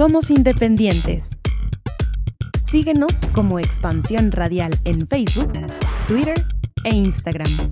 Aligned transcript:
Somos 0.00 0.30
independientes. 0.30 1.36
Síguenos 2.62 3.20
como 3.34 3.58
Expansión 3.58 4.32
Radial 4.32 4.80
en 4.84 5.06
Facebook, 5.06 5.52
Twitter 6.08 6.42
e 6.84 6.94
Instagram. 6.94 7.70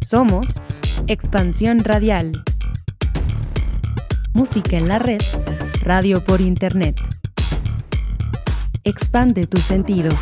Somos 0.00 0.62
Expansión 1.08 1.80
Radial. 1.80 2.42
Música 4.32 4.78
en 4.78 4.88
la 4.88 4.98
red, 4.98 5.20
radio 5.82 6.24
por 6.24 6.40
Internet. 6.40 6.98
Expande 8.84 9.46
tus 9.46 9.64
sentidos. 9.64 10.16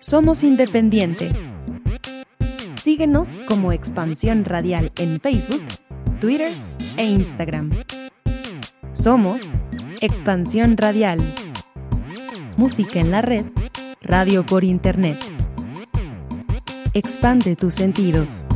Somos 0.00 0.44
independientes. 0.44 1.48
Síguenos 3.02 3.36
como 3.48 3.72
Expansión 3.72 4.44
Radial 4.44 4.92
en 4.96 5.20
Facebook, 5.20 5.64
Twitter 6.20 6.52
e 6.96 7.04
Instagram. 7.04 7.72
Somos 8.92 9.52
Expansión 10.00 10.76
Radial. 10.76 11.18
Música 12.56 13.00
en 13.00 13.10
la 13.10 13.20
red, 13.20 13.46
radio 14.02 14.46
por 14.46 14.62
Internet. 14.62 15.18
Expande 16.94 17.56
tus 17.56 17.74
sentidos. 17.74 18.46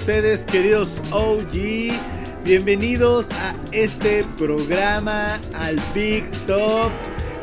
Ustedes, 0.00 0.46
queridos 0.46 1.02
OG? 1.10 1.92
Bienvenidos 2.42 3.30
a 3.32 3.54
este 3.70 4.24
programa, 4.38 5.38
al 5.52 5.76
Big 5.94 6.24
Top. 6.46 6.90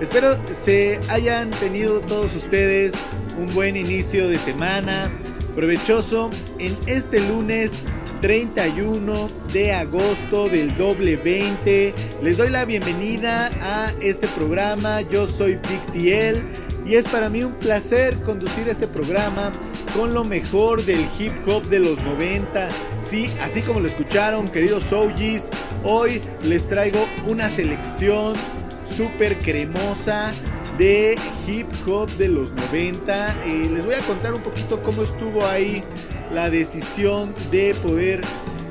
Espero 0.02 0.36
se 0.66 1.00
hayan 1.08 1.52
tenido 1.52 2.02
todos 2.02 2.36
ustedes 2.36 2.94
un 3.38 3.54
buen 3.54 3.78
inicio 3.78 4.28
de 4.28 4.40
semana, 4.40 5.04
provechoso 5.56 6.32
en 6.58 6.76
este 6.88 7.20
lunes 7.28 7.74
31 8.22 9.28
de 9.54 9.74
agosto 9.74 10.50
del 10.50 10.76
doble 10.78 11.16
20. 11.16 11.94
Les 12.24 12.38
doy 12.38 12.50
la 12.50 12.66
bienvenida 12.66 13.52
a 13.62 13.94
este 14.02 14.28
programa. 14.30 15.02
Yo 15.02 15.28
soy 15.28 15.60
Big 15.70 15.86
TL 15.94 16.42
y 16.88 16.96
es 16.96 17.08
para 17.08 17.30
mí 17.30 17.44
un 17.44 17.54
placer 17.54 18.18
conducir 18.22 18.68
este 18.68 18.88
programa 18.88 19.52
con 19.98 20.14
lo 20.14 20.24
mejor 20.24 20.86
del 20.86 21.04
hip 21.18 21.34
hop 21.48 21.64
de 21.70 21.80
los 21.80 22.02
90. 22.04 22.68
Sí, 23.00 23.32
así 23.42 23.62
como 23.62 23.80
lo 23.80 23.88
escucharon, 23.88 24.48
queridos 24.48 24.94
OGs, 24.94 25.50
hoy 25.84 26.22
les 26.44 26.70
traigo 26.70 27.00
una 27.26 27.50
selección 27.50 28.34
súper 28.96 29.36
cremosa 29.40 30.34
de 30.78 31.18
hip 31.48 31.68
hop 31.88 32.08
de 32.18 32.30
los 32.30 32.52
90. 32.52 33.44
Eh, 33.48 33.70
les 33.72 33.84
voy 33.84 33.96
a 33.96 34.00
contar 34.02 34.36
un 34.36 34.42
poquito 34.42 34.84
cómo 34.84 35.02
estuvo 35.02 35.44
ahí 35.48 35.84
la 36.32 36.52
decisión 36.52 37.34
de 37.50 37.74
poder 37.82 38.22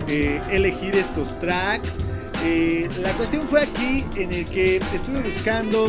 eh, 0.06 0.40
elegir 0.52 0.94
estos 0.94 1.36
tracks. 1.40 1.90
Eh, 2.44 2.88
la 3.02 3.10
cuestión 3.14 3.42
fue 3.42 3.62
aquí 3.62 4.04
en 4.16 4.32
el 4.32 4.44
que 4.44 4.76
estuve 4.76 5.22
buscando 5.22 5.88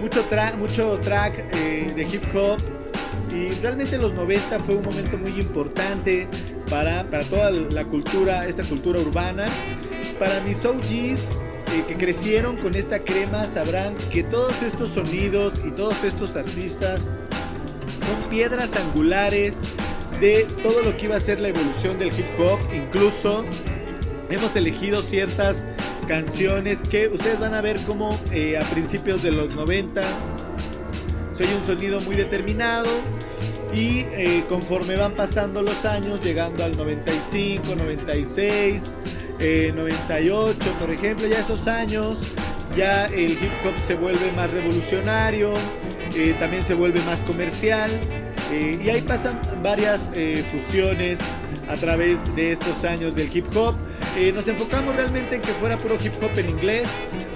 mucho, 0.00 0.24
mucho 0.56 0.98
track 1.00 1.54
de 1.54 2.02
hip 2.10 2.24
hop 2.34 2.79
y 3.34 3.50
realmente 3.62 3.98
los 3.98 4.12
90 4.14 4.58
fue 4.60 4.76
un 4.76 4.82
momento 4.82 5.16
muy 5.18 5.30
importante 5.40 6.26
para, 6.68 7.04
para 7.08 7.24
toda 7.24 7.50
la 7.50 7.84
cultura, 7.84 8.46
esta 8.46 8.62
cultura 8.64 9.00
urbana. 9.00 9.46
Para 10.18 10.40
mis 10.40 10.64
OGs 10.64 11.20
eh, 11.72 11.84
que 11.86 11.94
crecieron 11.96 12.56
con 12.56 12.74
esta 12.74 12.98
crema 12.98 13.44
sabrán 13.44 13.94
que 14.10 14.24
todos 14.24 14.62
estos 14.62 14.88
sonidos 14.88 15.62
y 15.64 15.70
todos 15.70 16.02
estos 16.02 16.36
artistas 16.36 17.02
son 17.02 18.28
piedras 18.28 18.74
angulares 18.76 19.54
de 20.20 20.46
todo 20.62 20.82
lo 20.82 20.96
que 20.96 21.06
iba 21.06 21.16
a 21.16 21.20
ser 21.20 21.40
la 21.40 21.48
evolución 21.48 21.98
del 21.98 22.08
hip 22.08 22.26
hop. 22.38 22.58
Incluso 22.74 23.44
hemos 24.28 24.54
elegido 24.56 25.02
ciertas 25.02 25.64
canciones 26.08 26.80
que 26.88 27.08
ustedes 27.08 27.38
van 27.38 27.54
a 27.54 27.60
ver 27.60 27.78
como 27.82 28.18
eh, 28.32 28.58
a 28.58 28.64
principios 28.70 29.22
de 29.22 29.30
los 29.30 29.54
90 29.54 30.00
soy 31.40 31.54
un 31.54 31.64
sonido 31.64 32.00
muy 32.02 32.16
determinado 32.16 32.86
y 33.72 34.00
eh, 34.10 34.44
conforme 34.46 34.94
van 34.96 35.14
pasando 35.14 35.62
los 35.62 35.86
años, 35.86 36.22
llegando 36.22 36.62
al 36.62 36.76
95, 36.76 37.76
96, 37.76 38.82
98, 39.74 40.58
por 40.78 40.90
ejemplo, 40.90 41.26
ya 41.26 41.38
esos 41.38 41.66
años, 41.66 42.18
ya 42.76 43.06
el 43.06 43.32
hip 43.32 43.52
hop 43.64 43.72
se 43.86 43.94
vuelve 43.94 44.30
más 44.32 44.52
revolucionario, 44.52 45.54
eh, 46.14 46.34
también 46.38 46.62
se 46.62 46.74
vuelve 46.74 47.00
más 47.04 47.22
comercial. 47.22 47.90
Eh, 48.52 48.78
y 48.84 48.90
ahí 48.90 49.00
pasan 49.00 49.40
varias 49.62 50.10
fusiones 50.50 51.20
a 51.70 51.76
través 51.76 52.18
de 52.36 52.52
estos 52.52 52.84
años 52.84 53.14
del 53.14 53.34
hip 53.34 53.46
hop. 53.56 53.76
nos 54.34 54.46
enfocamos 54.46 54.94
realmente 54.94 55.36
en 55.36 55.40
que 55.40 55.52
fuera 55.52 55.78
puro 55.78 55.96
hip 56.04 56.12
hop 56.22 56.38
en 56.38 56.50
inglés. 56.50 56.86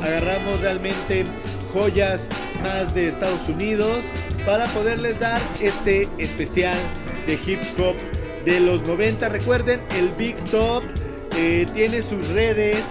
Agarramos 0.02 0.60
realmente 0.60 1.24
joyas 1.72 2.28
más 2.62 2.94
de 2.94 3.08
Estados 3.08 3.48
Unidos 3.48 3.98
para 4.44 4.66
poderles 4.66 5.18
dar 5.20 5.40
este 5.60 6.08
especial 6.18 6.76
de 7.26 7.34
hip 7.34 7.60
hop 7.78 7.96
de 8.44 8.60
los 8.60 8.86
90. 8.86 9.28
Recuerden, 9.28 9.80
el 9.96 10.10
Big 10.10 10.36
Top 10.50 10.82
eh, 11.36 11.66
tiene 11.74 12.02
sus 12.02 12.28
redes 12.28 12.82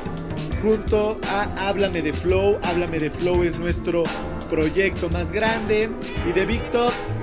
junto 0.61 1.19
a 1.27 1.43
Háblame 1.67 2.01
de 2.01 2.13
Flow. 2.13 2.57
Háblame 2.63 2.99
de 2.99 3.09
Flow 3.11 3.43
es 3.43 3.57
nuestro 3.59 4.03
proyecto 4.53 5.09
más 5.09 5.31
grande. 5.31 5.89
Y 6.29 6.31
de 6.31 6.45
Big 6.45 6.61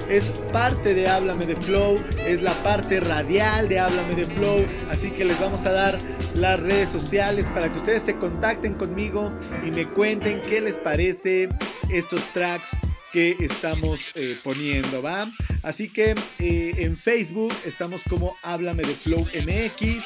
es 0.08 0.24
parte 0.52 0.94
de 0.94 1.06
Háblame 1.06 1.46
de 1.46 1.54
Flow, 1.54 1.96
es 2.26 2.42
la 2.42 2.52
parte 2.64 2.98
radial 2.98 3.68
de 3.68 3.78
Háblame 3.78 4.16
de 4.16 4.24
Flow, 4.24 4.66
así 4.91 5.12
que 5.12 5.24
les 5.24 5.38
vamos 5.38 5.64
a 5.64 5.70
dar 5.70 5.96
las 6.34 6.58
redes 6.58 6.88
sociales 6.88 7.44
para 7.54 7.72
que 7.72 7.78
ustedes 7.78 8.02
se 8.02 8.16
contacten 8.16 8.74
conmigo 8.74 9.32
y 9.64 9.70
me 9.70 9.88
cuenten 9.88 10.41
qué 10.41 10.60
les 10.60 10.78
parece 10.78 11.48
estos 11.88 12.20
tracks 12.32 12.70
que 13.12 13.36
estamos 13.38 14.00
eh, 14.16 14.36
poniendo, 14.42 15.00
¿va? 15.00 15.30
Así 15.62 15.88
que 15.92 16.16
eh, 16.41 16.74
en 16.78 16.97
Facebook 16.97 17.52
estamos 17.64 18.02
como 18.10 18.34
Háblame 18.42 18.82
de 18.82 18.94
Flow 18.94 19.20
MX, 19.20 20.04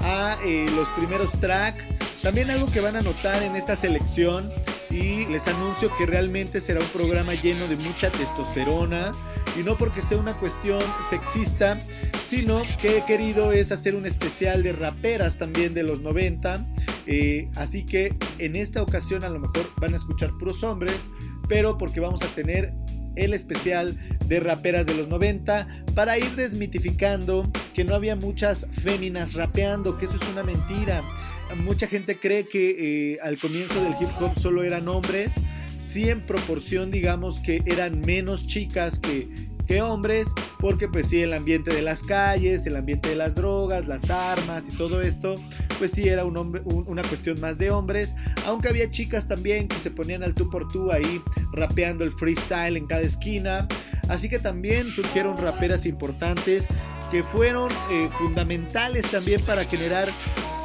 a 0.00 0.36
eh, 0.44 0.66
los 0.74 0.88
primeros 0.90 1.30
tracks. 1.40 1.82
También 2.22 2.50
algo 2.50 2.70
que 2.70 2.80
van 2.80 2.96
a 2.96 3.00
notar 3.00 3.42
en 3.42 3.54
esta 3.54 3.76
selección 3.76 4.52
y 4.90 5.26
les 5.26 5.46
anuncio 5.46 5.94
que 5.96 6.06
realmente 6.06 6.60
será 6.60 6.80
un 6.80 6.88
programa 6.88 7.34
lleno 7.34 7.68
de 7.68 7.76
mucha 7.76 8.10
testosterona 8.10 9.12
y 9.58 9.62
no 9.62 9.76
porque 9.76 10.00
sea 10.00 10.18
una 10.18 10.36
cuestión 10.36 10.82
sexista, 11.08 11.78
sino 12.26 12.62
que 12.80 12.98
he 12.98 13.04
querido 13.04 13.52
es 13.52 13.72
hacer 13.72 13.94
un 13.94 14.06
especial 14.06 14.62
de 14.62 14.72
raperas 14.72 15.38
también 15.38 15.74
de 15.74 15.82
los 15.82 16.00
90. 16.00 16.66
Eh, 17.06 17.48
así 17.56 17.84
que 17.84 18.14
en 18.38 18.56
esta 18.56 18.82
ocasión 18.82 19.24
a 19.24 19.28
lo 19.28 19.40
mejor 19.40 19.70
van 19.80 19.94
a 19.94 19.96
escuchar 19.96 20.30
puros 20.38 20.62
hombres, 20.62 21.10
pero 21.48 21.76
porque 21.78 22.00
vamos 22.00 22.22
a 22.22 22.26
tener 22.28 22.72
el 23.16 23.32
especial 23.34 23.96
de 24.26 24.40
raperas 24.40 24.86
de 24.86 24.94
los 24.94 25.08
90 25.08 25.84
para 25.94 26.18
ir 26.18 26.34
desmitificando 26.34 27.48
que 27.74 27.84
no 27.84 27.94
había 27.94 28.16
muchas 28.16 28.66
féminas 28.82 29.34
rapeando, 29.34 29.96
que 29.98 30.06
eso 30.06 30.16
es 30.16 30.28
una 30.30 30.42
mentira 30.42 31.04
mucha 31.56 31.86
gente 31.86 32.18
cree 32.18 32.46
que 32.46 33.12
eh, 33.12 33.18
al 33.22 33.38
comienzo 33.38 33.82
del 33.82 33.92
hip 34.00 34.08
hop 34.20 34.38
solo 34.38 34.62
eran 34.62 34.88
hombres, 34.88 35.34
sí 35.78 36.08
en 36.08 36.20
proporción 36.22 36.90
digamos 36.90 37.40
que 37.40 37.62
eran 37.66 38.00
menos 38.00 38.46
chicas 38.46 38.98
que, 38.98 39.28
que 39.64 39.82
hombres, 39.82 40.28
porque 40.58 40.88
pues 40.88 41.08
sí, 41.08 41.22
el 41.22 41.32
ambiente 41.32 41.74
de 41.74 41.82
las 41.82 42.02
calles, 42.02 42.66
el 42.66 42.76
ambiente 42.76 43.10
de 43.10 43.16
las 43.16 43.34
drogas, 43.34 43.86
las 43.86 44.10
armas 44.10 44.68
y 44.68 44.76
todo 44.76 45.00
esto, 45.00 45.34
pues 45.78 45.92
sí 45.92 46.08
era 46.08 46.24
una 46.24 47.02
cuestión 47.02 47.40
más 47.40 47.58
de 47.58 47.70
hombres, 47.70 48.14
aunque 48.46 48.68
había 48.68 48.90
chicas 48.90 49.26
también 49.26 49.68
que 49.68 49.76
se 49.76 49.90
ponían 49.90 50.22
al 50.22 50.34
tú 50.34 50.50
por 50.50 50.68
tú 50.68 50.92
ahí 50.92 51.20
rapeando 51.52 52.04
el 52.04 52.12
freestyle 52.12 52.76
en 52.76 52.86
cada 52.86 53.02
esquina, 53.02 53.66
así 54.08 54.28
que 54.28 54.38
también 54.38 54.92
surgieron 54.94 55.36
raperas 55.36 55.86
importantes 55.86 56.66
que 57.10 57.22
fueron 57.22 57.70
eh, 57.90 58.08
fundamentales 58.18 59.10
también 59.10 59.40
para 59.42 59.64
generar 59.64 60.08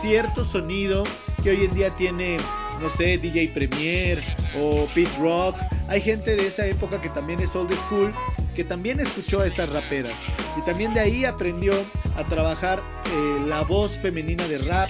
cierto 0.02 0.44
sonido 0.44 1.04
que 1.44 1.52
hoy 1.52 1.66
en 1.66 1.72
día 1.72 1.96
tiene 1.96 2.38
no 2.82 2.90
sé, 2.90 3.18
DJ 3.18 3.50
Premier 3.50 4.24
o 4.60 4.88
Pete 4.94 5.12
Rock. 5.20 5.56
Hay 5.88 6.02
gente 6.02 6.36
de 6.36 6.48
esa 6.48 6.66
época 6.66 7.02
que 7.02 7.10
también 7.10 7.40
es 7.40 7.56
old 7.56 7.74
school, 7.74 8.14
que 8.56 8.64
también 8.64 9.00
escuchó 9.00 9.42
a 9.42 9.48
estas 9.48 9.74
raperas. 9.74 10.14
Y 10.58 10.66
también 10.66 10.94
de 10.94 11.00
ahí 11.00 11.26
aprendió 11.26 11.74
a 12.16 12.24
trabajar 12.26 12.80
eh, 13.06 13.46
la 13.48 13.62
voz 13.64 13.98
femenina 13.98 14.48
de 14.48 14.58
rap 14.60 14.90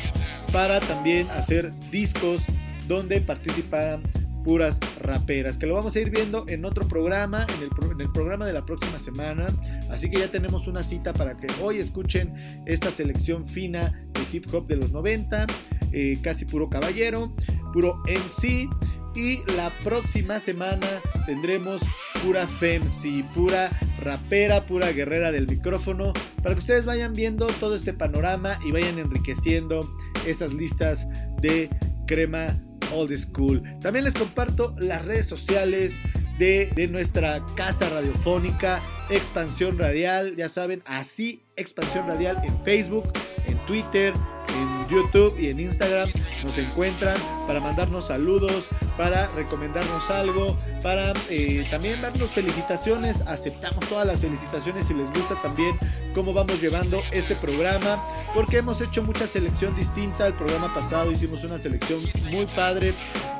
para 0.51 0.79
también 0.79 1.29
hacer 1.31 1.71
discos 1.91 2.41
donde 2.87 3.21
participaran 3.21 4.01
puras 4.43 4.79
raperas, 5.01 5.57
que 5.57 5.67
lo 5.67 5.75
vamos 5.75 5.95
a 5.95 5.99
ir 5.99 6.09
viendo 6.09 6.45
en 6.47 6.65
otro 6.65 6.87
programa, 6.87 7.45
en 7.57 7.63
el, 8.01 8.11
programa 8.11 8.45
de 8.45 8.53
la 8.53 8.65
próxima 8.65 8.99
semana. 8.99 9.45
Así 9.91 10.09
que 10.09 10.19
ya 10.19 10.29
tenemos 10.29 10.67
una 10.67 10.81
cita 10.81 11.13
para 11.13 11.37
que 11.37 11.47
hoy 11.61 11.77
escuchen 11.77 12.33
esta 12.65 12.89
selección 12.89 13.45
fina 13.45 14.01
de 14.13 14.21
hip 14.31 14.45
hop 14.53 14.67
de 14.67 14.77
los 14.77 14.91
90, 14.91 15.45
eh, 15.91 16.17
casi 16.23 16.45
puro 16.45 16.69
caballero, 16.69 17.33
puro 17.73 18.01
MC. 18.07 18.67
Y 19.15 19.39
la 19.55 19.71
próxima 19.83 20.39
semana 20.39 21.01
tendremos 21.25 21.81
pura 22.23 22.47
femsi, 22.47 23.23
pura 23.35 23.69
rapera, 24.01 24.61
pura 24.65 24.91
guerrera 24.91 25.31
del 25.31 25.47
micrófono, 25.47 26.13
para 26.43 26.55
que 26.55 26.59
ustedes 26.59 26.85
vayan 26.85 27.13
viendo 27.13 27.47
todo 27.47 27.75
este 27.75 27.93
panorama 27.93 28.57
y 28.65 28.71
vayan 28.71 28.99
enriqueciendo 28.99 29.81
esas 30.25 30.53
listas 30.53 31.07
de 31.41 31.69
crema 32.07 32.47
old 32.93 33.15
school. 33.15 33.61
También 33.81 34.05
les 34.05 34.13
comparto 34.13 34.75
las 34.79 35.05
redes 35.05 35.27
sociales 35.27 35.99
de, 36.37 36.71
de, 36.75 36.87
nuestra 36.87 37.45
casa 37.55 37.89
radiofónica, 37.89 38.79
Expansión 39.09 39.77
Radial, 39.77 40.35
ya 40.35 40.47
saben, 40.47 40.81
así 40.85 41.43
Expansión 41.57 42.07
Radial 42.07 42.41
en 42.45 42.63
Facebook, 42.63 43.11
en 43.45 43.57
Twitter, 43.65 44.13
en 44.55 44.89
YouTube 44.89 45.37
y 45.37 45.49
en 45.49 45.59
Instagram 45.59 46.09
nos 46.43 46.57
encuentran 46.57 47.17
para 47.45 47.59
mandarnos 47.59 48.07
saludos, 48.07 48.67
para 48.99 49.27
recomendarnos 49.27 50.09
algo, 50.09 50.59
para 50.83 51.13
eh, 51.29 51.65
también 51.71 52.01
darnos 52.01 52.31
felicitaciones. 52.31 53.21
Aceptamos 53.21 53.87
todas 53.87 54.05
las 54.05 54.19
felicitaciones 54.19 54.87
si 54.87 54.93
les 54.93 55.07
gusta 55.13 55.41
también 55.41 55.79
cómo 56.13 56.33
vamos 56.33 56.61
llevando 56.61 57.01
este 57.13 57.33
programa, 57.37 58.05
porque 58.33 58.57
hemos 58.57 58.81
hecho 58.81 59.01
mucha 59.01 59.25
selección 59.25 59.73
distinta. 59.77 60.27
El 60.27 60.33
programa 60.33 60.73
pasado 60.73 61.13
hicimos 61.13 61.45
una 61.45 61.61
selección 61.61 62.01
muy 62.29 62.45
padre 62.47 62.93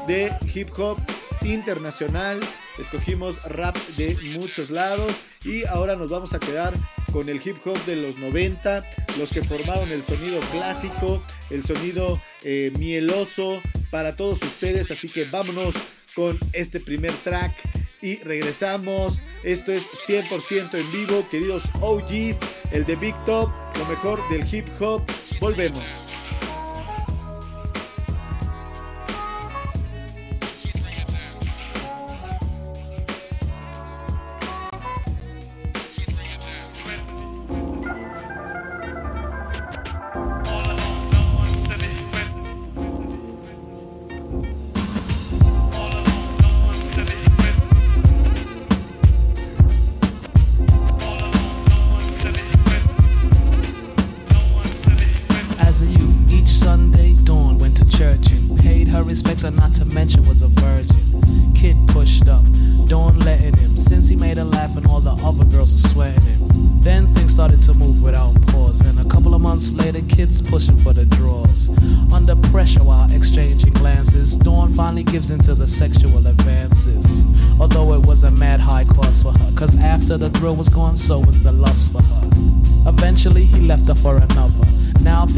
de 0.08 0.32
hip 0.56 0.70
hop 0.80 0.98
internacional. 1.42 2.40
Escogimos 2.80 3.44
rap 3.44 3.76
de 3.98 4.18
muchos 4.40 4.70
lados 4.70 5.12
y 5.44 5.66
ahora 5.66 5.98
nos 5.98 6.10
vamos 6.10 6.34
a 6.34 6.40
quedar 6.40 6.74
con 7.12 7.28
el 7.28 7.46
hip 7.46 7.58
hop 7.66 7.78
de 7.84 7.98
los 7.98 8.18
90, 8.18 8.86
los 9.18 9.34
que 9.34 9.42
formaron 9.42 9.92
el 9.92 10.06
sonido 10.06 10.40
clásico, 10.52 11.22
el 11.50 11.66
sonido 11.66 12.18
eh, 12.46 12.72
mieloso 12.80 13.60
para 13.92 14.16
todos 14.16 14.42
ustedes. 14.42 14.92
Así 14.92 15.08
que 15.08 15.26
vámonos 15.26 15.76
con 16.16 16.38
este 16.54 16.80
primer 16.80 17.14
track 17.24 17.54
y 18.02 18.18
regresamos. 18.18 19.22
Esto 19.44 19.72
es 19.72 19.84
100% 20.08 20.78
en 20.78 20.92
vivo, 20.92 21.28
queridos 21.30 21.64
OGs, 21.82 22.40
el 22.72 22.86
de 22.86 22.96
Big 22.96 23.16
Top, 23.26 23.50
lo 23.78 23.86
mejor 23.86 24.22
del 24.30 24.44
hip 24.54 24.68
hop. 24.80 25.04
Volvemos. 25.40 26.09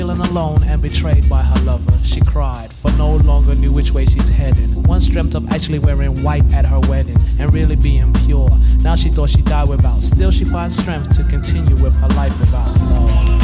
Feeling 0.02 0.20
alone 0.32 0.58
and 0.64 0.82
betrayed 0.82 1.30
by 1.30 1.44
her 1.44 1.60
lover, 1.64 1.94
she 2.04 2.20
cried, 2.22 2.74
for 2.74 2.92
no 2.94 3.18
longer 3.18 3.54
knew 3.54 3.72
which 3.72 3.92
way 3.92 4.04
she's 4.04 4.30
heading. 4.30 4.82
Once 4.82 5.06
dreamt 5.06 5.36
of 5.36 5.48
actually 5.52 5.78
wearing 5.78 6.24
white 6.24 6.52
at 6.56 6.66
her 6.66 6.80
wedding 6.90 7.16
and 7.38 7.54
really 7.54 7.76
being 7.76 8.12
pure. 8.26 8.50
Now 8.80 8.96
she 8.96 9.10
thought 9.10 9.30
she'd 9.30 9.46
die 9.46 9.64
without. 9.64 10.02
Still, 10.02 10.32
she 10.32 10.44
finds 10.44 10.76
strength 10.76 11.16
to 11.18 11.24
continue 11.26 11.76
with 11.84 11.94
her 11.98 12.08
life 12.16 12.36
without 12.40 12.76
love. 12.80 13.42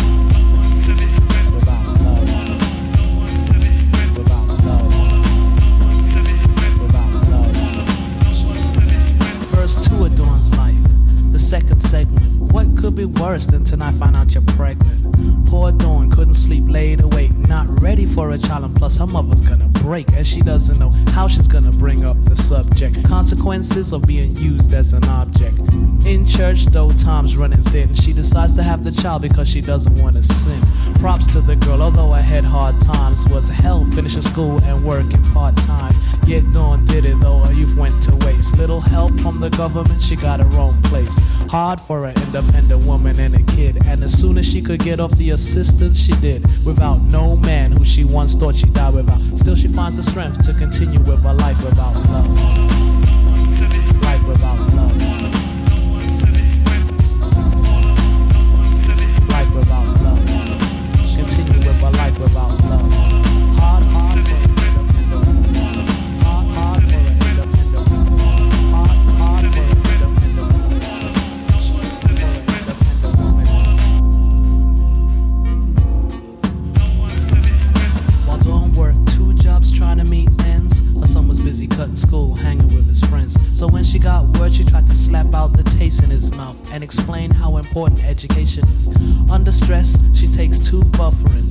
second 11.39 11.79
segment. 11.79 12.51
What 12.51 12.67
could 12.77 12.93
be 12.93 13.05
worse 13.05 13.45
than 13.45 13.63
tonight 13.63 13.93
find 13.93 14.17
out 14.17 14.33
you're 14.33 14.43
pregnant? 14.43 15.36
Poor 15.47 15.71
Dawn 15.71 16.11
couldn't 16.11 16.33
sleep, 16.33 16.65
laid 16.67 17.01
awake, 17.01 17.31
not 17.47 17.65
ready 17.81 18.05
for 18.05 18.31
a 18.31 18.37
child, 18.37 18.65
and 18.65 18.75
plus 18.75 18.97
her 18.97 19.07
mother's 19.07 19.47
gonna 19.47 19.67
break, 19.81 20.11
and 20.11 20.27
she 20.27 20.41
doesn't 20.41 20.77
know 20.77 20.89
how 21.13 21.27
she's 21.27 21.47
gonna 21.47 21.71
bring 21.71 22.05
up 22.05 22.21
the 22.25 22.35
subject. 22.35 23.01
Consequences 23.07 23.93
of 23.93 24.01
being 24.01 24.35
used 24.35 24.73
as 24.73 24.91
an 24.91 25.03
object. 25.05 25.57
In 26.05 26.25
church, 26.25 26.65
though 26.65 26.91
time's 26.91 27.37
running 27.37 27.63
thin, 27.65 27.95
she 27.95 28.11
decides 28.13 28.55
to 28.55 28.63
have 28.63 28.83
the 28.83 28.91
child 28.91 29.21
because 29.21 29.47
she 29.47 29.61
doesn't 29.61 30.01
want 30.01 30.15
to 30.17 30.23
sin. 30.23 30.61
Props 30.95 31.31
to 31.33 31.41
the 31.41 31.55
girl, 31.55 31.81
although 31.81 32.11
I 32.11 32.21
had 32.21 32.43
hard 32.43 32.79
times, 32.81 33.27
was 33.29 33.47
hell 33.47 33.85
finishing 33.85 34.21
school 34.21 34.61
and 34.63 34.83
working 34.83 35.23
part 35.33 35.55
time. 35.57 35.95
Yet 36.25 36.43
Dawn 36.51 36.83
did 36.85 37.05
it 37.05 37.19
though 37.21 37.39
her 37.39 37.53
youth 37.53 37.75
went 37.77 38.03
to 38.03 38.15
waste. 38.25 38.57
Little 38.57 38.81
help 38.81 39.17
from 39.21 39.39
the 39.39 39.49
government, 39.51 40.03
she 40.03 40.17
got 40.17 40.41
her 40.41 40.57
own 40.59 40.81
place. 40.83 41.17
Hard 41.49 41.79
for 41.79 42.05
an 42.05 42.15
independent 42.25 42.85
woman 42.85 43.17
and 43.19 43.35
a 43.35 43.43
kid, 43.43 43.77
and 43.85 44.03
as 44.03 44.11
soon 44.19 44.37
as 44.37 44.45
she 44.45 44.61
could 44.61 44.81
get 44.81 44.99
off 44.99 45.11
the 45.11 45.31
assistance, 45.37 45.99
she 45.99 46.13
did. 46.13 46.41
Without 46.65 46.99
no 47.11 47.35
man 47.35 47.71
who 47.71 47.85
she 47.85 48.03
once 48.03 48.33
thought 48.33 48.55
she'd 48.55 48.73
die 48.73 48.89
without. 48.89 49.21
Still, 49.37 49.55
she 49.55 49.67
finds 49.67 49.97
the 49.97 50.03
strength 50.03 50.43
to 50.47 50.53
continue 50.55 50.99
with 50.99 51.21
her 51.21 51.33
life 51.33 51.63
without 51.63 51.93
love. 52.09 52.66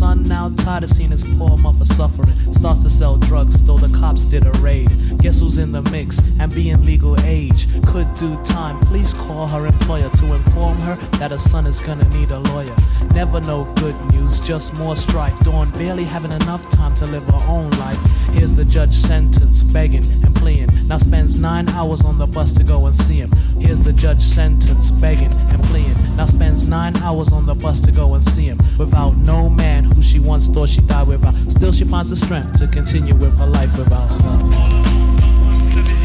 Son 0.00 0.22
now 0.22 0.48
tired 0.56 0.82
of 0.82 0.88
seeing 0.88 1.10
his 1.10 1.24
poor 1.36 1.58
mother 1.58 1.84
suffering. 1.84 2.34
Starts 2.54 2.82
to 2.84 2.88
sell 2.88 3.18
drugs, 3.18 3.62
though 3.64 3.76
the 3.76 3.94
cops 3.98 4.24
did 4.24 4.46
a 4.46 4.52
raid. 4.52 4.88
Guess 5.18 5.40
who's 5.40 5.58
in 5.58 5.72
the 5.72 5.82
mix 5.90 6.18
and 6.38 6.54
being 6.54 6.82
legal 6.86 7.20
age? 7.20 7.68
Could 7.84 8.08
do 8.14 8.34
time. 8.42 8.80
Please 8.80 9.12
call 9.12 9.46
her 9.46 9.66
employer 9.66 10.08
to 10.08 10.32
inform 10.32 10.78
her 10.78 10.96
that 11.18 11.32
her 11.32 11.38
son 11.38 11.66
is 11.66 11.80
gonna 11.80 12.08
need 12.16 12.30
a 12.30 12.38
lawyer. 12.38 12.74
Never 13.12 13.40
no 13.40 13.64
good 13.74 13.94
news, 14.12 14.40
just 14.40 14.72
more 14.72 14.96
strife. 14.96 15.38
Dawn 15.40 15.68
barely 15.72 16.04
having 16.04 16.32
enough 16.32 16.66
time 16.70 16.94
to 16.94 17.04
live 17.04 17.24
her 17.24 17.44
own 17.46 17.68
life. 17.72 17.98
Here's 18.32 18.54
the 18.54 18.64
judge 18.64 18.94
sentence, 18.94 19.62
begging 19.62 20.04
and 20.24 20.34
pleading. 20.34 20.70
Now 20.88 20.96
spends 20.96 21.38
nine 21.38 21.68
hours 21.68 22.02
on 22.04 22.16
the 22.16 22.26
bus 22.26 22.52
to 22.52 22.64
go 22.64 22.86
and 22.86 22.96
see 22.96 23.18
him. 23.18 23.32
Here's 23.58 23.80
the 23.80 23.92
judge 23.92 24.22
sentence, 24.22 24.90
begging 24.92 25.30
and 25.30 25.62
pleading. 25.64 26.16
Now 26.16 26.24
spends 26.24 26.66
nine 26.66 26.96
hours 27.02 27.32
on 27.32 27.44
the 27.44 27.54
bus 27.54 27.80
to 27.80 27.92
go 27.92 28.14
and 28.14 28.24
see 28.24 28.46
him 28.46 28.58
without 28.78 29.14
no 29.18 29.50
man 29.50 29.89
who 29.94 30.02
she 30.02 30.18
once 30.18 30.48
thought 30.48 30.68
she 30.68 30.80
died 30.82 31.06
without. 31.08 31.34
Still, 31.48 31.72
she 31.72 31.84
finds 31.84 32.10
the 32.10 32.16
strength 32.16 32.58
to 32.58 32.66
continue 32.66 33.14
with 33.14 33.36
her 33.38 33.46
life 33.46 33.76
without 33.76 34.08
love. 34.22 34.42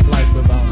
Life 0.07 0.33
without 0.35 0.64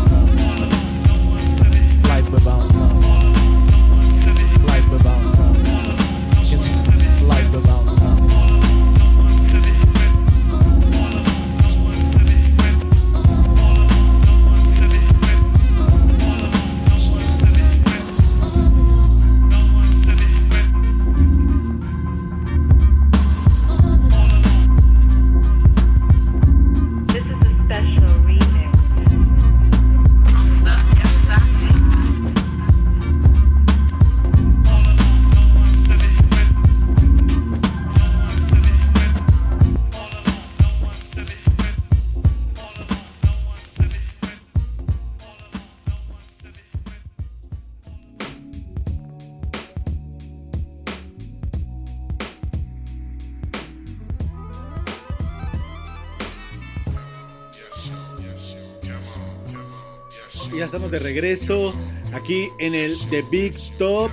de 60.93 60.99
regreso 60.99 61.73
aquí 62.13 62.51
en 62.59 62.75
el 62.75 62.95
The 63.09 63.23
Big 63.23 63.55
Top, 63.79 64.11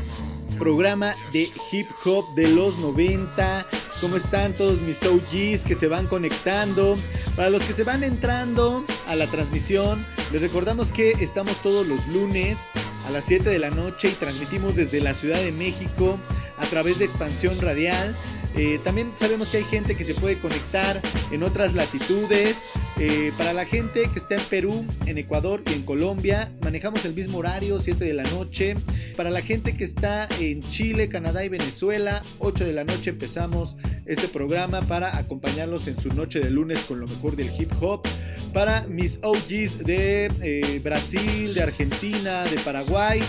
programa 0.58 1.14
de 1.30 1.50
hip 1.70 1.86
hop 2.06 2.24
de 2.34 2.48
los 2.48 2.78
90. 2.78 3.66
¿Cómo 4.00 4.16
están 4.16 4.54
todos 4.54 4.80
mis 4.80 5.02
OGs 5.02 5.62
que 5.62 5.74
se 5.74 5.88
van 5.88 6.06
conectando? 6.06 6.96
Para 7.36 7.50
los 7.50 7.62
que 7.64 7.74
se 7.74 7.84
van 7.84 8.02
entrando 8.02 8.82
a 9.08 9.14
la 9.14 9.26
transmisión, 9.26 10.06
les 10.32 10.40
recordamos 10.40 10.90
que 10.90 11.10
estamos 11.20 11.54
todos 11.62 11.86
los 11.86 12.06
lunes 12.08 12.58
a 13.06 13.10
las 13.10 13.24
7 13.24 13.50
de 13.50 13.58
la 13.58 13.68
noche 13.68 14.08
y 14.08 14.12
transmitimos 14.12 14.74
desde 14.74 15.00
la 15.00 15.12
Ciudad 15.12 15.38
de 15.38 15.52
México 15.52 16.18
a 16.56 16.64
través 16.64 16.98
de 16.98 17.04
Expansión 17.04 17.60
Radial. 17.60 18.16
Eh, 18.56 18.80
también 18.82 19.12
sabemos 19.16 19.48
que 19.48 19.58
hay 19.58 19.64
gente 19.64 19.96
que 19.96 20.06
se 20.06 20.14
puede 20.14 20.38
conectar 20.38 20.98
en 21.30 21.42
otras 21.42 21.74
latitudes. 21.74 22.56
Eh, 23.02 23.32
para 23.38 23.54
la 23.54 23.64
gente 23.64 24.10
que 24.12 24.18
está 24.18 24.34
en 24.34 24.42
Perú, 24.50 24.84
en 25.06 25.16
Ecuador 25.16 25.62
y 25.70 25.72
en 25.72 25.84
Colombia, 25.84 26.52
manejamos 26.60 27.02
el 27.06 27.14
mismo 27.14 27.38
horario, 27.38 27.80
7 27.80 28.04
de 28.04 28.12
la 28.12 28.24
noche. 28.24 28.76
Para 29.16 29.30
la 29.30 29.40
gente 29.40 29.74
que 29.74 29.84
está 29.84 30.28
en 30.38 30.60
Chile, 30.60 31.08
Canadá 31.08 31.42
y 31.42 31.48
Venezuela, 31.48 32.20
8 32.40 32.66
de 32.66 32.74
la 32.74 32.84
noche 32.84 33.08
empezamos 33.08 33.78
este 34.04 34.28
programa 34.28 34.82
para 34.82 35.16
acompañarlos 35.16 35.88
en 35.88 35.98
su 35.98 36.10
noche 36.10 36.40
de 36.40 36.50
lunes 36.50 36.80
con 36.80 37.00
lo 37.00 37.06
mejor 37.06 37.36
del 37.36 37.50
hip 37.58 37.72
hop. 37.80 38.06
Para 38.52 38.86
mis 38.86 39.18
OGs 39.22 39.78
de 39.78 40.30
eh, 40.42 40.80
Brasil, 40.84 41.54
de 41.54 41.62
Argentina, 41.62 42.44
de 42.44 42.58
Paraguay, 42.58 43.22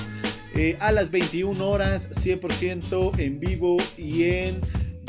eh, 0.54 0.76
a 0.82 0.92
las 0.92 1.12
21 1.12 1.66
horas, 1.66 2.10
100% 2.12 3.18
en 3.20 3.40
vivo 3.40 3.78
y 3.98 4.24
en 4.24 4.60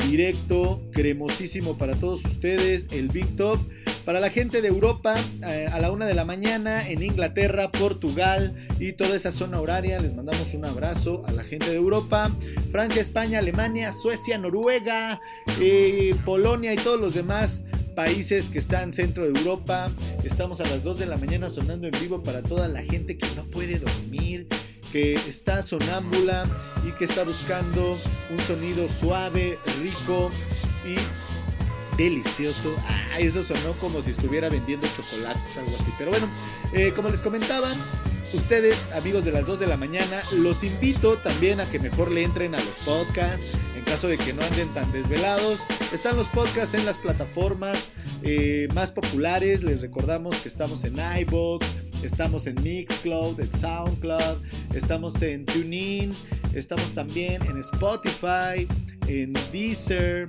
directo, 0.09 0.81
cremosísimo 0.91 1.77
para 1.77 1.95
todos 1.95 2.23
ustedes, 2.25 2.87
el 2.91 3.09
Big 3.09 3.35
Top. 3.35 3.59
Para 4.05 4.19
la 4.19 4.29
gente 4.29 4.61
de 4.61 4.67
Europa, 4.67 5.15
eh, 5.47 5.67
a 5.71 5.79
la 5.79 5.89
una 5.89 6.05
de 6.05 6.13
la 6.13 6.25
mañana, 6.25 6.85
en 6.89 7.01
Inglaterra, 7.01 7.71
Portugal 7.71 8.53
y 8.77 8.91
toda 8.91 9.15
esa 9.15 9.31
zona 9.31 9.61
horaria, 9.61 9.97
les 9.97 10.13
mandamos 10.13 10.53
un 10.53 10.65
abrazo 10.65 11.23
a 11.25 11.31
la 11.31 11.43
gente 11.45 11.69
de 11.69 11.77
Europa. 11.77 12.29
Francia, 12.69 13.01
España, 13.01 13.39
Alemania, 13.39 13.93
Suecia, 13.93 14.37
Noruega, 14.37 15.21
eh, 15.61 16.13
Polonia 16.25 16.73
y 16.73 16.77
todos 16.77 16.99
los 16.99 17.13
demás 17.13 17.63
países 17.95 18.49
que 18.49 18.59
están 18.59 18.91
centro 18.91 19.23
de 19.23 19.39
Europa. 19.39 19.89
Estamos 20.23 20.59
a 20.59 20.65
las 20.65 20.83
2 20.83 20.99
de 20.99 21.05
la 21.05 21.17
mañana 21.17 21.49
sonando 21.49 21.87
en 21.87 21.93
vivo 22.01 22.21
para 22.21 22.41
toda 22.41 22.67
la 22.67 22.81
gente 22.81 23.17
que 23.17 23.27
no 23.35 23.43
puede 23.45 23.79
dormir, 23.79 24.47
que 24.93 25.15
está 25.15 25.63
sonámbula 25.63 26.43
y 26.87 26.91
que 26.91 27.05
está 27.05 27.23
buscando 27.23 27.97
un 28.29 28.39
sonido 28.41 28.87
suave, 28.87 29.57
rico 29.81 30.29
y 30.85 31.97
delicioso. 31.97 32.75
Ah, 32.87 33.19
eso 33.19 33.41
sonó 33.41 33.71
como 33.81 34.03
si 34.03 34.11
estuviera 34.11 34.49
vendiendo 34.49 34.87
chocolates, 34.95 35.57
algo 35.57 35.75
así. 35.79 35.91
Pero 35.97 36.11
bueno, 36.11 36.27
eh, 36.73 36.93
como 36.95 37.09
les 37.09 37.21
comentaba, 37.21 37.73
ustedes, 38.33 38.77
amigos 38.91 39.25
de 39.25 39.31
las 39.31 39.47
2 39.47 39.61
de 39.61 39.67
la 39.67 39.77
mañana, 39.77 40.21
los 40.33 40.63
invito 40.63 41.17
también 41.17 41.59
a 41.59 41.65
que 41.65 41.79
mejor 41.79 42.11
le 42.11 42.23
entren 42.23 42.53
a 42.53 42.59
los 42.59 42.75
podcasts. 42.85 43.57
En 43.75 43.83
caso 43.85 44.07
de 44.07 44.19
que 44.19 44.31
no 44.31 44.43
anden 44.43 44.69
tan 44.75 44.91
desvelados, 44.91 45.57
están 45.91 46.17
los 46.17 46.27
podcasts 46.27 46.75
en 46.75 46.85
las 46.85 46.99
plataformas 46.99 47.89
eh, 48.21 48.67
más 48.75 48.91
populares. 48.91 49.63
Les 49.63 49.81
recordamos 49.81 50.35
que 50.35 50.49
estamos 50.49 50.83
en 50.83 50.97
iBox, 51.21 51.65
estamos 52.03 52.47
en 52.47 52.61
Mixcloud, 52.63 53.39
en 53.39 53.51
Soundcloud, 53.51 54.37
estamos 54.73 55.21
en 55.21 55.45
TuneIn, 55.45 56.11
estamos 56.53 56.91
también 56.93 57.41
en 57.43 57.57
Spotify, 57.59 58.67
en 59.07 59.33
Deezer, 59.51 60.27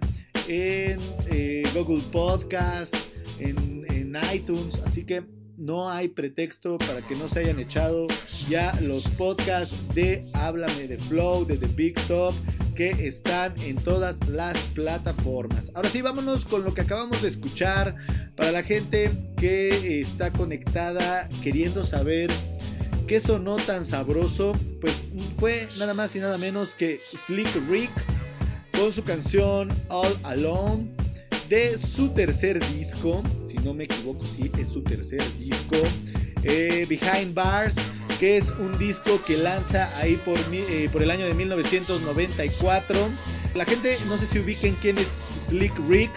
en 0.48 0.98
eh, 1.30 1.62
Google 1.74 2.02
Podcast, 2.12 2.94
en, 3.38 3.84
en 3.90 4.16
iTunes. 4.32 4.80
Así 4.86 5.04
que 5.04 5.24
no 5.56 5.88
hay 5.88 6.08
pretexto 6.08 6.78
para 6.78 7.00
que 7.02 7.14
no 7.16 7.28
se 7.28 7.40
hayan 7.40 7.60
echado 7.60 8.06
ya 8.48 8.72
los 8.80 9.08
podcasts 9.10 9.82
de 9.94 10.28
Háblame 10.34 10.88
de 10.88 10.98
Flow, 10.98 11.44
de 11.44 11.56
The 11.56 11.68
Big 11.68 11.94
Top, 12.06 12.34
que 12.74 12.90
están 13.06 13.54
en 13.62 13.76
todas 13.76 14.28
las 14.28 14.56
plataformas. 14.74 15.70
Ahora 15.74 15.88
sí, 15.88 16.02
vámonos 16.02 16.44
con 16.44 16.64
lo 16.64 16.74
que 16.74 16.82
acabamos 16.82 17.22
de 17.22 17.28
escuchar. 17.28 17.96
Para 18.36 18.50
la 18.50 18.62
gente 18.62 19.10
que 19.36 20.00
está 20.00 20.32
conectada 20.32 21.28
queriendo 21.42 21.86
saber 21.86 22.30
qué 23.06 23.20
sonó 23.20 23.56
tan 23.56 23.84
sabroso, 23.84 24.52
pues 24.80 24.94
fue 25.38 25.68
nada 25.78 25.94
más 25.94 26.16
y 26.16 26.18
nada 26.18 26.38
menos 26.38 26.74
que 26.74 27.00
Slick 27.26 27.48
Rick 27.70 27.92
con 28.76 28.92
su 28.92 29.04
canción 29.04 29.68
All 29.88 30.16
Alone 30.24 30.88
de 31.48 31.78
su 31.78 32.08
tercer 32.08 32.58
disco, 32.72 33.22
si 33.46 33.56
no 33.58 33.74
me 33.74 33.84
equivoco, 33.84 34.24
sí, 34.24 34.50
es 34.58 34.68
su 34.68 34.82
tercer 34.82 35.22
disco, 35.38 35.76
eh, 36.42 36.86
Behind 36.88 37.34
Bars, 37.34 37.76
que 38.18 38.36
es 38.36 38.50
un 38.58 38.78
disco 38.78 39.20
que 39.26 39.36
lanza 39.36 39.96
ahí 39.98 40.16
por, 40.16 40.38
eh, 40.52 40.88
el 40.92 41.10
año 41.10 41.26
de 41.26 41.34
1994. 41.34 42.96
La 43.54 43.64
gente, 43.64 43.98
no 44.08 44.18
sé 44.18 44.26
si 44.26 44.38
ubiquen 44.38 44.76
quién 44.80 44.98
es 44.98 45.08
Slick 45.38 45.72
Rick, 45.88 46.10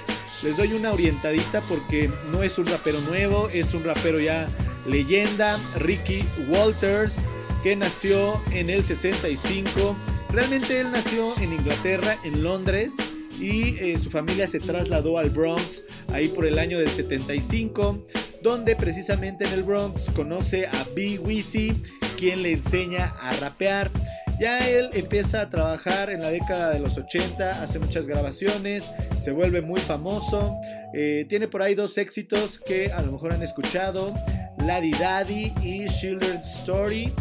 les 0.43 0.55
doy 0.57 0.73
una 0.73 0.91
orientadita 0.91 1.61
porque 1.61 2.09
no 2.31 2.43
es 2.43 2.57
un 2.57 2.65
rapero 2.65 2.99
nuevo, 3.01 3.49
es 3.49 3.73
un 3.73 3.83
rapero 3.83 4.19
ya 4.19 4.47
leyenda, 4.87 5.59
Ricky 5.77 6.23
Walters, 6.47 7.15
que 7.63 7.75
nació 7.75 8.41
en 8.51 8.69
el 8.69 8.85
65. 8.85 9.95
Realmente 10.29 10.79
él 10.79 10.91
nació 10.91 11.37
en 11.39 11.53
Inglaterra, 11.53 12.17
en 12.23 12.43
Londres, 12.43 12.93
y 13.39 13.77
eh, 13.77 13.97
su 13.97 14.09
familia 14.09 14.47
se 14.47 14.59
trasladó 14.59 15.17
al 15.17 15.29
Bronx 15.29 15.83
ahí 16.13 16.27
por 16.27 16.45
el 16.45 16.59
año 16.59 16.79
del 16.79 16.89
75, 16.89 18.05
donde 18.41 18.75
precisamente 18.75 19.45
en 19.45 19.53
el 19.53 19.63
Bronx 19.63 20.03
conoce 20.15 20.67
a 20.67 20.85
B. 20.95 21.19
Weezy, 21.19 21.73
quien 22.17 22.43
le 22.43 22.53
enseña 22.53 23.13
a 23.21 23.31
rapear. 23.37 23.89
Ya 24.39 24.67
él 24.69 24.89
empieza 24.93 25.41
a 25.41 25.49
trabajar 25.49 26.11
en 26.11 26.19
la 26.21 26.29
década 26.29 26.69
de 26.69 26.79
los 26.79 26.97
80, 26.97 27.63
hace 27.63 27.79
muchas 27.79 28.05
grabaciones, 28.07 28.83
se 29.23 29.31
vuelve 29.31 29.61
muy 29.61 29.81
famoso. 29.81 30.55
eh, 30.93 31.25
tiene 31.27 31.47
por 31.47 31.61
ahí 31.61 31.75
dos 31.75 31.97
éxitos 31.97 32.59
que 32.65 32.91
a 32.91 33.01
lo 33.01 33.11
mejor 33.11 33.33
han 33.33 33.43
escuchado, 33.43 34.13
Laddie 34.65 34.95
Daddy 34.99 35.53
y 35.61 35.85
Children's 35.87 36.59
Story, 36.59 37.11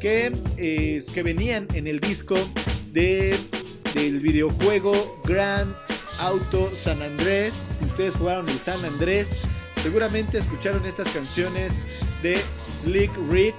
que, 0.00 0.32
eh, 0.56 1.02
que 1.12 1.22
venían 1.22 1.66
en 1.74 1.86
el 1.88 2.00
disco 2.00 2.36
de, 2.92 3.36
del 3.94 4.20
videojuego 4.20 5.20
Grand 5.24 5.74
Auto 6.20 6.70
San 6.74 7.02
Andrés. 7.02 7.54
Si 7.78 7.84
ustedes 7.86 8.14
jugaron 8.14 8.48
el 8.48 8.58
San 8.58 8.84
Andrés, 8.84 9.30
seguramente 9.82 10.38
escucharon 10.38 10.84
estas 10.86 11.08
canciones 11.08 11.72
de 12.22 12.38
Slick 12.82 13.10
Rick 13.30 13.54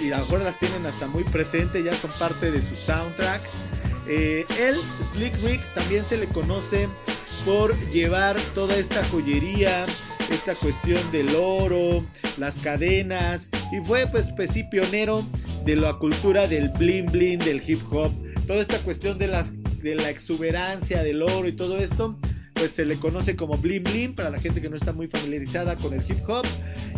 y 0.00 0.12
a 0.12 0.18
lo 0.18 0.24
mejor 0.24 0.40
las 0.40 0.58
tienen 0.58 0.86
hasta 0.86 1.06
muy 1.06 1.24
presente, 1.24 1.82
ya 1.82 1.92
son 1.94 2.10
parte 2.18 2.50
de 2.50 2.62
su 2.62 2.76
soundtrack. 2.76 3.40
Eh, 4.06 4.46
él, 4.60 4.76
Slick 5.12 5.34
Rick, 5.42 5.60
también 5.74 6.04
se 6.04 6.16
le 6.16 6.26
conoce 6.26 6.88
por 7.44 7.76
llevar 7.90 8.38
toda 8.54 8.76
esta 8.76 9.04
joyería, 9.06 9.84
esta 10.30 10.54
cuestión 10.54 11.00
del 11.10 11.34
oro, 11.34 12.04
las 12.36 12.56
cadenas, 12.56 13.50
y 13.72 13.84
fue 13.84 14.06
pues, 14.06 14.26
pues 14.36 14.50
sí, 14.52 14.64
pionero 14.64 15.24
de 15.64 15.76
la 15.76 15.94
cultura 15.94 16.46
del 16.46 16.70
bling 16.70 17.06
bling 17.10 17.38
del 17.38 17.62
hip 17.66 17.80
hop. 17.90 18.12
Toda 18.46 18.62
esta 18.62 18.78
cuestión 18.78 19.18
de, 19.18 19.28
la 19.28 20.10
exuberancia 20.10 21.02
del 21.02 21.22
oro 21.22 21.46
y 21.48 21.52
todo 21.52 21.78
esto, 21.78 22.16
pues 22.58 22.72
se 22.72 22.84
le 22.84 22.96
conoce 22.96 23.36
como 23.36 23.56
bling 23.56 23.84
bling 23.84 24.14
para 24.14 24.30
la 24.30 24.40
gente 24.40 24.60
que 24.60 24.68
no 24.68 24.76
está 24.76 24.92
muy 24.92 25.06
familiarizada 25.06 25.76
con 25.76 25.94
el 25.94 26.00
hip 26.00 26.28
hop. 26.28 26.44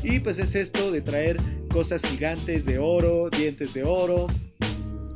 Y 0.02 0.20
pues 0.20 0.38
es 0.38 0.54
esto 0.54 0.90
de 0.90 1.02
traer 1.02 1.36
cosas 1.68 2.02
gigantes 2.02 2.64
de 2.64 2.78
oro, 2.78 3.28
dientes 3.30 3.74
de 3.74 3.84
oro, 3.84 4.26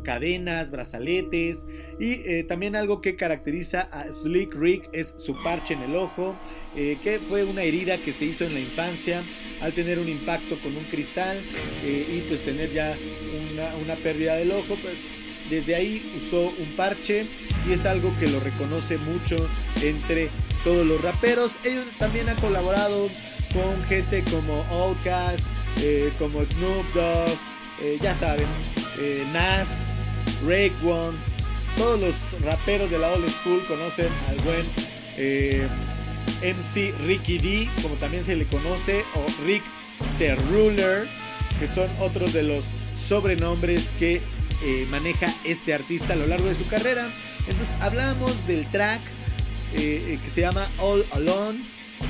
cadenas, 0.04 0.70
brazaletes 0.70 1.64
y 1.98 2.12
eh, 2.28 2.44
también 2.46 2.76
algo 2.76 3.00
que 3.00 3.16
caracteriza 3.16 3.82
a 3.82 4.12
Slick 4.12 4.54
Rick 4.54 4.88
es 4.92 5.14
su 5.16 5.34
parche 5.42 5.74
en 5.74 5.82
el 5.82 5.96
ojo, 5.96 6.36
eh, 6.76 6.98
que 7.02 7.18
fue 7.18 7.44
una 7.44 7.62
herida 7.62 7.96
que 7.98 8.12
se 8.12 8.26
hizo 8.26 8.44
en 8.44 8.54
la 8.54 8.60
infancia 8.60 9.22
al 9.60 9.72
tener 9.72 9.98
un 9.98 10.08
impacto 10.08 10.60
con 10.60 10.76
un 10.76 10.84
cristal 10.84 11.42
eh, 11.84 12.06
y 12.08 12.28
pues 12.28 12.44
tener 12.44 12.72
ya 12.72 12.96
una, 13.52 13.74
una 13.76 13.94
pérdida 13.96 14.36
del 14.36 14.50
ojo, 14.50 14.76
pues 14.82 15.00
desde 15.48 15.74
ahí 15.74 16.12
usó 16.16 16.52
un 16.58 16.76
parche 16.76 17.26
y 17.68 17.72
es 17.72 17.86
algo 17.86 18.14
que 18.18 18.28
lo 18.28 18.40
reconoce 18.40 18.98
mucho 18.98 19.36
entre 19.82 20.30
todos 20.62 20.86
los 20.86 21.00
raperos. 21.02 21.52
Ellos 21.64 21.86
también 21.98 22.28
han 22.28 22.36
colaborado 22.36 23.08
con 23.52 23.84
gente 23.84 24.24
como 24.30 24.62
Outkast, 24.70 25.46
como 26.18 26.44
Snoop 26.44 26.86
Dogg, 26.94 28.00
ya 28.00 28.14
saben, 28.14 28.46
Nas, 29.32 29.96
One, 30.42 31.18
todos 31.76 32.00
los 32.00 32.42
raperos 32.42 32.90
de 32.90 32.98
la 32.98 33.12
old 33.12 33.28
school 33.28 33.62
conocen 33.66 34.12
al 34.28 34.36
buen 34.38 34.64
eh, 35.16 35.66
MC 36.42 36.94
Ricky 37.02 37.38
D, 37.38 37.68
como 37.82 37.94
también 37.96 38.24
se 38.24 38.36
le 38.36 38.46
conoce, 38.46 39.04
o 39.14 39.44
Rick 39.44 39.62
the 40.18 40.34
Ruler, 40.34 41.08
que 41.58 41.66
son 41.66 41.88
otros 42.00 42.32
de 42.32 42.42
los 42.42 42.66
sobrenombres 42.96 43.92
que 43.98 44.22
eh, 44.62 44.86
maneja 44.90 45.26
este 45.44 45.74
artista 45.74 46.12
a 46.12 46.16
lo 46.16 46.26
largo 46.26 46.46
de 46.46 46.54
su 46.54 46.66
carrera. 46.68 47.12
Entonces 47.48 47.74
hablamos 47.80 48.46
del 48.46 48.68
track 48.70 49.02
eh, 49.74 50.18
que 50.22 50.30
se 50.30 50.42
llama 50.42 50.70
All 50.78 51.04
Alone, 51.12 51.62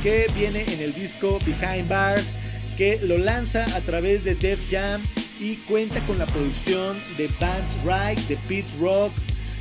que 0.02 0.26
viene 0.34 0.64
en 0.72 0.80
el 0.80 0.94
disco 0.94 1.38
Behind 1.44 1.88
Bars, 1.88 2.36
que 2.76 2.98
lo 3.02 3.18
lanza 3.18 3.64
a 3.76 3.80
través 3.80 4.24
de 4.24 4.34
Def 4.34 4.60
Jam 4.70 5.02
y 5.40 5.56
cuenta 5.56 6.04
con 6.06 6.18
la 6.18 6.26
producción 6.26 7.00
de 7.16 7.28
Vance 7.40 7.76
Wright, 7.84 8.18
de 8.28 8.36
Pete 8.48 8.68
Rock, 8.80 9.12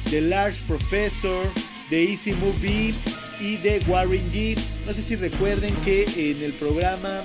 de 0.10 0.22
Large 0.22 0.62
Professor, 0.67 1.48
de 1.89 2.12
Easy 2.12 2.33
Movie 2.33 2.93
y 3.39 3.57
de 3.57 3.79
Warren 3.88 4.31
G. 4.31 4.57
No 4.86 4.93
sé 4.93 5.01
si 5.01 5.15
recuerden 5.15 5.75
que 5.77 6.05
en 6.15 6.43
el 6.43 6.53
programa 6.53 7.19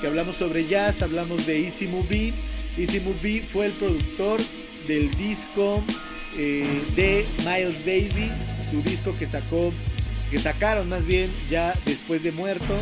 que 0.00 0.06
hablamos 0.06 0.36
sobre 0.36 0.64
jazz 0.66 1.02
hablamos 1.02 1.46
de 1.46 1.64
Easy 1.64 1.86
Movie. 1.86 2.32
Easy 2.76 3.00
Movie 3.00 3.42
fue 3.42 3.66
el 3.66 3.72
productor 3.72 4.40
del 4.86 5.10
disco 5.12 5.82
eh, 6.36 6.82
de 6.96 7.26
Miles 7.38 7.84
Davis, 7.86 8.32
su 8.70 8.82
disco 8.82 9.16
que 9.18 9.24
sacó 9.24 9.72
sacaron 10.38 10.88
más 10.88 11.06
bien 11.06 11.32
ya 11.48 11.74
después 11.84 12.22
de 12.22 12.32
muerto. 12.32 12.74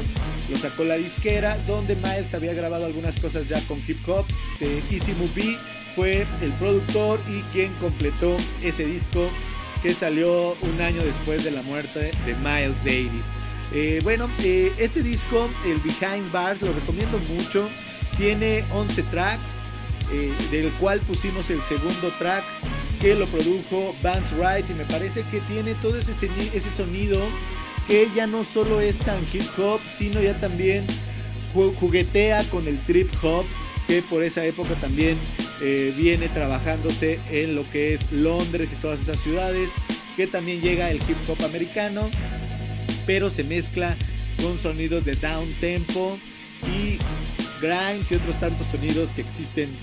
Lo 0.49 0.57
sacó 0.57 0.85
la 0.85 0.97
disquera, 0.97 1.59
donde 1.67 1.97
Miles 1.97 2.35
había 2.35 2.55
grabado 2.55 2.87
algunas 2.87 3.21
cosas 3.21 3.47
ya 3.47 3.61
con 3.63 3.83
hip 3.87 4.07
hop. 4.09 4.27
De 4.61 4.83
Easy 4.91 5.13
Movie 5.15 5.59
fue 5.95 6.27
el 6.41 6.53
productor 6.55 7.21
y 7.29 7.43
quien 7.53 7.73
completó 7.75 8.37
ese 8.63 8.87
disco 8.87 9.31
que 9.83 9.93
salió 9.93 10.57
un 10.63 10.81
año 10.81 11.03
después 11.03 11.45
de 11.45 11.51
la 11.51 11.63
muerte 11.63 12.13
de 12.25 12.35
Miles 12.37 12.79
Davis. 12.85 13.33
Eh, 13.75 14.01
bueno, 14.03 14.29
eh, 14.43 14.73
este 14.79 15.03
disco, 15.03 15.49
el 15.65 15.79
Behind 15.79 16.31
Bars, 16.31 16.61
lo 16.63 16.73
recomiendo 16.73 17.19
mucho. 17.19 17.69
Tiene 18.17 18.65
11 18.73 19.03
tracks, 19.05 19.53
eh, 20.13 20.33
del 20.51 20.71
cual 20.75 21.01
pusimos 21.01 21.49
el 21.51 21.63
segundo 21.65 22.13
track 22.19 22.45
que 23.03 23.17
lo 23.17 23.27
produjo 23.27 23.97
Vance 24.01 24.33
Wright 24.37 24.71
y 24.71 24.75
me 24.75 24.85
parece 24.85 25.25
que 25.25 25.41
tiene 25.41 25.75
todo 25.75 25.99
ese, 25.99 26.13
ese 26.13 26.71
sonido 26.71 27.21
que 27.89 28.09
ya 28.15 28.29
no 28.29 28.45
solo 28.45 28.81
es 28.81 28.97
tan 28.99 29.27
hip 29.33 29.43
hop, 29.59 29.81
sino 29.81 30.23
ya 30.23 30.39
también 30.39 30.87
juguetea 31.53 32.45
con 32.45 32.69
el 32.69 32.81
trip 32.83 33.13
hop, 33.21 33.45
que 33.89 34.03
por 34.03 34.23
esa 34.23 34.45
época 34.45 34.77
también 34.77 35.19
eh, 35.61 35.93
viene 35.97 36.29
trabajándose 36.29 37.19
en 37.29 37.57
lo 37.57 37.65
que 37.65 37.95
es 37.95 38.13
Londres 38.13 38.71
y 38.73 38.81
todas 38.81 39.03
esas 39.03 39.19
ciudades, 39.19 39.69
que 40.17 40.29
también 40.29 40.61
llega 40.61 40.89
el 40.93 40.99
hip 40.99 41.17
hop 41.27 41.45
americano, 41.45 42.09
pero 43.05 43.31
se 43.31 43.43
mezcla 43.43 43.97
con 44.41 44.57
sonidos 44.59 45.05
de 45.05 45.17
down 45.17 45.51
tempo 45.55 46.21
y 46.69 46.99
grinds 47.61 48.13
y 48.13 48.15
otros 48.15 48.39
tantos 48.39 48.69
sonidos 48.69 49.09
que 49.09 49.23
existen 49.23 49.77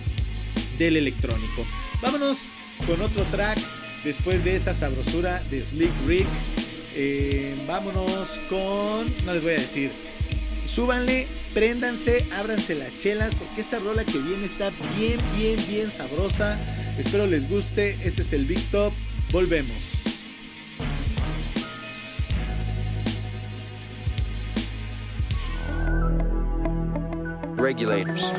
del 0.77 0.95
electrónico. 0.95 1.65
Vámonos 2.01 2.37
con 2.85 3.01
otro 3.01 3.23
track 3.25 3.59
después 4.03 4.43
de 4.43 4.55
esa 4.55 4.73
sabrosura 4.73 5.41
de 5.49 5.63
Slick 5.63 5.91
Rick. 6.05 6.27
Eh, 6.95 7.63
vámonos 7.67 8.39
con. 8.49 9.07
No 9.25 9.33
les 9.33 9.43
voy 9.43 9.51
a 9.51 9.55
decir. 9.55 9.91
Súbanle, 10.65 11.27
préndanse, 11.53 12.27
ábranse 12.31 12.75
las 12.75 12.93
chelas, 12.93 13.35
porque 13.35 13.61
esta 13.61 13.79
rola 13.79 14.05
que 14.05 14.19
viene 14.19 14.45
está 14.45 14.69
bien, 14.95 15.19
bien, 15.35 15.57
bien 15.67 15.89
sabrosa. 15.89 16.59
Espero 16.97 17.25
les 17.25 17.49
guste. 17.49 17.97
Este 18.03 18.21
es 18.21 18.33
el 18.33 18.45
Big 18.45 18.61
Top. 18.71 18.93
Volvemos. 19.31 19.73
Regulators. 27.55 28.33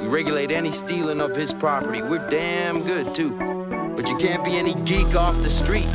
We 0.00 0.08
regulate 0.08 0.52
any 0.52 0.70
stealing 0.70 1.20
of 1.20 1.34
his 1.34 1.54
property. 1.54 2.02
We're 2.02 2.28
damn 2.30 2.82
good, 2.82 3.14
too. 3.14 3.57
But 3.98 4.08
you 4.08 4.16
can't 4.16 4.44
be 4.44 4.56
any 4.56 4.74
geek 4.84 5.16
off 5.16 5.34
the 5.42 5.50
street. 5.50 5.88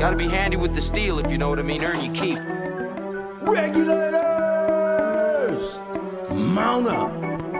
Gotta 0.00 0.16
be 0.16 0.28
handy 0.28 0.56
with 0.56 0.74
the 0.74 0.80
steel, 0.80 1.18
if 1.18 1.30
you 1.30 1.36
know 1.36 1.50
what 1.50 1.58
I 1.58 1.62
mean. 1.62 1.84
Earn 1.84 2.02
your 2.02 2.14
keep. 2.14 2.38
Regulators! 3.42 4.18
Mount 6.30 6.86
up! 6.86 7.21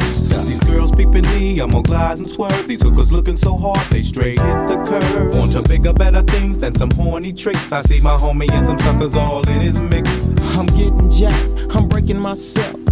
Since 0.00 0.44
these 0.44 0.60
girls 0.60 0.90
peeping 0.90 1.26
me, 1.30 1.60
I'm 1.60 1.70
gonna 1.70 1.82
glide 1.82 2.18
and 2.18 2.30
swerve. 2.30 2.66
These 2.66 2.82
hookers 2.82 3.12
looking 3.12 3.36
so 3.36 3.56
hard, 3.56 3.86
they 3.90 4.02
straight 4.02 4.40
hit 4.40 4.68
the 4.68 4.76
curve. 4.86 5.34
Want 5.34 5.52
to 5.52 5.62
bigger, 5.62 5.92
better 5.92 6.22
things 6.22 6.58
than 6.58 6.74
some 6.74 6.90
horny 6.90 7.32
tricks. 7.32 7.72
I 7.72 7.80
see 7.82 8.00
my 8.00 8.16
homie 8.16 8.50
and 8.50 8.66
some 8.66 8.78
suckers 8.80 9.14
all 9.14 9.46
in 9.48 9.60
his 9.60 9.78
mix. 9.78 10.28
I'm 10.56 10.66
getting 10.66 11.10
jacked, 11.10 11.74
I'm 11.74 11.88
breaking 11.88 12.20
myself. 12.20 12.81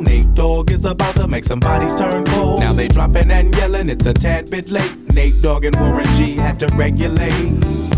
Nate 0.00 0.34
Dogg 0.34 0.70
is 0.70 0.84
about 0.84 1.14
to 1.16 1.28
make 1.28 1.44
some 1.44 1.60
bodies 1.60 1.94
turn 1.94 2.24
cold. 2.24 2.60
Now 2.60 2.72
they 2.72 2.88
dropping 2.88 3.30
and 3.30 3.54
yelling, 3.56 3.88
it's 3.88 4.06
a 4.06 4.14
tad 4.14 4.50
bit 4.50 4.70
late. 4.70 4.96
Nate 5.14 5.40
Dogg 5.42 5.64
and 5.64 5.76
Warren 5.76 6.06
G 6.14 6.36
had 6.36 6.58
to 6.60 6.68
regulate. 6.76 7.91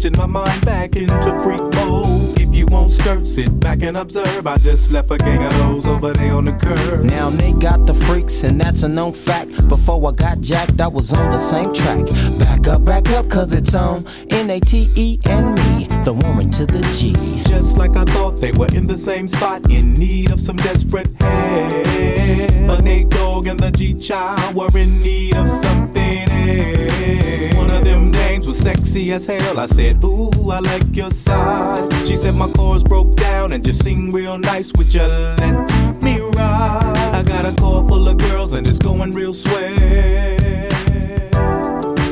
Switching 0.00 0.16
my 0.16 0.26
mind 0.26 0.64
back 0.64 0.96
into 0.96 1.30
freak 1.42 1.60
mode. 1.74 2.40
If 2.40 2.54
you 2.54 2.66
won't 2.66 2.92
skirt, 2.92 3.26
sit 3.26 3.60
back 3.60 3.82
and 3.82 3.96
observe. 3.96 4.46
I 4.46 4.56
just 4.56 4.92
left 4.92 5.10
a 5.10 5.18
gang 5.18 5.44
of 5.44 5.52
those 5.58 5.86
over 5.86 6.12
there 6.12 6.34
on 6.34 6.44
the 6.44 6.52
curb. 6.52 7.04
Now 7.04 7.30
they 7.30 7.52
got 7.52 7.86
the 7.86 7.94
freaks, 7.94 8.42
and 8.42 8.60
that's 8.60 8.82
a 8.82 8.88
known 8.88 9.12
fact. 9.12 9.68
Before 9.68 10.08
I 10.08 10.12
got 10.12 10.40
jacked, 10.40 10.80
I 10.80 10.86
was 10.86 11.12
on 11.12 11.28
the 11.30 11.38
same 11.38 11.72
track. 11.74 12.06
Back 12.38 12.66
up, 12.66 12.84
back 12.84 13.10
up, 13.10 13.28
cause 13.28 13.52
it's 13.52 13.74
on 13.74 14.06
N 14.30 14.50
A 14.50 14.60
T 14.60 14.88
E 14.96 15.20
and 15.24 15.54
me, 15.56 15.86
the 16.04 16.12
woman 16.12 16.50
to 16.50 16.64
the 16.66 16.80
G. 16.96 17.12
Just 17.44 17.76
like 17.76 17.96
I 17.96 18.04
thought, 18.04 18.38
they 18.38 18.52
were 18.52 18.68
in 18.74 18.86
the 18.86 18.96
same 18.96 19.28
spot, 19.28 19.70
in 19.70 19.92
need 19.94 20.30
of 20.30 20.40
some 20.40 20.56
desperate 20.56 21.08
help. 21.18 21.84
The 21.84 22.80
Nate 22.82 23.10
Dogg 23.10 23.46
and 23.46 23.58
the 23.58 23.70
G 23.70 23.94
Child 23.94 24.54
were 24.54 24.70
in 24.78 25.00
need 25.00 25.34
of 25.34 25.48
something 25.50 26.28
else. 26.30 27.56
One 27.56 27.70
of 27.70 27.84
them 27.84 28.10
dames 28.10 28.46
was 28.46 28.58
sexy 28.58 29.12
as 29.12 29.26
hell. 29.26 29.58
I 29.58 29.66
said, 29.66 30.02
Ooh, 30.04 30.50
I 30.50 30.60
like 30.60 30.96
your 30.96 31.10
size. 31.10 31.88
She 32.08 32.16
said 32.16 32.34
my 32.34 32.50
chords 32.52 32.82
broke 32.82 33.16
down 33.16 33.52
and 33.52 33.64
just 33.64 33.82
sing 33.82 34.10
real 34.10 34.38
nice. 34.38 34.72
Would 34.76 34.94
you 34.94 35.02
let 35.02 36.02
me 36.02 36.20
ride? 36.20 36.96
I 37.12 37.22
got 37.22 37.44
a 37.44 37.54
car 37.60 37.86
full 37.86 38.08
of 38.08 38.16
girls 38.18 38.54
and 38.54 38.66
it's 38.66 38.78
going 38.78 39.12
real 39.12 39.34
swell. 39.34 39.74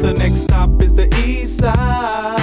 The 0.03 0.15
next 0.17 0.43
stop 0.43 0.83
is 0.83 0.93
the 0.95 1.09
East 1.25 1.59
Side 1.59 2.38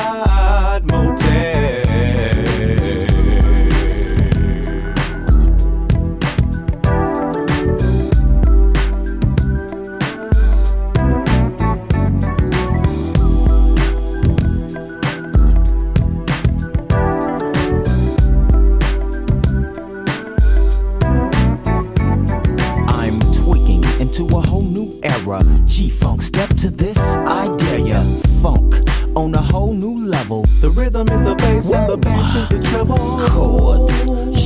is 32.36 32.48
the 32.50 32.62
treble. 32.64 32.98
Chords, 33.30 33.94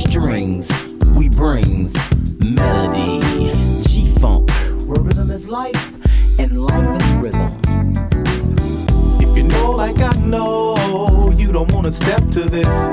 strings, 0.02 0.72
we 1.16 1.28
brings 1.28 1.94
melody. 2.38 3.20
G 3.82 4.12
Funk, 4.20 4.50
where 4.86 5.00
rhythm 5.00 5.30
is 5.30 5.48
life 5.48 6.38
and 6.38 6.62
life 6.62 7.02
is 7.02 7.08
rhythm. 7.16 7.60
If 9.20 9.36
you 9.36 9.44
know 9.44 9.70
like 9.72 9.98
I 9.98 10.12
know, 10.24 11.32
you 11.36 11.52
don't 11.52 11.72
wanna 11.72 11.92
step 11.92 12.22
to 12.30 12.48
this. 12.48 12.88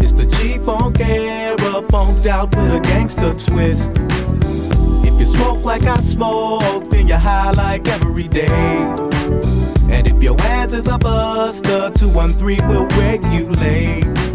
It's 0.00 0.12
the 0.12 0.26
G-Funk 0.26 1.00
era, 1.00 1.82
funked 1.90 2.26
out 2.26 2.50
with 2.50 2.74
a 2.74 2.80
gangster 2.80 3.34
twist. 3.34 3.92
If 5.04 5.18
you 5.18 5.24
smoke 5.24 5.64
like 5.64 5.82
I 5.82 5.98
smoke, 6.00 6.88
then 6.90 7.08
you're 7.08 7.18
high 7.18 7.50
like 7.50 7.88
every 7.88 8.28
day. 8.28 9.17
And 9.90 10.06
if 10.06 10.22
your 10.22 10.36
ass 10.40 10.72
is 10.72 10.86
a 10.86 10.98
buster, 10.98 11.90
213 11.90 12.68
will 12.68 12.86
regulate. 12.98 14.27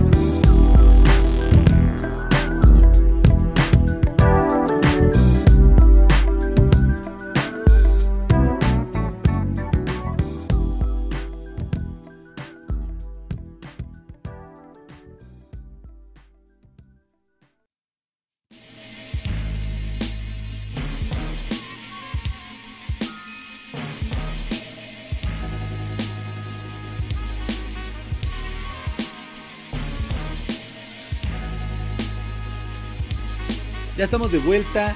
Estamos 34.13 34.31
de 34.31 34.37
vuelta 34.37 34.95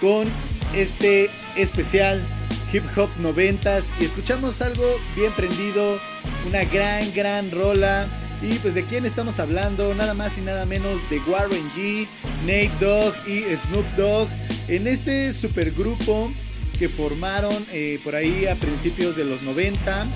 con 0.00 0.26
este 0.74 1.30
especial 1.54 2.26
Hip 2.72 2.84
Hop 2.96 3.10
90s 3.20 3.90
y 4.00 4.06
escuchamos 4.06 4.62
algo 4.62 4.86
bien 5.14 5.34
prendido, 5.34 6.00
una 6.46 6.64
gran, 6.64 7.12
gran 7.12 7.50
rola. 7.50 8.08
Y 8.40 8.54
pues 8.60 8.72
de 8.74 8.86
quién 8.86 9.04
estamos 9.04 9.38
hablando, 9.38 9.94
nada 9.94 10.14
más 10.14 10.38
y 10.38 10.40
nada 10.40 10.64
menos 10.64 10.98
de 11.10 11.18
Warren 11.28 11.70
G, 11.72 12.08
Nate 12.40 12.72
Dogg 12.80 13.14
y 13.28 13.54
Snoop 13.54 13.84
Dogg 13.98 14.30
en 14.68 14.86
este 14.86 15.34
supergrupo 15.34 16.32
que 16.78 16.88
formaron 16.88 17.66
eh, 17.70 18.00
por 18.02 18.16
ahí 18.16 18.46
a 18.46 18.54
principios 18.54 19.14
de 19.14 19.26
los 19.26 19.42
90. 19.42 20.06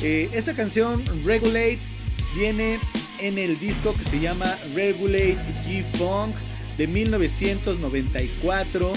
Eh, 0.00 0.30
esta 0.32 0.56
canción, 0.56 1.04
Regulate, 1.26 1.80
viene 2.34 2.80
en 3.20 3.36
el 3.36 3.60
disco 3.60 3.92
que 3.92 4.04
se 4.04 4.18
llama 4.18 4.56
Regulate 4.74 5.36
G-Funk 5.66 6.34
de 6.78 6.86
1994, 6.86 8.92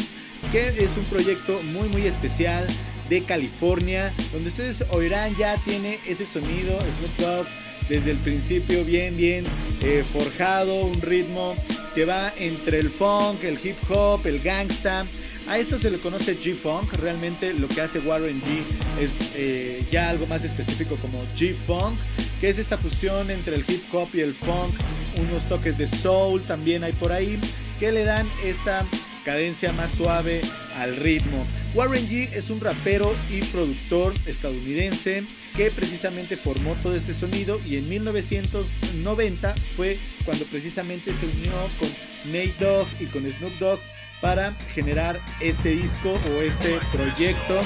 que 0.52 0.70
es 0.70 0.96
un 0.96 1.04
proyecto 1.06 1.60
muy 1.74 1.89
muy 1.89 2.08
especial 2.08 2.67
de 3.10 3.26
California, 3.26 4.13
donde 4.32 4.50
ustedes 4.50 4.86
oirán 4.91 5.36
ya 5.36 5.58
tiene 5.65 6.00
ese 6.08 6.26
sonido 6.26 6.80
Snoop 6.80 7.17
Dogg 7.17 7.48
desde 7.89 8.12
el 8.12 8.20
principio 8.20 8.86
bien 8.86 9.17
bien 9.17 9.44
eh, 9.82 10.06
forjado, 10.13 10.86
un 10.86 11.02
ritmo 11.02 11.56
que 11.94 12.06
va 12.06 12.34
entre 12.38 12.80
el 12.80 12.89
funk, 12.89 13.44
el 13.44 13.60
hip 13.62 13.76
hop, 13.89 14.26
el 14.26 14.39
gangsta. 14.39 15.06
A 15.52 15.58
esto 15.58 15.78
se 15.78 15.92
le 15.92 16.00
conoce 16.00 16.40
G-Funk, 16.40 16.94
realmente 16.94 17.54
lo 17.54 17.68
que 17.68 17.82
hace 17.82 18.00
Warren 18.00 18.42
G 18.42 18.64
es 18.98 19.12
eh, 19.36 19.86
ya 19.92 20.10
algo 20.10 20.26
más 20.26 20.46
específico 20.46 20.96
como 21.02 21.26
G-Funk, 21.36 22.00
que 22.40 22.50
es 22.50 22.58
esa 22.58 22.78
fusión 22.78 23.30
entre 23.30 23.56
el 23.56 23.66
hip 23.68 23.84
hop 23.94 24.08
y 24.14 24.22
el 24.22 24.34
funk, 24.34 24.74
unos 25.18 25.44
toques 25.50 25.78
de 25.78 25.88
soul 25.88 26.42
también 26.44 26.86
hay 26.86 26.94
por 26.94 27.12
ahí, 27.12 27.38
que 27.82 27.92
le 27.92 28.06
dan 28.06 28.30
esta 28.46 28.86
cadencia 29.26 29.74
más 29.74 29.92
suave 29.92 30.40
al 30.78 30.96
ritmo. 30.96 31.46
Warren 31.76 32.08
G 32.08 32.30
es 32.32 32.50
un 32.50 32.62
rapero 32.62 33.14
y 33.30 33.42
productor 33.42 34.14
estadounidense 34.26 35.26
que 35.58 35.70
precisamente 35.70 36.38
formó 36.38 36.76
todo 36.76 36.94
este 36.94 37.14
sonido 37.14 37.60
y 37.68 37.76
en 37.76 37.90
1990 37.90 39.56
fue 39.76 39.98
cuando 40.24 40.46
precisamente 40.46 41.14
se 41.14 41.26
unió 41.26 41.52
con 41.78 41.90
Nate 42.28 42.56
Dogg 42.58 42.88
y 43.02 43.06
con 43.08 43.30
Snoop 43.30 43.60
Dogg 43.60 43.80
para 44.22 44.54
generar 44.74 45.20
este 45.40 45.70
disco 45.70 46.14
o 46.14 46.42
este 46.42 46.80
proyecto. 46.94 47.62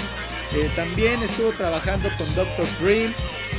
Eh, 0.54 0.70
también 0.76 1.22
estuvo 1.22 1.52
trabajando 1.52 2.10
con 2.18 2.34
Dr. 2.34 2.68
Dre. 2.80 3.12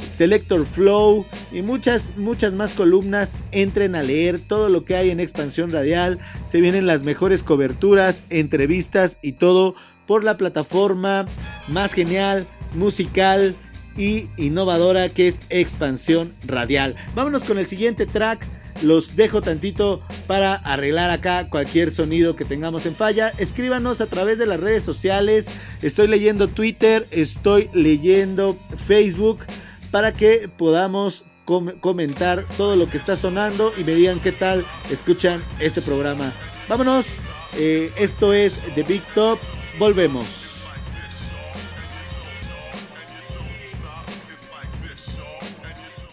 Selector 0.09 0.65
Flow 0.65 1.25
y 1.51 1.61
muchas, 1.61 2.17
muchas 2.17 2.53
más 2.53 2.73
columnas. 2.73 3.37
Entren 3.51 3.95
a 3.95 4.01
leer 4.01 4.39
todo 4.39 4.69
lo 4.69 4.85
que 4.85 4.95
hay 4.95 5.11
en 5.11 5.19
Expansión 5.19 5.71
Radial. 5.71 6.17
Se 6.45 6.61
vienen 6.61 6.87
las 6.87 7.03
mejores 7.03 7.43
coberturas, 7.43 8.23
entrevistas 8.29 9.19
y 9.21 9.33
todo 9.33 9.75
por 10.07 10.23
la 10.23 10.37
plataforma 10.37 11.27
más 11.67 11.93
genial, 11.93 12.47
musical 12.73 13.55
y 13.97 14.29
innovadora 14.37 15.09
que 15.09 15.27
es 15.27 15.41
Expansión 15.49 16.33
Radial. 16.45 16.95
Vámonos 17.15 17.43
con 17.43 17.57
el 17.57 17.67
siguiente 17.67 18.05
track. 18.05 18.47
Los 18.81 19.15
dejo 19.15 19.41
tantito 19.41 20.01
para 20.25 20.55
arreglar 20.55 21.11
acá 21.11 21.47
cualquier 21.49 21.91
sonido 21.91 22.35
que 22.35 22.45
tengamos 22.45 22.85
en 22.85 22.95
falla. 22.95 23.31
Escríbanos 23.37 24.01
a 24.01 24.07
través 24.07 24.39
de 24.39 24.47
las 24.47 24.59
redes 24.59 24.83
sociales. 24.83 25.49
Estoy 25.81 26.07
leyendo 26.07 26.47
Twitter, 26.47 27.07
estoy 27.11 27.69
leyendo 27.73 28.57
Facebook 28.87 29.39
para 29.91 30.13
que 30.13 30.49
podamos 30.57 31.25
comentar 31.81 32.45
todo 32.57 32.75
lo 32.75 32.89
que 32.89 32.97
está 32.97 33.15
sonando 33.15 33.73
y 33.77 33.83
me 33.83 33.93
digan 33.93 34.19
qué 34.19 34.31
tal 34.31 34.65
escuchan 34.89 35.43
este 35.59 35.81
programa. 35.81 36.31
Vámonos, 36.69 37.07
eh, 37.57 37.91
esto 37.97 38.33
es 38.33 38.59
The 38.75 38.83
Big 38.83 39.01
Top, 39.13 39.37
volvemos. 39.77 40.40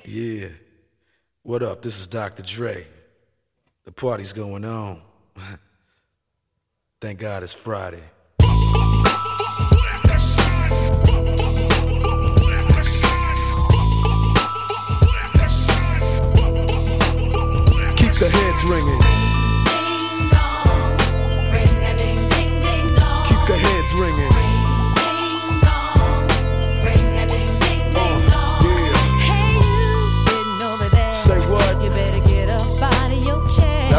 Yeah. 0.08 0.48
What 1.42 1.62
up? 1.62 1.82
This 1.82 2.00
is 2.00 2.06
Dr. 2.06 2.42
Dre. 2.42 2.86
The 3.84 3.92
party's 3.92 4.32
going 4.32 4.64
on. 4.64 5.02
Thank 7.02 7.18
God 7.18 7.42
it's 7.42 7.52
Friday. 7.52 8.02
Keep 17.96 18.14
the 18.14 18.30
heads 18.32 18.64
ringing. 18.64 19.07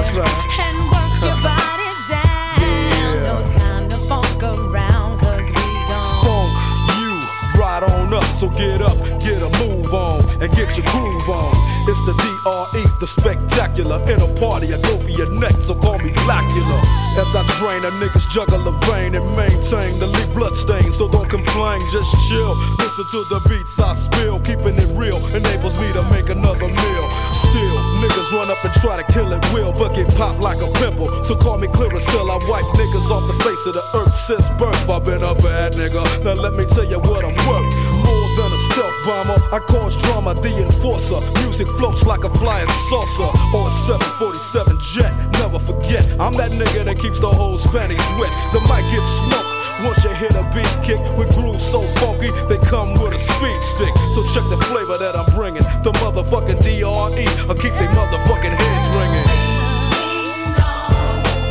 That's 0.10 0.26
right. 0.26 0.66
And 0.66 0.78
work 0.90 1.14
your 1.22 1.38
body 1.46 1.90
down. 2.10 2.58
Yeah. 2.58 3.22
No 3.22 3.46
time 3.62 3.86
to 3.90 3.98
funk 4.10 4.42
around, 4.42 5.20
cause 5.22 5.46
we 5.46 5.70
gon' 5.86 6.26
Funk 6.26 6.50
you 6.98 7.14
right 7.62 7.84
on 7.86 8.14
up. 8.14 8.24
So 8.24 8.50
get 8.50 8.82
up, 8.82 8.98
get 9.22 9.38
a 9.38 9.50
move 9.62 9.94
on, 9.94 10.26
and 10.42 10.50
get 10.58 10.74
your 10.78 10.86
groove 10.90 11.30
on. 11.30 11.54
It's 11.86 12.02
the 12.10 12.18
DRE, 12.18 12.82
the 13.00 13.06
spectacular. 13.06 14.02
In 14.10 14.18
a 14.18 14.30
party, 14.42 14.74
I 14.74 14.82
go 14.82 14.98
for 14.98 15.14
your 15.14 15.30
neck, 15.30 15.54
so 15.54 15.76
call 15.76 16.00
me 16.00 16.10
Blackula. 16.26 16.80
As 17.22 17.30
I 17.38 17.46
drain, 17.62 17.86
a 17.86 17.92
niggas 18.02 18.30
juggle 18.34 18.66
a 18.68 18.74
vein 18.90 19.14
and 19.14 19.26
maintain 19.38 19.94
the 20.00 20.08
leak 20.10 20.34
blood 20.34 20.58
stain. 20.58 20.92
So 20.92 21.08
don't 21.08 21.30
complain, 21.30 21.82
just 21.92 22.10
chill. 22.28 22.58
Listen 22.82 23.06
to 23.14 23.20
the 23.30 23.40
beats 23.46 23.78
I 23.78 23.94
spill, 23.94 24.40
keeping 24.40 24.74
it 24.74 24.90
real 24.98 25.22
enables 25.38 25.78
me 25.78 25.94
to 25.94 26.02
make 26.10 26.30
another 26.30 26.66
meal. 26.66 27.29
Still, 27.50 27.78
niggas 28.02 28.30
run 28.32 28.50
up 28.50 28.64
and 28.64 28.74
try 28.82 29.02
to 29.02 29.06
kill 29.12 29.32
it 29.34 29.42
will, 29.54 29.74
but 29.74 29.96
get 29.96 30.08
popped 30.16 30.44
like 30.44 30.62
a 30.62 30.70
pimple. 30.78 31.10
So 31.24 31.36
call 31.36 31.58
me 31.58 31.68
Clearasil, 31.68 32.30
I 32.30 32.38
wipe 32.46 32.70
niggas 32.78 33.10
off 33.10 33.26
the 33.26 33.38
face 33.44 33.66
of 33.66 33.74
the 33.74 33.84
earth 33.98 34.14
since 34.14 34.46
birth. 34.62 34.90
I've 34.90 35.04
been 35.04 35.24
a 35.24 35.34
bad 35.34 35.74
nigga. 35.74 36.02
Now 36.24 36.34
let 36.34 36.54
me 36.54 36.66
tell 36.66 36.86
you 36.86 37.00
what 37.00 37.26
I'm 37.26 37.34
worth. 37.50 37.70
More 38.06 38.28
than 38.38 38.54
a 38.54 38.60
stealth 38.70 38.98
bomber, 39.04 39.40
I 39.50 39.60
cause 39.66 39.98
drama, 39.98 40.36
the 40.36 40.62
enforcer. 40.62 41.20
Music 41.42 41.68
floats 41.82 42.06
like 42.06 42.24
a 42.24 42.30
flying 42.38 42.70
saucer 42.90 43.30
or 43.58 43.68
a 43.68 43.72
747 43.90 44.78
jet. 44.80 45.12
Never 45.42 45.58
forget, 45.58 46.06
I'm 46.20 46.34
that 46.38 46.52
nigga 46.52 46.86
that 46.86 47.00
keeps 47.00 47.20
the 47.20 47.30
whole 47.30 47.58
panties 47.74 48.06
wet. 48.22 48.32
The 48.54 48.62
mic 48.70 48.86
gets 48.94 49.10
smoked. 49.26 49.59
Once 49.84 50.04
you 50.04 50.10
hit 50.12 50.36
a 50.36 50.44
beat 50.54 50.68
kick 50.84 51.00
with 51.18 51.32
grooves 51.36 51.64
so 51.64 51.80
funky, 52.04 52.28
they 52.50 52.58
come 52.68 52.92
with 53.00 53.14
a 53.14 53.18
speed 53.18 53.64
stick. 53.64 53.94
So 54.12 54.24
check 54.36 54.44
the 54.52 54.60
flavor 54.68 54.98
that 55.00 55.16
I'm 55.16 55.24
bringing. 55.34 55.64
The 55.88 55.96
motherfucking 56.04 56.60
DRE, 56.60 56.84
I'll 56.84 57.56
keep 57.56 57.72
they 57.80 57.88
motherfucking 57.96 58.56
heads 58.60 58.88
ringing. 59.00 59.28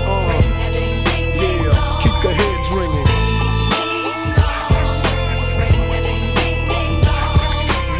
Uh, 0.04 0.40
yeah, 1.40 1.72
keep 2.04 2.16
the 2.20 2.32
heads 2.36 2.68
ringing. 2.76 3.08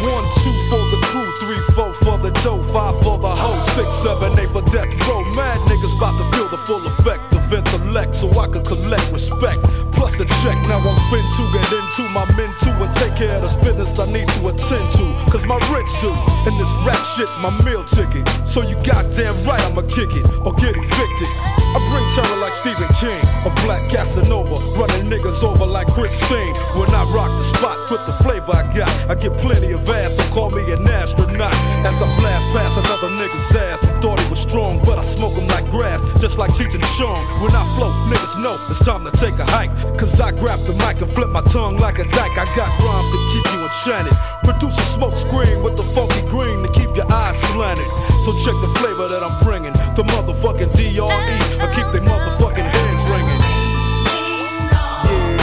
One, 0.05 0.25
two 0.45 0.53
for 0.69 0.83
the 0.93 0.99
crew, 1.09 1.25
three, 1.41 1.61
four 1.73 1.93
for 2.05 2.17
the 2.21 2.29
dough, 2.45 2.61
five 2.69 2.93
for 3.01 3.17
the 3.17 3.33
hoe, 3.33 3.65
six, 3.73 3.95
seven, 4.05 4.37
eight 4.37 4.49
for 4.53 4.61
death 4.69 4.93
row. 5.09 5.25
Mad 5.33 5.57
niggas 5.65 5.97
about 5.97 6.13
to 6.21 6.37
feel 6.37 6.47
the 6.49 6.61
full 6.69 6.85
effect 6.85 7.33
of 7.33 7.51
intellect 7.51 8.13
so 8.13 8.29
I 8.39 8.47
can 8.47 8.63
collect 8.63 9.11
respect. 9.11 9.88
Plus 9.99 10.15
a 10.15 10.23
check, 10.23 10.55
now 10.71 10.79
I'm 10.79 10.95
fin 11.11 11.19
to 11.35 11.43
get 11.51 11.67
into 11.75 12.07
my 12.15 12.23
men 12.39 12.55
too 12.63 12.71
and 12.71 12.93
take 12.95 13.19
care 13.19 13.35
of 13.35 13.41
this 13.43 13.57
business 13.57 13.99
I 13.99 14.07
need 14.07 14.29
to 14.39 14.47
attend 14.47 14.87
to. 14.95 15.05
Cause 15.29 15.45
my 15.45 15.59
rich 15.75 15.91
do, 15.99 16.07
and 16.47 16.55
this 16.55 16.71
rap 16.87 17.03
shit's 17.17 17.35
my 17.43 17.51
meal 17.67 17.83
ticket. 17.83 18.23
So 18.47 18.61
you 18.61 18.75
goddamn 18.87 19.35
right 19.43 19.59
I'ma 19.67 19.81
kick 19.91 20.15
it 20.15 20.23
or 20.47 20.53
get 20.55 20.71
evicted. 20.71 21.68
I 21.69 21.79
bring 21.93 22.05
terror 22.17 22.41
like 22.41 22.53
Stephen 22.53 22.89
King, 22.97 23.21
a 23.45 23.51
black 23.65 23.81
Casanova, 23.89 24.57
running 24.73 25.05
niggas 25.05 25.43
over 25.43 25.65
like 25.65 25.87
Christine. 25.93 26.53
When 26.73 26.89
I 26.89 27.05
rock 27.13 27.29
the 27.37 27.45
spot 27.45 27.77
with 27.91 28.03
the 28.05 28.15
flavor 28.25 28.53
I 28.53 28.65
got, 28.73 28.89
I 29.09 29.15
get 29.15 29.37
plenty 29.37 29.71
of 29.73 29.87
ass, 29.89 30.17
so 30.17 30.33
call 30.33 30.49
me 30.49 30.65
an 30.73 30.87
astronaut. 30.87 31.53
As 31.85 31.95
I 32.01 32.07
blast 32.19 32.45
past 32.53 32.75
another 32.81 33.13
nigga's 33.15 33.55
ass, 33.55 33.81
he 33.81 33.93
thought 34.01 34.19
he 34.19 34.29
was 34.29 34.39
strong, 34.39 34.81
but 34.83 34.97
I 34.97 35.03
smoke 35.03 35.37
him 35.37 35.47
like 35.49 35.69
grass, 35.69 36.01
just 36.19 36.37
like 36.37 36.51
Cheech 36.51 36.73
and. 36.75 36.83
When 36.99 37.55
I 37.55 37.63
flow, 37.77 37.87
niggas 38.11 38.41
know 38.43 38.57
it's 38.67 38.83
time 38.83 39.05
to 39.05 39.11
take 39.15 39.39
a 39.39 39.45
hike. 39.45 39.71
Cause 39.97 40.19
I 40.19 40.31
grab 40.31 40.59
the 40.67 40.73
mic 40.83 40.99
and 40.99 41.09
flip 41.09 41.29
my 41.29 41.41
tongue 41.53 41.77
like 41.77 41.99
a 41.99 42.03
dyke. 42.03 42.35
I 42.35 42.43
got 42.57 42.67
rhymes 42.83 43.09
to 43.13 43.19
keep 43.31 43.45
you 43.53 43.63
enchanted. 43.63 44.17
Produce 44.43 44.75
a 44.75 44.85
smoke 44.99 45.15
screen 45.15 45.63
with 45.63 45.77
the 45.77 45.83
funky 45.95 46.27
green 46.27 46.59
to 46.65 46.69
keep 46.73 46.91
your 46.97 47.09
eyes 47.13 47.39
slanted. 47.53 47.85
So 48.25 48.35
check 48.43 48.57
the 48.59 48.67
flavor 48.81 49.07
that 49.07 49.23
I'm 49.23 49.31
bringing. 49.47 49.71
The 49.95 50.03
motherfucking 50.03 50.75
DRE. 50.75 51.58
I 51.61 51.67
keep 51.75 51.87
they 51.91 51.99
motherfucking 51.99 52.69
heads 52.75 53.03
ringing. 53.11 53.41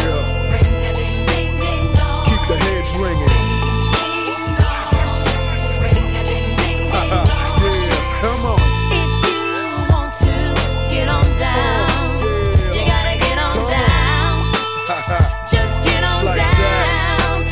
Yeah. 0.01 0.25
Keep 2.29 2.43
the 2.49 2.57
heads 2.57 2.91
ringing. 2.97 3.35
yeah, 6.97 8.01
come 8.21 8.43
on. 8.49 8.61
If 8.97 9.11
you 9.29 9.45
want 9.93 10.13
to 10.25 10.35
get 10.89 11.09
on 11.09 11.25
down, 11.39 12.21
you 12.73 12.83
gotta 12.89 13.17
get 13.21 13.37
on 13.39 13.57
down. 13.69 14.35
Just 15.53 15.75
get 15.85 16.03
on 16.03 16.25
down. 16.25 17.45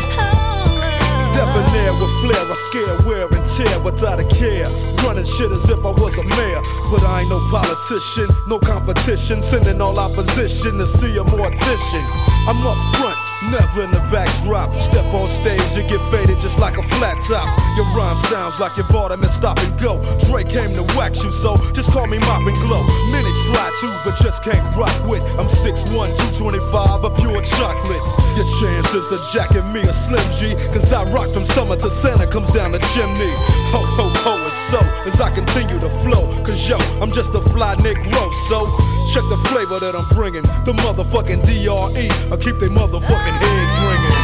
Debonair 1.37 1.93
with 2.01 2.15
flair, 2.23 2.45
I 2.49 2.57
scare, 2.69 2.97
and 3.29 3.34
tear 3.57 3.79
without 3.81 4.21
a 4.21 4.27
care. 4.35 4.67
Running 5.07 5.25
shit 5.25 5.51
as 5.51 5.69
if 5.71 5.85
I 5.85 5.91
was 5.91 6.19
a 6.19 6.25
mayor. 6.25 6.63
But 6.91 7.03
I 7.05 7.23
ain't 7.23 7.31
no 7.31 7.41
politician, 7.51 8.29
no 8.49 8.59
competition. 8.59 9.43
Sending 9.43 9.81
all 9.81 9.99
opposition 9.99 10.79
to 10.79 10.87
see 10.87 11.17
a 11.17 11.25
mortician. 11.25 12.05
I'm 12.47 12.61
up 12.67 12.77
front, 13.01 13.19
never 13.51 13.85
in 13.85 13.91
the 13.91 14.03
backdrop. 14.13 14.75
Step 14.77 15.07
on 15.15 15.27
stage, 15.27 15.65
you 15.77 15.83
get 15.89 16.01
faded 16.11 16.41
just 16.41 16.59
like 16.59 16.77
a 16.77 16.83
flat 16.97 17.17
top. 17.29 17.49
Your 17.77 17.87
rhyme 17.97 18.19
sounds 18.29 18.61
like 18.61 18.77
you 18.77 18.85
bought 18.91 19.13
'em 19.13 19.23
and 19.23 19.33
stop 19.33 19.59
and 19.59 19.73
go. 19.81 20.01
Drake 20.29 20.51
came 20.51 20.73
to 20.77 20.85
wax 20.97 21.25
you, 21.25 21.33
so 21.33 21.57
just 21.73 21.91
call 21.91 22.07
me 22.07 22.19
Mop 22.19 22.45
and 22.45 22.57
Glow. 22.69 22.83
Many 23.13 23.33
try 23.55 23.71
to, 23.71 23.89
but 24.03 24.15
just 24.19 24.43
can't 24.43 24.65
rock 24.77 24.95
with. 25.07 25.23
I'm 25.39 25.47
6'1, 25.47 26.11
225, 26.35 27.05
a 27.05 27.11
pure 27.15 27.41
chocolate. 27.43 28.03
Your 28.35 28.49
chances 28.59 29.07
to 29.09 29.19
jacket 29.31 29.63
me 29.71 29.81
a 29.87 29.95
Slim 29.95 30.27
G, 30.35 30.59
cause 30.75 30.93
I 30.93 31.05
rock 31.15 31.31
from 31.31 31.45
summer 31.45 31.77
to 31.77 31.91
Santa 31.91 32.27
comes 32.27 32.51
down 32.53 32.73
the 32.73 32.83
chimney. 32.93 33.31
Ho, 33.71 33.81
ho, 33.95 34.07
ho, 34.27 34.35
and 34.35 34.59
so 34.71 34.81
as 35.07 35.21
I 35.21 35.31
continue 35.31 35.79
to 35.79 35.91
flow, 36.03 36.27
cause 36.43 36.69
yo, 36.69 36.79
I'm 37.01 37.13
just 37.13 37.35
a 37.35 37.41
fly 37.55 37.77
Negro, 37.77 38.25
so 38.51 38.67
check 39.15 39.23
the 39.31 39.39
flavor 39.51 39.79
that 39.79 39.95
I'm 39.95 40.09
bringing. 40.17 40.43
The 40.67 40.75
motherfucking 40.83 41.47
DRE, 41.47 42.07
I 42.33 42.37
keep 42.37 42.59
they 42.59 42.69
motherfucking 42.69 43.37
heads 43.39 43.77
ringing. 43.87 44.15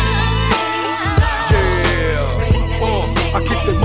Yeah, 1.55 2.83
uh, 2.83 3.37
I 3.37 3.41
keep 3.47 3.63
they 3.67 3.79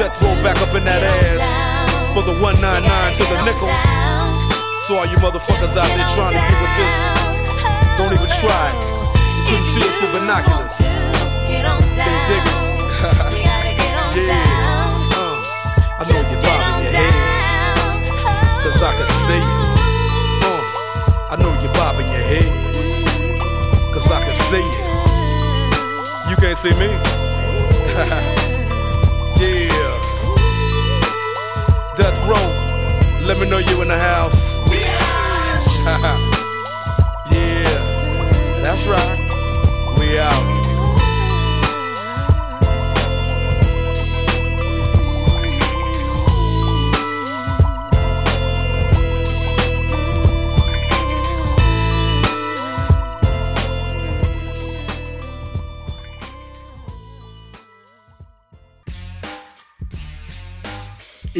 Roll 0.00 0.32
back 0.40 0.56
up 0.64 0.72
in 0.72 0.80
that 0.88 1.04
ass 1.04 1.44
for 2.16 2.24
the 2.24 2.32
199 2.40 2.88
to 2.88 3.24
the 3.28 3.36
nickel. 3.44 3.68
So 4.88 4.96
all 4.96 5.04
you 5.04 5.20
motherfuckers 5.20 5.76
out 5.76 5.92
there 5.92 6.08
trying 6.16 6.32
to 6.32 6.40
get 6.40 6.56
with 6.56 6.72
this, 6.80 6.88
don't 8.00 8.08
even 8.08 8.24
try 8.32 8.48
it. 8.48 8.80
You 8.80 9.44
couldn't 9.44 9.68
see 9.68 9.84
us 9.84 9.92
with 10.00 10.16
binoculars. 10.16 10.72
You 11.52 12.16
dig 12.32 12.32
it? 12.32 12.56
yeah. 14.24 14.40
Uh, 15.20 15.36
I 16.00 16.08
know 16.08 16.16
you're 16.32 16.40
bobbing 16.48 16.80
your 16.80 16.96
head. 16.96 17.12
Cause 18.64 18.80
I 18.80 18.96
can 18.96 19.04
see 19.04 19.36
you. 19.36 19.52
Uh, 20.48 20.64
I 21.28 21.36
know 21.44 21.52
you're 21.60 21.76
bobbing 21.76 22.08
your 22.08 22.24
head. 22.24 22.48
Cause 23.92 24.08
I 24.08 24.24
can 24.24 24.32
see 24.48 24.64
you. 24.64 24.80
You 26.32 26.40
can't 26.40 26.56
see 26.56 26.72
me. 26.80 26.88
Death 32.10 32.28
row. 32.28 33.24
Let 33.24 33.38
me 33.38 33.48
know 33.48 33.58
you 33.58 33.82
in 33.82 33.88
the 33.88 33.96
house. 33.96 34.58
yeah. 37.30 37.68
That's 38.64 38.84
right. 38.88 39.96
We 39.96 40.18
out. 40.18 40.49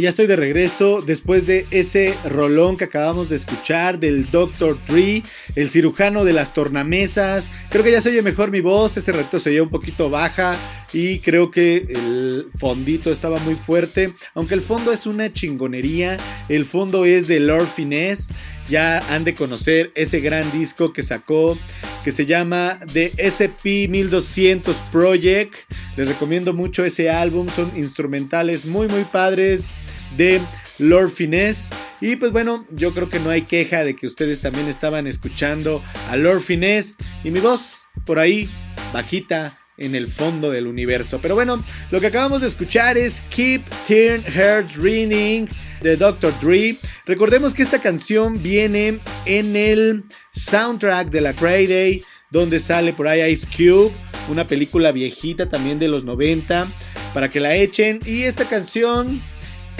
Ya 0.01 0.09
estoy 0.11 0.27
de 0.27 0.37
regreso 0.37 1.01
después 1.05 1.47
de 1.47 1.67
ese 1.71 2.15
rolón 2.25 2.77
que 2.77 2.85
acabamos 2.85 3.29
de 3.29 3.37
escuchar 3.37 3.99
del 3.99 4.31
Dr. 4.31 4.79
Dre, 4.87 5.23
el 5.57 5.69
cirujano 5.69 6.25
de 6.25 6.33
las 6.33 6.55
tornamesas. 6.55 7.51
Creo 7.71 7.83
que 7.83 7.91
ya 7.91 8.01
se 8.01 8.11
oye 8.11 8.23
mejor 8.23 8.51
mi 8.51 8.61
voz, 8.61 8.97
ese 8.97 9.13
reto 9.13 9.39
se 9.39 9.51
oye 9.51 9.61
un 9.61 9.69
poquito 9.69 10.09
baja 10.09 10.57
y 10.93 11.19
creo 11.19 11.51
que 11.51 11.87
el 11.89 12.49
fondito 12.57 13.11
estaba 13.11 13.39
muy 13.41 13.57
fuerte. 13.57 14.13
Aunque 14.35 14.55
el 14.55 14.63
fondo 14.63 14.93
es 14.93 15.07
una 15.07 15.33
chingonería, 15.33 16.19
el 16.49 16.67
fondo 16.67 17.05
es 17.05 17.27
de 17.27 17.41
Lord 17.41 17.69
Finesse. 17.69 18.33
Ya 18.69 19.01
han 19.13 19.25
de 19.25 19.35
conocer 19.35 19.91
ese 19.97 20.21
gran 20.21 20.53
disco 20.53 20.93
que 20.93 21.03
sacó 21.03 21.59
que 22.05 22.13
se 22.13 22.27
llama 22.27 22.79
The 22.93 23.13
SP 23.19 23.89
1200 23.89 24.77
Project. 24.93 25.55
Les 25.97 26.07
recomiendo 26.07 26.55
mucho 26.55 26.85
ese 26.85 27.11
álbum, 27.11 27.49
son 27.49 27.73
instrumentales 27.77 28.67
muy 28.67 28.87
muy 28.87 29.03
padres 29.03 29.69
de 30.17 30.41
Lord 30.79 31.11
Finesse. 31.11 31.71
Y 32.01 32.17
pues 32.17 32.33
bueno, 32.33 32.67
yo 32.71 32.95
creo 32.95 33.09
que 33.09 33.21
no 33.21 33.31
hay 33.31 33.43
queja 33.43 33.85
de 33.85 33.95
que 33.95 34.07
ustedes 34.07 34.41
también 34.41 34.69
estaban 34.69 35.07
escuchando 35.07 35.83
a 36.09 36.17
Lord 36.17 36.41
Finesse 36.41 36.97
y 37.25 37.31
mi 37.31 37.41
voz 37.41 37.79
por 38.07 38.19
ahí 38.19 38.49
bajita 38.93 39.57
en 39.81 39.95
el 39.95 40.07
fondo 40.07 40.51
del 40.51 40.67
universo. 40.67 41.19
Pero 41.21 41.35
bueno, 41.35 41.63
lo 41.91 42.01
que 42.01 42.07
acabamos 42.07 42.43
de 42.43 42.49
escuchar 42.49 42.97
es 42.97 43.23
Keep 43.31 43.63
Turn 43.89 44.23
Heart 44.23 44.77
Reading 44.77 45.47
de 45.81 45.97
Dr. 45.97 46.33
Dre. 46.41 46.77
Recordemos 47.07 47.55
que 47.55 47.63
esta 47.63 47.81
canción 47.81 48.41
viene 48.41 49.01
en 49.25 49.57
el 49.57 50.05
soundtrack 50.33 51.09
de 51.11 51.21
la 51.23 51.33
Friday, 51.33 52.03
donde 52.31 52.59
sale 52.59 52.93
por 52.93 53.09
ahí 53.09 53.33
Ice 53.33 53.47
Cube, 53.47 53.91
una 54.29 54.47
película 54.47 54.93
viejita 54.93 55.49
también 55.49 55.79
de 55.79 55.89
los 55.89 56.05
90, 56.05 56.69
para 57.15 57.31
que 57.31 57.41
la 57.41 57.57
echen. 57.57 58.01
Y 58.05 58.23
esta 58.25 58.45
canción 58.45 59.21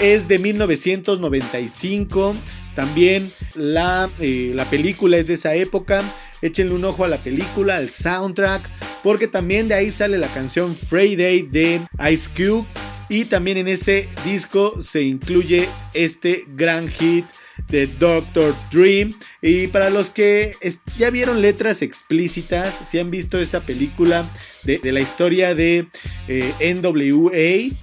es 0.01 0.27
de 0.27 0.39
1995. 0.39 2.35
También 2.75 3.31
la, 3.55 4.09
eh, 4.19 4.51
la 4.55 4.65
película 4.65 5.17
es 5.17 5.27
de 5.27 5.35
esa 5.35 5.55
época. 5.55 6.03
Échenle 6.41 6.73
un 6.73 6.85
ojo 6.85 7.05
a 7.05 7.07
la 7.07 7.17
película, 7.17 7.75
al 7.75 7.89
soundtrack, 7.89 8.67
porque 9.03 9.27
también 9.27 9.67
de 9.67 9.75
ahí 9.75 9.91
sale 9.91 10.17
la 10.17 10.27
canción 10.29 10.75
Friday 10.75 11.43
de 11.43 11.81
Ice 12.11 12.29
Cube. 12.35 12.65
Y 13.09 13.25
también 13.25 13.57
en 13.57 13.67
ese 13.67 14.07
disco 14.25 14.81
se 14.81 15.03
incluye 15.03 15.67
este 15.93 16.45
gran 16.55 16.87
hit 16.87 17.25
de 17.67 17.87
Doctor 17.87 18.55
Dream. 18.71 19.13
Y 19.41 19.67
para 19.67 19.89
los 19.89 20.09
que 20.09 20.55
ya 20.97 21.09
vieron 21.09 21.41
letras 21.41 21.81
explícitas, 21.81 22.73
si 22.89 22.99
han 22.99 23.11
visto 23.11 23.37
esa 23.39 23.61
película 23.61 24.31
de, 24.63 24.79
la 24.91 25.01
historia 25.01 25.53
de 25.53 25.87
eh, 26.27 26.75
NWA, 26.81 27.75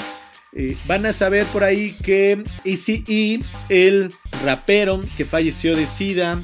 eh, 0.54 0.76
van 0.86 1.04
a 1.04 1.12
saber 1.12 1.44
por 1.46 1.62
ahí 1.62 1.94
que 2.02 2.42
ECE, 2.64 3.40
el 3.68 4.10
rapero 4.44 5.00
que 5.16 5.26
falleció 5.26 5.76
de 5.76 5.84
SIDA 5.84 6.38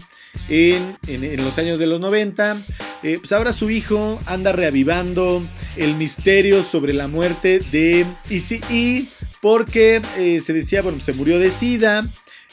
en, 0.49 0.97
en, 1.07 1.43
los 1.43 1.59
años 1.59 1.79
de 1.79 1.87
los 1.87 2.01
90, 2.01 2.57
eh, 3.03 3.17
pues 3.19 3.33
ahora 3.33 3.53
su 3.55 3.71
hijo 3.71 4.21
anda 4.27 4.53
reavivando 4.53 5.43
el 5.77 5.95
misterio 5.95 6.62
sobre 6.62 6.93
la 6.93 7.09
muerte 7.09 7.61
de 7.73 8.05
ECE 8.29 9.05
porque 9.40 10.03
eh, 10.19 10.40
se 10.40 10.53
decía, 10.53 10.83
bueno, 10.83 11.01
se 11.01 11.12
murió 11.12 11.38
de 11.38 11.51
SIDA. 11.51 12.07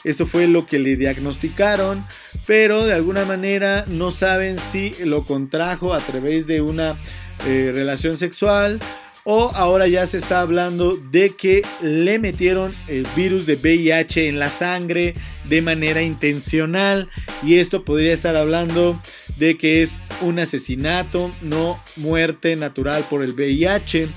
Eso 0.04 0.26
fue 0.26 0.48
lo 0.48 0.66
que 0.66 0.80
le 0.80 0.96
diagnosticaron, 0.96 2.04
pero 2.44 2.84
de 2.84 2.92
alguna 2.92 3.24
manera 3.24 3.84
no 3.86 4.10
saben 4.10 4.58
si 4.58 4.92
lo 5.04 5.24
contrajo 5.24 5.94
a 5.94 6.00
través 6.00 6.48
de 6.48 6.60
una 6.60 6.98
relación 7.44 8.18
sexual 8.18 8.80
o 9.24 9.50
ahora 9.54 9.86
ya 9.86 10.06
se 10.06 10.18
está 10.18 10.40
hablando 10.40 10.96
de 10.96 11.30
que 11.30 11.62
le 11.80 12.18
metieron 12.18 12.72
el 12.88 13.06
virus 13.14 13.46
de 13.46 13.56
VIH 13.56 14.28
en 14.28 14.38
la 14.38 14.50
sangre 14.50 15.14
de 15.48 15.62
manera 15.62 16.02
intencional 16.02 17.08
y 17.42 17.56
esto 17.56 17.84
podría 17.84 18.12
estar 18.12 18.36
hablando 18.36 19.00
de 19.36 19.56
que 19.56 19.82
es 19.82 20.00
un 20.20 20.38
asesinato, 20.38 21.32
no 21.40 21.82
muerte 21.96 22.56
natural 22.56 23.04
por 23.08 23.22
el 23.22 23.32
VIH. 23.32 24.08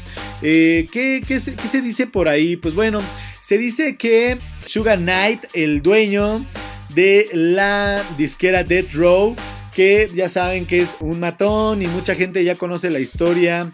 Eh, 0.42 0.88
¿qué, 0.92 1.22
qué, 1.26 1.40
se, 1.40 1.56
¿Qué 1.56 1.68
se 1.68 1.82
dice 1.82 2.08
por 2.08 2.28
ahí? 2.28 2.56
Pues 2.56 2.74
bueno, 2.76 3.02
se 3.42 3.58
dice 3.58 3.96
que 3.98 4.38
Sugar 4.66 4.98
Knight, 4.98 5.46
el 5.54 5.82
dueño 5.82 6.46
de 6.94 7.30
la 7.34 8.04
disquera 8.18 8.64
Death 8.64 8.94
Row, 8.94 9.36
que 9.76 10.10
ya 10.16 10.30
saben 10.30 10.66
que 10.66 10.82
es 10.82 10.96
un 11.00 11.20
matón 11.20 11.82
y 11.82 11.88
mucha 11.88 12.16
gente 12.16 12.44
ya 12.44 12.56
conoce 12.56 12.90
la 12.90 13.00
historia 13.00 13.72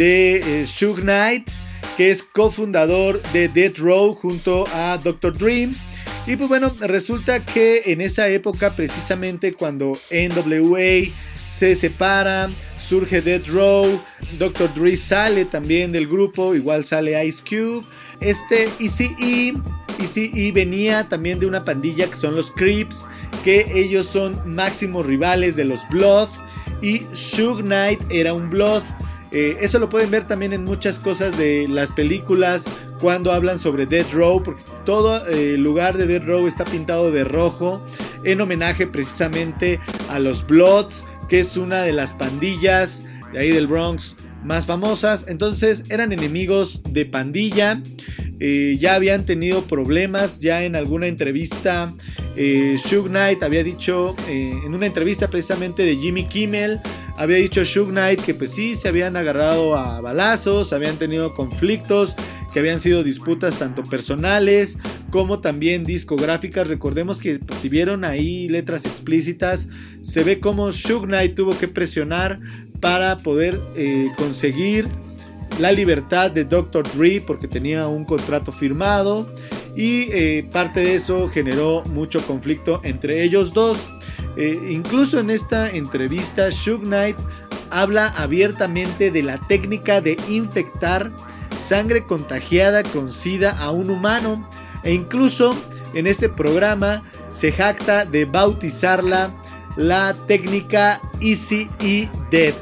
de 0.00 0.62
eh, 0.62 0.66
Suge 0.66 1.02
Knight, 1.02 1.50
que 1.98 2.10
es 2.10 2.22
cofundador 2.22 3.20
de 3.34 3.48
Death 3.48 3.76
Row 3.76 4.14
junto 4.14 4.66
a 4.72 4.96
Dr. 4.96 5.36
Dream. 5.36 5.76
Y 6.26 6.36
pues 6.36 6.48
bueno, 6.48 6.72
resulta 6.80 7.44
que 7.44 7.82
en 7.84 8.00
esa 8.00 8.26
época, 8.28 8.74
precisamente 8.74 9.52
cuando 9.52 9.92
NWA 10.10 11.12
se 11.46 11.74
separa, 11.74 12.48
surge 12.80 13.20
Death 13.20 13.48
Row, 13.48 14.00
Dr. 14.38 14.72
Dre 14.74 14.96
sale 14.96 15.44
también 15.44 15.92
del 15.92 16.08
grupo, 16.08 16.54
igual 16.54 16.86
sale 16.86 17.22
Ice 17.26 17.42
Cube. 17.46 17.84
Este 18.22 18.70
ECE, 18.80 19.52
ECE 19.98 20.52
venía 20.52 21.10
también 21.10 21.38
de 21.40 21.44
una 21.44 21.62
pandilla 21.62 22.06
que 22.06 22.16
son 22.16 22.34
los 22.34 22.50
Creeps, 22.52 23.06
que 23.44 23.66
ellos 23.74 24.06
son 24.06 24.34
máximos 24.46 25.04
rivales 25.04 25.56
de 25.56 25.64
los 25.64 25.86
Blood. 25.90 26.30
Y 26.80 27.02
Suge 27.12 27.64
Knight 27.64 28.00
era 28.08 28.32
un 28.32 28.48
Blood. 28.48 28.82
Eh, 29.32 29.58
eso 29.60 29.78
lo 29.78 29.88
pueden 29.88 30.10
ver 30.10 30.26
también 30.26 30.52
en 30.52 30.64
muchas 30.64 30.98
cosas 30.98 31.36
de 31.38 31.68
las 31.68 31.92
películas 31.92 32.64
cuando 33.00 33.32
hablan 33.32 33.58
sobre 33.58 33.86
Dead 33.86 34.06
Row, 34.12 34.42
porque 34.42 34.62
todo 34.84 35.26
el 35.26 35.38
eh, 35.38 35.56
lugar 35.56 35.96
de 35.96 36.06
Dead 36.06 36.22
Row 36.22 36.46
está 36.46 36.64
pintado 36.64 37.10
de 37.10 37.24
rojo 37.24 37.80
en 38.24 38.40
homenaje 38.40 38.86
precisamente 38.86 39.80
a 40.08 40.18
los 40.18 40.46
Bloods, 40.46 41.04
que 41.28 41.40
es 41.40 41.56
una 41.56 41.82
de 41.82 41.92
las 41.92 42.12
pandillas 42.12 43.04
de 43.32 43.38
ahí 43.38 43.50
del 43.50 43.66
Bronx 43.66 44.16
más 44.44 44.66
famosas. 44.66 45.26
Entonces 45.28 45.84
eran 45.90 46.12
enemigos 46.12 46.82
de 46.90 47.06
pandilla. 47.06 47.82
Eh, 48.40 48.78
ya 48.80 48.94
habían 48.94 49.26
tenido 49.26 49.62
problemas. 49.64 50.40
Ya 50.40 50.64
en 50.64 50.74
alguna 50.74 51.06
entrevista, 51.06 51.92
eh, 52.36 52.78
Shug 52.84 53.08
Knight 53.08 53.42
había 53.42 53.62
dicho, 53.62 54.16
eh, 54.28 54.50
en 54.64 54.74
una 54.74 54.86
entrevista 54.86 55.28
precisamente 55.28 55.82
de 55.82 55.96
Jimmy 55.96 56.24
Kimmel, 56.24 56.80
había 57.18 57.36
dicho 57.36 57.62
Shug 57.64 57.90
Knight 57.90 58.20
que 58.20 58.32
pues 58.32 58.52
sí, 58.52 58.76
se 58.76 58.88
habían 58.88 59.14
agarrado 59.16 59.76
a 59.76 60.00
balazos, 60.00 60.72
habían 60.72 60.96
tenido 60.96 61.34
conflictos, 61.34 62.16
que 62.50 62.58
habían 62.60 62.80
sido 62.80 63.04
disputas 63.04 63.58
tanto 63.58 63.82
personales 63.82 64.78
como 65.10 65.40
también 65.40 65.84
discográficas. 65.84 66.66
Recordemos 66.66 67.18
que 67.18 67.38
pues, 67.38 67.60
si 67.60 67.68
vieron 67.68 68.04
ahí 68.04 68.48
letras 68.48 68.86
explícitas, 68.86 69.68
se 70.00 70.24
ve 70.24 70.40
como 70.40 70.72
Shug 70.72 71.04
Knight 71.04 71.34
tuvo 71.34 71.56
que 71.58 71.68
presionar 71.68 72.40
para 72.80 73.16
poder 73.16 73.60
eh, 73.74 74.08
conseguir 74.16 74.88
la 75.58 75.72
libertad 75.72 76.30
de 76.30 76.44
Dr. 76.44 76.84
Dre 76.94 77.22
porque 77.24 77.46
tenía 77.46 77.86
un 77.86 78.04
contrato 78.04 78.52
firmado 78.52 79.28
y 79.76 80.08
eh, 80.12 80.48
parte 80.50 80.80
de 80.80 80.94
eso 80.94 81.28
generó 81.28 81.82
mucho 81.92 82.20
conflicto 82.26 82.80
entre 82.82 83.22
ellos 83.22 83.52
dos. 83.52 83.78
Eh, 84.36 84.58
incluso 84.70 85.20
en 85.20 85.30
esta 85.30 85.68
entrevista, 85.70 86.48
Shug 86.50 86.82
Knight 86.82 87.16
habla 87.70 88.08
abiertamente 88.08 89.10
de 89.10 89.22
la 89.22 89.38
técnica 89.48 90.00
de 90.00 90.16
infectar 90.28 91.10
sangre 91.62 92.04
contagiada 92.04 92.82
con 92.82 93.12
SIDA 93.12 93.52
a 93.58 93.70
un 93.70 93.90
humano 93.90 94.48
e 94.82 94.92
incluso 94.92 95.54
en 95.94 96.06
este 96.06 96.28
programa 96.28 97.02
se 97.28 97.52
jacta 97.52 98.04
de 98.04 98.24
bautizarla 98.24 99.30
la 99.76 100.14
técnica 100.26 101.00
Easy 101.20 101.68
E 101.80 102.08
Dead, 102.30 102.54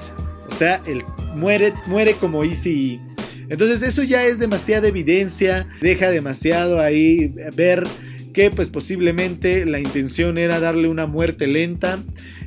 o 0.48 0.54
sea, 0.54 0.80
el 0.86 1.04
muere, 1.34 1.72
muere 1.86 2.14
como 2.14 2.44
Easy. 2.44 3.00
Entonces 3.48 3.82
eso 3.82 4.02
ya 4.02 4.24
es 4.24 4.38
demasiada 4.38 4.88
evidencia, 4.88 5.66
deja 5.80 6.10
demasiado 6.10 6.80
ahí 6.80 7.34
ver 7.56 7.84
que 8.32 8.50
pues 8.50 8.68
posiblemente 8.68 9.64
la 9.64 9.80
intención 9.80 10.38
era 10.38 10.60
darle 10.60 10.88
una 10.88 11.06
muerte 11.06 11.46
lenta, 11.46 11.98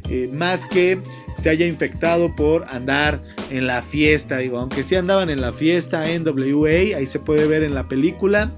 eh, 0.09 0.29
más 0.31 0.65
que 0.65 0.99
se 1.37 1.49
haya 1.49 1.65
infectado 1.65 2.35
por 2.35 2.65
andar 2.69 3.21
en 3.49 3.65
la 3.65 3.81
fiesta, 3.81 4.37
digo, 4.37 4.59
aunque 4.59 4.83
sí 4.83 4.95
andaban 4.95 5.29
en 5.29 5.41
la 5.41 5.53
fiesta 5.53 6.03
NWA, 6.05 6.97
ahí 6.97 7.05
se 7.05 7.19
puede 7.19 7.47
ver 7.47 7.63
en 7.63 7.73
la 7.73 7.87
película. 7.87 8.51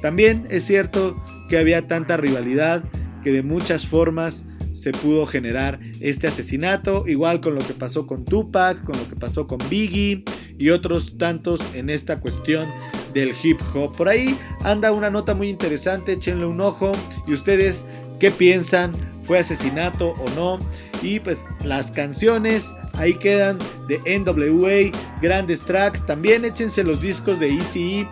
También 0.00 0.46
es 0.48 0.64
cierto 0.64 1.22
que 1.48 1.58
había 1.58 1.88
tanta 1.88 2.16
rivalidad 2.16 2.84
que 3.24 3.32
de 3.32 3.42
muchas 3.42 3.86
formas 3.86 4.46
se 4.80 4.92
pudo 4.92 5.26
generar 5.26 5.78
este 6.00 6.26
asesinato, 6.26 7.06
igual 7.06 7.42
con 7.42 7.54
lo 7.54 7.60
que 7.60 7.74
pasó 7.74 8.06
con 8.06 8.24
Tupac, 8.24 8.82
con 8.82 8.96
lo 8.96 9.06
que 9.06 9.14
pasó 9.14 9.46
con 9.46 9.58
Biggie 9.68 10.24
y 10.58 10.70
otros 10.70 11.18
tantos 11.18 11.60
en 11.74 11.90
esta 11.90 12.18
cuestión 12.18 12.66
del 13.12 13.34
hip 13.42 13.60
hop. 13.74 13.94
Por 13.94 14.08
ahí 14.08 14.38
anda 14.64 14.92
una 14.92 15.10
nota 15.10 15.34
muy 15.34 15.50
interesante, 15.50 16.12
échenle 16.12 16.46
un 16.46 16.62
ojo 16.62 16.92
y 17.26 17.34
ustedes 17.34 17.84
qué 18.18 18.30
piensan, 18.30 18.92
fue 19.24 19.38
asesinato 19.38 20.14
o 20.18 20.30
no. 20.34 20.58
Y 21.02 21.20
pues 21.20 21.38
las 21.62 21.90
canciones 21.90 22.72
ahí 22.94 23.12
quedan 23.12 23.58
de 23.86 23.98
NWA, 24.18 24.98
grandes 25.20 25.60
tracks, 25.60 26.04
también 26.06 26.46
échense 26.46 26.82
los 26.82 27.02
discos 27.02 27.38
de 27.38 27.50
ECE, 27.50 28.08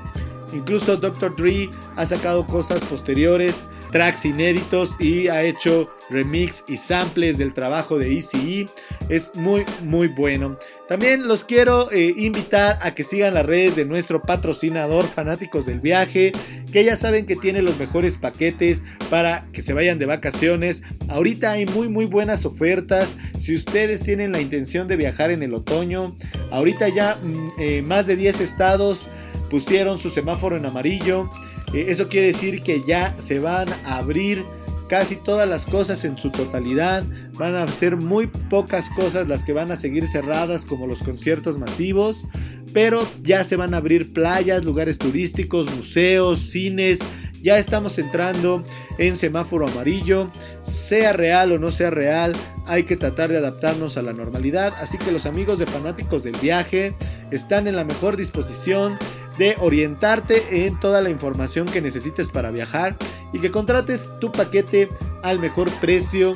incluso 0.52 0.98
Dr. 0.98 1.34
Dre 1.34 1.70
ha 1.96 2.04
sacado 2.04 2.44
cosas 2.44 2.84
posteriores 2.84 3.66
tracks 3.90 4.24
inéditos 4.24 4.96
y 4.98 5.28
ha 5.28 5.42
hecho 5.42 5.90
remix 6.10 6.64
y 6.68 6.76
samples 6.76 7.38
del 7.38 7.52
trabajo 7.52 7.98
de 7.98 8.18
ECE. 8.18 8.66
Es 9.08 9.34
muy, 9.34 9.64
muy 9.82 10.08
bueno. 10.08 10.58
También 10.88 11.28
los 11.28 11.44
quiero 11.44 11.90
eh, 11.90 12.14
invitar 12.16 12.78
a 12.82 12.94
que 12.94 13.04
sigan 13.04 13.34
las 13.34 13.46
redes 13.46 13.76
de 13.76 13.84
nuestro 13.84 14.22
patrocinador 14.22 15.04
Fanáticos 15.06 15.66
del 15.66 15.80
Viaje, 15.80 16.32
que 16.72 16.84
ya 16.84 16.96
saben 16.96 17.26
que 17.26 17.36
tiene 17.36 17.62
los 17.62 17.78
mejores 17.78 18.16
paquetes 18.16 18.84
para 19.10 19.46
que 19.52 19.62
se 19.62 19.74
vayan 19.74 19.98
de 19.98 20.06
vacaciones. 20.06 20.82
Ahorita 21.08 21.52
hay 21.52 21.66
muy, 21.66 21.88
muy 21.88 22.06
buenas 22.06 22.44
ofertas. 22.44 23.16
Si 23.38 23.54
ustedes 23.54 24.02
tienen 24.02 24.32
la 24.32 24.40
intención 24.40 24.88
de 24.88 24.96
viajar 24.96 25.30
en 25.30 25.42
el 25.42 25.54
otoño, 25.54 26.16
ahorita 26.50 26.88
ya 26.88 27.16
mm, 27.22 27.50
eh, 27.60 27.82
más 27.82 28.06
de 28.06 28.16
10 28.16 28.40
estados 28.40 29.08
pusieron 29.50 29.98
su 29.98 30.10
semáforo 30.10 30.56
en 30.56 30.66
amarillo. 30.66 31.30
Eh, 31.72 31.86
eso 31.88 32.08
quiere 32.08 32.28
decir 32.28 32.62
que 32.62 32.82
ya 32.86 33.14
se 33.18 33.38
van 33.38 33.68
a 33.84 33.98
abrir 33.98 34.44
casi 34.88 35.16
todas 35.16 35.48
las 35.48 35.66
cosas 35.66 36.04
en 36.04 36.18
su 36.18 36.30
totalidad. 36.30 37.04
Van 37.34 37.54
a 37.54 37.68
ser 37.68 37.96
muy 37.96 38.26
pocas 38.26 38.88
cosas 38.90 39.28
las 39.28 39.44
que 39.44 39.52
van 39.52 39.70
a 39.70 39.76
seguir 39.76 40.08
cerradas 40.08 40.64
como 40.64 40.86
los 40.86 41.02
conciertos 41.02 41.58
masivos. 41.58 42.26
Pero 42.72 43.06
ya 43.22 43.44
se 43.44 43.56
van 43.56 43.74
a 43.74 43.78
abrir 43.78 44.12
playas, 44.12 44.64
lugares 44.64 44.98
turísticos, 44.98 45.74
museos, 45.74 46.38
cines. 46.38 46.98
Ya 47.42 47.56
estamos 47.58 47.98
entrando 47.98 48.64
en 48.98 49.16
semáforo 49.16 49.68
amarillo. 49.68 50.30
Sea 50.64 51.12
real 51.12 51.52
o 51.52 51.58
no 51.58 51.70
sea 51.70 51.90
real, 51.90 52.34
hay 52.66 52.82
que 52.82 52.96
tratar 52.96 53.30
de 53.30 53.38
adaptarnos 53.38 53.96
a 53.96 54.02
la 54.02 54.12
normalidad. 54.12 54.74
Así 54.80 54.98
que 54.98 55.12
los 55.12 55.24
amigos 55.24 55.58
de 55.58 55.66
fanáticos 55.66 56.24
del 56.24 56.36
viaje 56.36 56.94
están 57.30 57.68
en 57.68 57.76
la 57.76 57.84
mejor 57.84 58.16
disposición 58.16 58.98
de 59.38 59.56
orientarte 59.60 60.66
en 60.66 60.78
toda 60.80 61.00
la 61.00 61.10
información 61.10 61.66
que 61.66 61.80
necesites 61.80 62.28
para 62.28 62.50
viajar 62.50 62.96
y 63.32 63.38
que 63.38 63.50
contrates 63.50 64.10
tu 64.20 64.32
paquete 64.32 64.88
al 65.22 65.38
mejor 65.38 65.70
precio. 65.80 66.34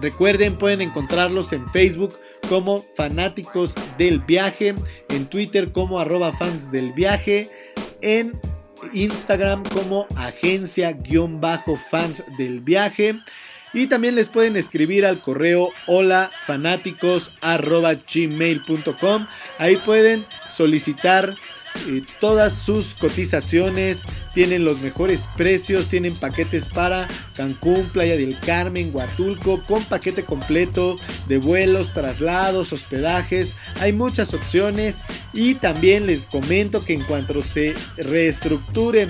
Recuerden, 0.00 0.56
pueden 0.56 0.80
encontrarlos 0.80 1.52
en 1.52 1.68
Facebook 1.70 2.14
como 2.48 2.84
fanáticos 2.96 3.74
del 3.98 4.20
viaje, 4.20 4.74
en 5.08 5.26
Twitter 5.26 5.72
como 5.72 5.98
arroba 5.98 6.32
fans 6.32 6.70
del 6.70 6.92
viaje, 6.92 7.50
en 8.00 8.38
Instagram 8.92 9.64
como 9.64 10.06
agencia-fans 10.16 12.24
del 12.38 12.60
viaje. 12.60 13.18
Y 13.72 13.88
también 13.88 14.14
les 14.14 14.28
pueden 14.28 14.56
escribir 14.56 15.04
al 15.04 15.20
correo 15.20 15.70
hola. 15.86 16.30
Ahí 19.58 19.76
pueden 19.76 20.24
solicitar 20.52 21.34
todas 22.20 22.54
sus 22.54 22.94
cotizaciones, 22.94 24.02
tienen 24.34 24.64
los 24.64 24.80
mejores 24.80 25.28
precios, 25.36 25.88
tienen 25.88 26.14
paquetes 26.16 26.66
para 26.66 27.06
Cancún, 27.36 27.88
Playa 27.92 28.16
del 28.16 28.38
Carmen, 28.40 28.90
Huatulco, 28.92 29.62
con 29.66 29.84
paquete 29.84 30.24
completo 30.24 30.96
de 31.28 31.38
vuelos, 31.38 31.92
traslados, 31.92 32.72
hospedajes, 32.72 33.54
hay 33.80 33.92
muchas 33.92 34.34
opciones 34.34 35.00
y 35.32 35.54
también 35.54 36.06
les 36.06 36.26
comento 36.26 36.84
que 36.84 36.94
en 36.94 37.02
cuanto 37.02 37.42
se 37.42 37.74
reestructure 37.96 39.06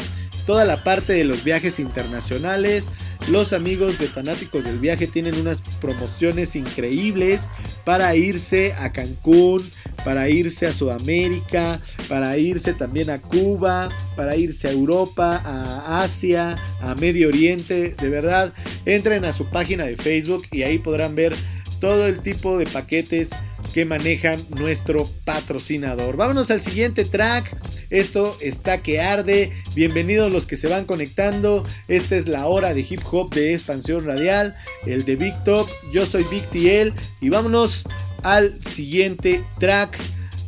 toda 0.46 0.64
la 0.64 0.84
parte 0.84 1.12
de 1.12 1.24
los 1.24 1.42
viajes 1.44 1.78
internacionales, 1.78 2.86
los 3.28 3.52
amigos 3.52 3.98
de 3.98 4.06
fanáticos 4.06 4.64
del 4.64 4.78
viaje 4.78 5.06
tienen 5.06 5.34
unas 5.36 5.60
promociones 5.80 6.54
increíbles 6.56 7.48
para 7.84 8.14
irse 8.16 8.74
a 8.74 8.92
Cancún, 8.92 9.62
para 10.04 10.28
irse 10.28 10.66
a 10.66 10.72
Sudamérica, 10.72 11.80
para 12.08 12.36
irse 12.36 12.74
también 12.74 13.10
a 13.10 13.20
Cuba, 13.20 13.88
para 14.16 14.36
irse 14.36 14.68
a 14.68 14.72
Europa, 14.72 15.40
a 15.44 16.02
Asia, 16.02 16.56
a 16.80 16.94
Medio 16.96 17.28
Oriente. 17.28 17.94
De 17.98 18.08
verdad, 18.10 18.52
entren 18.84 19.24
a 19.24 19.32
su 19.32 19.46
página 19.46 19.84
de 19.84 19.96
Facebook 19.96 20.44
y 20.50 20.62
ahí 20.62 20.78
podrán 20.78 21.14
ver 21.14 21.34
todo 21.80 22.06
el 22.06 22.20
tipo 22.20 22.58
de 22.58 22.66
paquetes 22.66 23.30
que 23.74 23.84
manejan 23.84 24.46
nuestro 24.50 25.10
patrocinador. 25.24 26.16
Vámonos 26.16 26.48
al 26.52 26.62
siguiente 26.62 27.04
track. 27.04 27.56
Esto 27.90 28.38
está 28.40 28.82
que 28.82 29.00
arde. 29.00 29.52
Bienvenidos 29.74 30.32
los 30.32 30.46
que 30.46 30.56
se 30.56 30.68
van 30.68 30.84
conectando. 30.84 31.64
Esta 31.88 32.14
es 32.14 32.28
la 32.28 32.46
hora 32.46 32.72
de 32.72 32.86
hip 32.88 33.00
hop 33.10 33.34
de 33.34 33.52
expansión 33.52 34.04
radial, 34.04 34.54
el 34.86 35.04
de 35.04 35.16
Big 35.16 35.34
Top. 35.42 35.68
Yo 35.92 36.06
soy 36.06 36.24
Big 36.30 36.48
TL 36.50 36.94
y 37.20 37.30
vámonos 37.30 37.82
al 38.22 38.62
siguiente 38.62 39.44
track. 39.58 39.98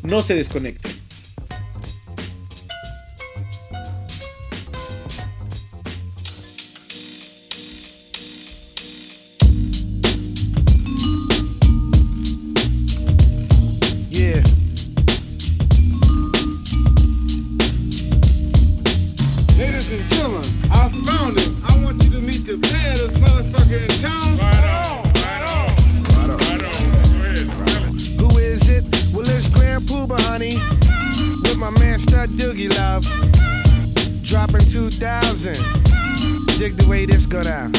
No 0.04 0.22
se 0.22 0.36
desconecten. 0.36 1.05
I 20.70 20.88
found 21.04 21.36
it. 21.36 21.50
I 21.64 21.82
want 21.82 22.02
you 22.04 22.10
to 22.10 22.20
meet 22.20 22.46
the 22.46 22.56
baddest 22.58 23.16
motherfucker 23.16 23.82
in 23.82 23.90
town. 24.02 24.36
Who 28.18 28.38
is 28.38 28.68
it? 28.68 28.84
Well, 29.14 29.26
it's 29.26 29.48
Grand 29.48 29.84
Pooba, 29.84 30.20
honey. 30.28 30.58
With 31.42 31.58
my 31.58 31.70
man 31.78 31.98
Stud 31.98 32.30
Doogie 32.30 32.70
Love. 32.76 33.04
Dropping 34.22 34.66
2000. 34.66 35.54
Dig 36.58 36.76
the 36.76 36.86
way 36.88 37.06
this 37.06 37.26
go 37.26 37.42
down. 37.42 37.72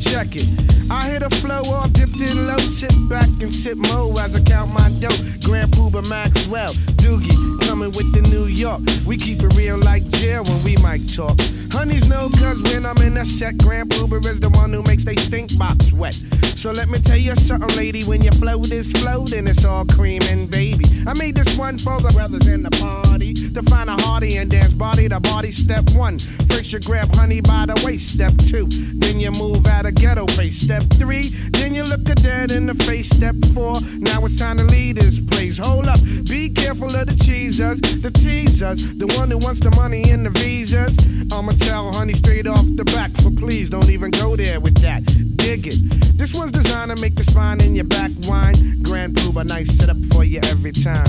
Check 0.00 0.36
it. 0.36 0.48
I 0.90 1.08
hit 1.08 1.22
a 1.22 1.30
flow 1.30 1.62
all 1.66 1.88
dipped 1.88 2.20
in 2.20 2.46
low. 2.46 2.58
Sit 2.58 2.92
back 3.08 3.28
and 3.40 3.52
sip 3.52 3.78
mo 3.88 4.14
as 4.18 4.34
I 4.34 4.42
count 4.42 4.72
my 4.72 4.90
dough. 5.00 5.16
Grand 5.42 5.72
Pooba 5.72 6.06
Maxwell. 6.08 6.72
Doogie 7.02 7.36
coming 7.66 7.90
with 7.90 8.12
the 8.14 8.22
New 8.30 8.46
York. 8.46 8.80
We 9.04 9.16
keep 9.16 9.42
it 9.42 9.56
real 9.56 9.76
like 9.76 10.06
jail 10.08 10.44
when 10.44 10.62
we 10.62 10.76
might 10.76 11.02
talk. 11.12 11.36
Honeys 11.72 12.08
know 12.08 12.30
cause 12.38 12.62
when 12.70 12.86
I'm 12.86 12.98
in 12.98 13.16
a 13.16 13.24
set, 13.24 13.58
Grand 13.58 13.90
Pooba 13.90 14.24
is 14.26 14.38
the 14.38 14.50
one 14.50 14.72
who 14.72 14.82
makes 14.84 15.04
they 15.04 15.16
stink 15.16 15.58
box 15.58 15.92
wet. 15.92 16.14
So 16.54 16.70
let 16.70 16.88
me 16.88 17.00
tell 17.00 17.16
you 17.16 17.34
something, 17.34 17.76
lady. 17.76 18.04
When 18.04 18.22
your 18.22 18.34
flow 18.34 18.62
is 18.62 18.92
flow, 18.92 19.24
then 19.26 19.48
it's 19.48 19.64
all 19.64 19.84
cream 19.84 20.22
and 20.30 20.48
baby. 20.48 20.84
I 21.06 21.14
made 21.14 21.34
this 21.34 21.58
one 21.58 21.76
for 21.76 22.00
the 22.00 22.10
brothers 22.10 22.46
in 22.46 22.62
the 22.62 22.70
party 22.70 23.34
to 23.50 23.62
find 23.62 23.90
a 23.90 24.00
hearty 24.02 24.36
and 24.36 24.48
dance 24.48 24.72
body 24.72 25.08
to 25.08 25.18
body. 25.18 25.50
Step 25.50 25.90
one, 25.90 26.20
first 26.50 26.72
you 26.72 26.78
grab 26.78 27.12
honey 27.14 27.40
by 27.40 27.66
the 27.66 27.80
waist. 27.84 28.12
Step 28.14 28.32
two, 28.46 28.68
then 28.94 29.18
you 29.18 29.32
move 29.32 29.66
out 29.66 29.86
of 29.86 29.96
ghetto 29.96 30.26
pace. 30.26 30.60
Step 30.60 30.84
three, 31.00 31.30
then 31.50 31.74
you 31.74 31.82
look 31.82 32.08
a 32.08 32.14
dead 32.14 32.52
in 32.52 32.66
the 32.66 32.74
face. 32.74 33.08
Step 33.08 33.34
four, 33.54 33.80
now 33.98 34.24
it's 34.24 34.38
time 34.38 34.58
to 34.58 34.64
lead 34.64 34.96
this 34.96 35.18
place. 35.18 35.58
Hold 35.58 35.88
up, 35.88 36.00
be 36.28 36.48
careful 36.50 36.91
of 36.94 37.06
the 37.06 37.14
cheesers, 37.24 37.80
the 37.80 38.10
teasers, 38.10 38.96
the 38.98 39.06
one 39.18 39.30
who 39.30 39.38
wants 39.38 39.60
the 39.60 39.70
money 39.72 40.10
and 40.10 40.26
the 40.26 40.30
visas. 40.30 40.96
I'ma 41.32 41.52
tell 41.52 41.92
honey 41.92 42.12
straight 42.12 42.46
off 42.46 42.66
the 42.76 42.84
back, 42.84 43.10
but 43.22 43.36
please 43.36 43.70
don't 43.70 43.90
even 43.90 44.10
go 44.10 44.36
there 44.36 44.60
with 44.60 44.76
that. 44.82 45.04
Dig 45.36 45.66
it. 45.66 45.76
This 46.16 46.34
one's 46.34 46.52
designed 46.52 46.94
to 46.94 47.00
make 47.00 47.14
the 47.14 47.24
spine 47.24 47.60
in 47.60 47.74
your 47.74 47.84
back 47.86 48.10
wine. 48.22 48.82
Grand 48.82 49.14
Pooba, 49.14 49.44
nice 49.46 49.70
setup 49.72 49.96
for 50.12 50.24
you 50.24 50.40
every 50.50 50.72
time. 50.72 51.06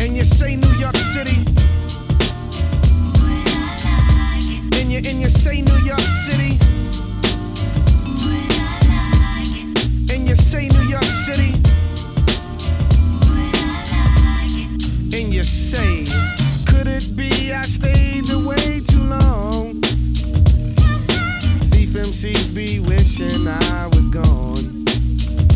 And 0.00 0.16
you 0.16 0.24
say 0.24 0.56
New 0.56 0.74
York 0.78 0.96
City. 0.96 1.36
And 4.78 4.90
you 4.90 4.98
and 4.98 5.20
you 5.20 5.28
say 5.28 5.62
New 5.62 5.80
York 5.84 6.00
City. 6.00 6.58
Like 8.24 9.50
and 10.10 10.28
you 10.28 10.36
say 10.36 10.68
New 10.68 10.88
York 10.88 11.04
City. 11.04 11.79
Could 16.66 16.86
it 16.86 17.16
be 17.16 17.52
I 17.52 17.62
stayed 17.62 18.30
away 18.30 18.80
too 18.86 19.02
long? 19.02 19.80
Thief 21.70 21.94
MCs 21.94 22.54
be 22.54 22.78
wishing 22.78 23.48
I 23.48 23.88
was 23.88 24.06
gone. 24.08 24.69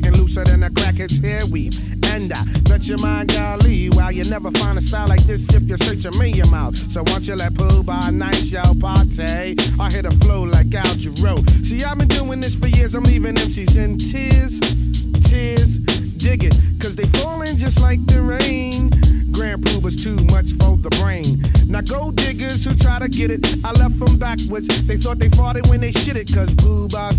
getting 0.00 0.18
looser 0.18 0.42
than 0.44 0.62
a 0.62 0.70
crackhead's 0.70 1.18
hair 1.18 1.44
weave. 1.46 1.76
And 2.14 2.32
I 2.32 2.44
bet 2.62 2.88
your 2.88 2.98
mind, 2.98 3.34
golly, 3.34 3.90
wow, 3.90 4.08
you 4.08 4.24
never 4.24 4.50
find 4.52 4.78
a 4.78 4.80
style 4.80 5.08
like 5.08 5.22
this 5.24 5.52
if 5.54 5.64
you're 5.64 5.76
search 5.76 6.06
a 6.06 6.10
million 6.16 6.48
miles. 6.50 6.92
So 6.92 7.02
won't 7.08 7.28
you 7.28 7.36
let 7.36 7.54
Pooh 7.54 7.82
by 7.82 8.10
nice 8.10 8.48
show 8.48 8.72
party? 8.80 9.56
I 9.78 9.90
hit 9.90 10.06
a 10.06 10.10
flow 10.12 10.44
like 10.44 10.74
Al 10.74 10.94
Jarreau. 10.96 11.46
See, 11.64 11.84
I've 11.84 11.98
been 11.98 12.08
doing 12.08 12.40
this 12.40 12.58
for 12.58 12.68
years. 12.68 12.94
I'm 12.94 13.04
leaving 13.04 13.34
MCs 13.34 13.76
in 13.76 13.98
tears, 13.98 14.60
tears. 15.28 15.78
Dig 16.16 16.44
it, 16.44 16.54
cause 16.80 16.96
they 16.96 17.06
falling 17.20 17.56
just 17.56 17.80
like 17.80 18.04
the 18.06 18.22
rain. 18.22 18.90
Grand 19.42 19.60
Pooba's 19.64 19.96
too 19.96 20.14
much 20.30 20.52
for 20.52 20.76
the 20.76 20.88
brain. 21.02 21.42
Now 21.66 21.80
go 21.80 22.12
diggers 22.12 22.64
who 22.64 22.76
try 22.76 23.00
to 23.00 23.08
get 23.08 23.28
it. 23.28 23.44
I 23.64 23.72
left 23.72 23.98
them 23.98 24.16
backwards. 24.16 24.68
They 24.86 24.96
thought 24.96 25.18
they 25.18 25.30
fought 25.30 25.56
it 25.56 25.66
when 25.66 25.80
they 25.80 25.90
shit 25.90 26.16
it. 26.16 26.32
Cause 26.32 26.54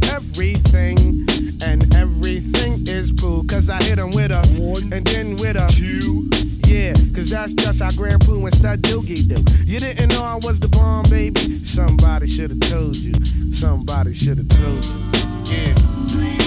everything. 0.08 1.28
And 1.62 1.94
everything 1.94 2.88
is 2.88 3.12
Pooh. 3.12 3.44
Cause 3.44 3.70
I 3.70 3.76
hit 3.84 3.98
them 3.98 4.12
with 4.12 4.32
a 4.32 4.40
one 4.56 4.94
and 4.94 5.06
then 5.06 5.36
with 5.36 5.58
a 5.58 5.68
two. 5.68 6.30
Yeah, 6.66 6.94
cause 7.14 7.30
that's 7.30 7.54
just 7.56 7.82
how 7.84 7.92
Grand 7.92 8.22
Pooh 8.22 8.46
and 8.46 8.56
Stud 8.56 8.82
Doogie 8.84 9.28
do. 9.28 9.44
You 9.66 9.82
didn't 9.82 10.14
know 10.14 10.24
I 10.24 10.36
was 10.36 10.62
the 10.62 10.70
bomb, 10.70 11.04
baby. 11.10 11.62
Somebody 11.66 12.28
should 12.28 12.52
have 12.52 12.60
told 12.72 12.96
you. 12.96 13.14
Somebody 13.52 14.14
should 14.14 14.38
have 14.38 14.48
told 14.48 14.86
you. 14.86 15.12
Yeah. 15.52 16.43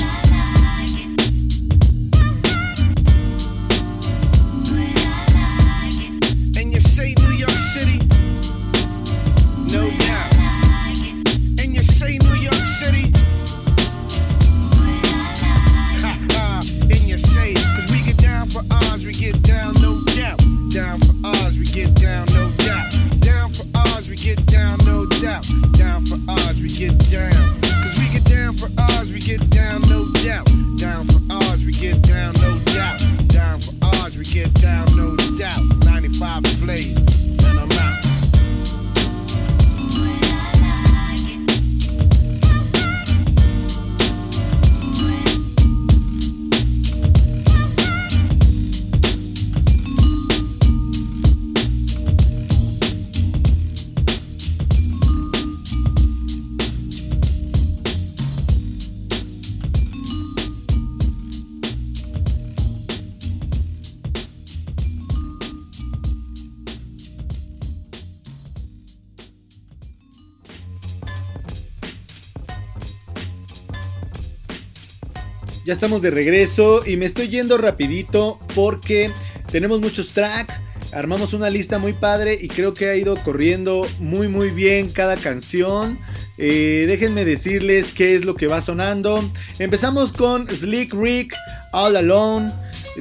Ya 75.66 75.72
estamos 75.72 76.00
de 76.00 76.12
regreso 76.12 76.86
y 76.86 76.96
me 76.96 77.06
estoy 77.06 77.26
yendo 77.26 77.58
rapidito 77.58 78.38
porque 78.54 79.10
tenemos 79.50 79.80
muchos 79.80 80.10
tracks. 80.10 80.54
Armamos 80.92 81.32
una 81.32 81.50
lista 81.50 81.80
muy 81.80 81.92
padre 81.92 82.38
y 82.40 82.46
creo 82.46 82.72
que 82.72 82.88
ha 82.88 82.94
ido 82.94 83.16
corriendo 83.24 83.84
muy 83.98 84.28
muy 84.28 84.50
bien 84.50 84.92
cada 84.92 85.16
canción. 85.16 85.98
Eh, 86.38 86.84
déjenme 86.86 87.24
decirles 87.24 87.90
qué 87.90 88.14
es 88.14 88.24
lo 88.24 88.36
que 88.36 88.46
va 88.46 88.60
sonando. 88.60 89.28
Empezamos 89.58 90.12
con 90.12 90.46
Slick 90.46 90.94
Rick 90.94 91.34
All 91.72 91.96
Alone 91.96 92.52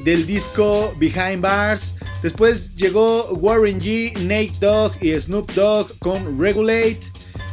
del 0.04 0.26
disco 0.26 0.96
Behind 0.98 1.42
Bars. 1.42 1.94
Después 2.24 2.74
llegó 2.74 3.32
Warren 3.36 3.80
G, 3.80 4.18
Nate 4.22 4.58
Dogg 4.60 4.94
y 5.04 5.12
Snoop 5.12 5.52
Dogg 5.52 6.00
con 6.00 6.42
Regulate. 6.42 7.02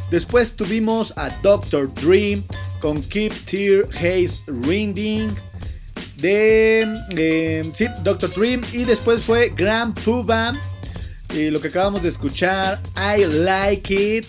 Después 0.09 0.55
tuvimos 0.55 1.13
a 1.17 1.29
Dr. 1.43 1.93
Dream 1.93 2.43
con 2.83 3.01
Keep 3.01 3.33
Tear 3.45 3.87
Haze 3.95 4.43
Rinding 4.45 5.29
de 6.17 6.85
eh, 7.15 7.63
sí, 7.73 7.87
Dr. 8.03 8.29
Dream 8.35 8.61
y 8.73 8.83
después 8.83 9.23
fue 9.23 9.53
Grand 9.55 9.97
Puba 10.01 10.59
y 11.33 11.49
lo 11.49 11.61
que 11.61 11.69
acabamos 11.69 12.03
de 12.03 12.09
escuchar 12.09 12.81
I 12.97 13.23
Like 13.23 14.17
It 14.17 14.25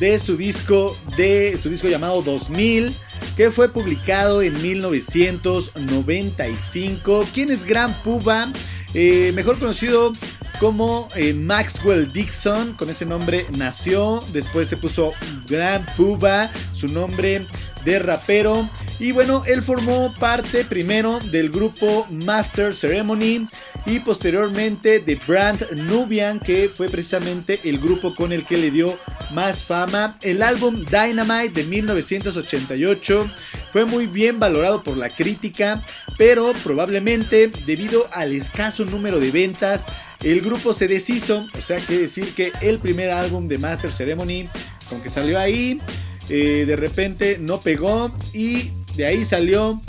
de 0.00 0.18
su 0.18 0.38
disco 0.38 0.96
de 1.18 1.58
su 1.62 1.68
disco 1.68 1.86
llamado 1.86 2.22
2000 2.22 2.96
que 3.36 3.50
fue 3.50 3.68
publicado 3.68 4.40
en 4.40 4.58
1995 4.62 7.28
¿quién 7.34 7.50
es 7.50 7.62
Grand 7.62 7.94
Puba? 8.02 8.50
Eh, 8.94 9.32
mejor 9.34 9.58
conocido 9.58 10.14
como 10.58 11.08
eh, 11.14 11.34
Maxwell 11.34 12.12
Dixon, 12.12 12.72
con 12.72 12.90
ese 12.90 13.06
nombre 13.06 13.46
nació, 13.56 14.18
después 14.32 14.68
se 14.68 14.76
puso 14.76 15.12
Grand 15.46 15.88
Puba, 15.94 16.50
su 16.72 16.88
nombre 16.88 17.46
de 17.88 17.98
rapero. 17.98 18.68
Y 19.00 19.12
bueno, 19.12 19.42
él 19.46 19.62
formó 19.62 20.14
parte 20.18 20.64
primero 20.64 21.20
del 21.30 21.48
grupo 21.48 22.06
Master 22.10 22.74
Ceremony 22.74 23.48
y 23.86 24.00
posteriormente 24.00 25.00
de 25.00 25.14
Brand 25.14 25.70
Nubian, 25.72 26.38
que 26.38 26.68
fue 26.68 26.90
precisamente 26.90 27.60
el 27.64 27.78
grupo 27.78 28.14
con 28.14 28.32
el 28.32 28.44
que 28.44 28.58
le 28.58 28.70
dio 28.70 28.98
más 29.32 29.62
fama. 29.62 30.18
El 30.20 30.42
álbum 30.42 30.84
Dynamite 30.84 31.62
de 31.62 31.64
1988 31.64 33.30
fue 33.70 33.86
muy 33.86 34.06
bien 34.06 34.38
valorado 34.38 34.82
por 34.82 34.98
la 34.98 35.08
crítica, 35.08 35.82
pero 36.18 36.52
probablemente 36.62 37.50
debido 37.64 38.06
al 38.12 38.32
escaso 38.32 38.84
número 38.84 39.18
de 39.18 39.30
ventas, 39.30 39.86
el 40.22 40.42
grupo 40.42 40.74
se 40.74 40.88
deshizo, 40.88 41.46
o 41.58 41.62
sea, 41.62 41.78
quiere 41.78 42.02
decir 42.02 42.34
que 42.34 42.52
el 42.60 42.80
primer 42.80 43.10
álbum 43.10 43.48
de 43.48 43.56
Master 43.56 43.90
Ceremony, 43.90 44.48
con 44.90 45.00
que 45.00 45.08
salió 45.08 45.38
ahí, 45.38 45.80
eh, 46.28 46.64
de 46.66 46.76
repente 46.76 47.38
no 47.40 47.60
pegó 47.60 48.12
y 48.32 48.70
de 48.96 49.06
ahí 49.06 49.24
salió 49.24 49.80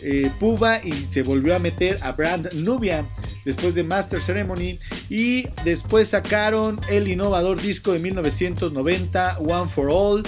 eh, 0.00 0.30
Puba 0.38 0.80
y 0.84 0.92
se 1.08 1.22
volvió 1.22 1.56
a 1.56 1.58
meter 1.58 1.98
a 2.02 2.12
Brand 2.12 2.52
Nubia 2.54 3.08
después 3.44 3.74
de 3.74 3.82
Master 3.82 4.22
Ceremony. 4.22 4.78
Y 5.10 5.46
después 5.64 6.08
sacaron 6.08 6.80
el 6.88 7.08
innovador 7.08 7.60
disco 7.60 7.92
de 7.92 7.98
1990 7.98 9.38
One 9.38 9.68
for 9.68 9.88
All 9.90 10.22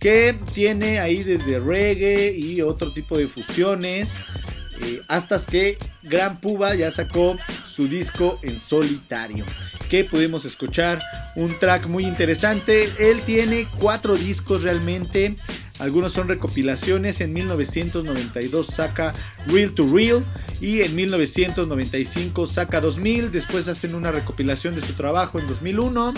que 0.00 0.36
tiene 0.52 0.98
ahí 0.98 1.22
desde 1.22 1.60
reggae 1.60 2.34
y 2.36 2.60
otro 2.60 2.92
tipo 2.92 3.16
de 3.16 3.28
fusiones 3.28 4.14
eh, 4.80 5.00
hasta 5.06 5.38
que 5.38 5.78
Gran 6.02 6.40
Puba 6.40 6.74
ya 6.74 6.90
sacó 6.90 7.36
su 7.68 7.86
disco 7.86 8.38
en 8.42 8.58
solitario 8.58 9.44
que 9.92 10.04
pudimos 10.04 10.46
escuchar 10.46 11.02
un 11.36 11.58
track 11.58 11.86
muy 11.86 12.06
interesante. 12.06 12.90
Él 12.98 13.20
tiene 13.26 13.68
cuatro 13.78 14.16
discos 14.16 14.62
realmente. 14.62 15.36
Algunos 15.78 16.12
son 16.12 16.28
recopilaciones. 16.28 17.20
En 17.20 17.34
1992 17.34 18.68
saca 18.68 19.12
Real 19.48 19.72
to 19.72 19.86
Real 19.86 20.24
y 20.62 20.80
en 20.80 20.96
1995 20.96 22.46
saca 22.46 22.80
2000 22.80 23.32
después 23.32 23.68
hacen 23.68 23.94
una 23.94 24.10
recopilación 24.10 24.74
de 24.74 24.80
su 24.80 24.94
trabajo 24.94 25.38
en 25.38 25.46
2001 25.46 26.14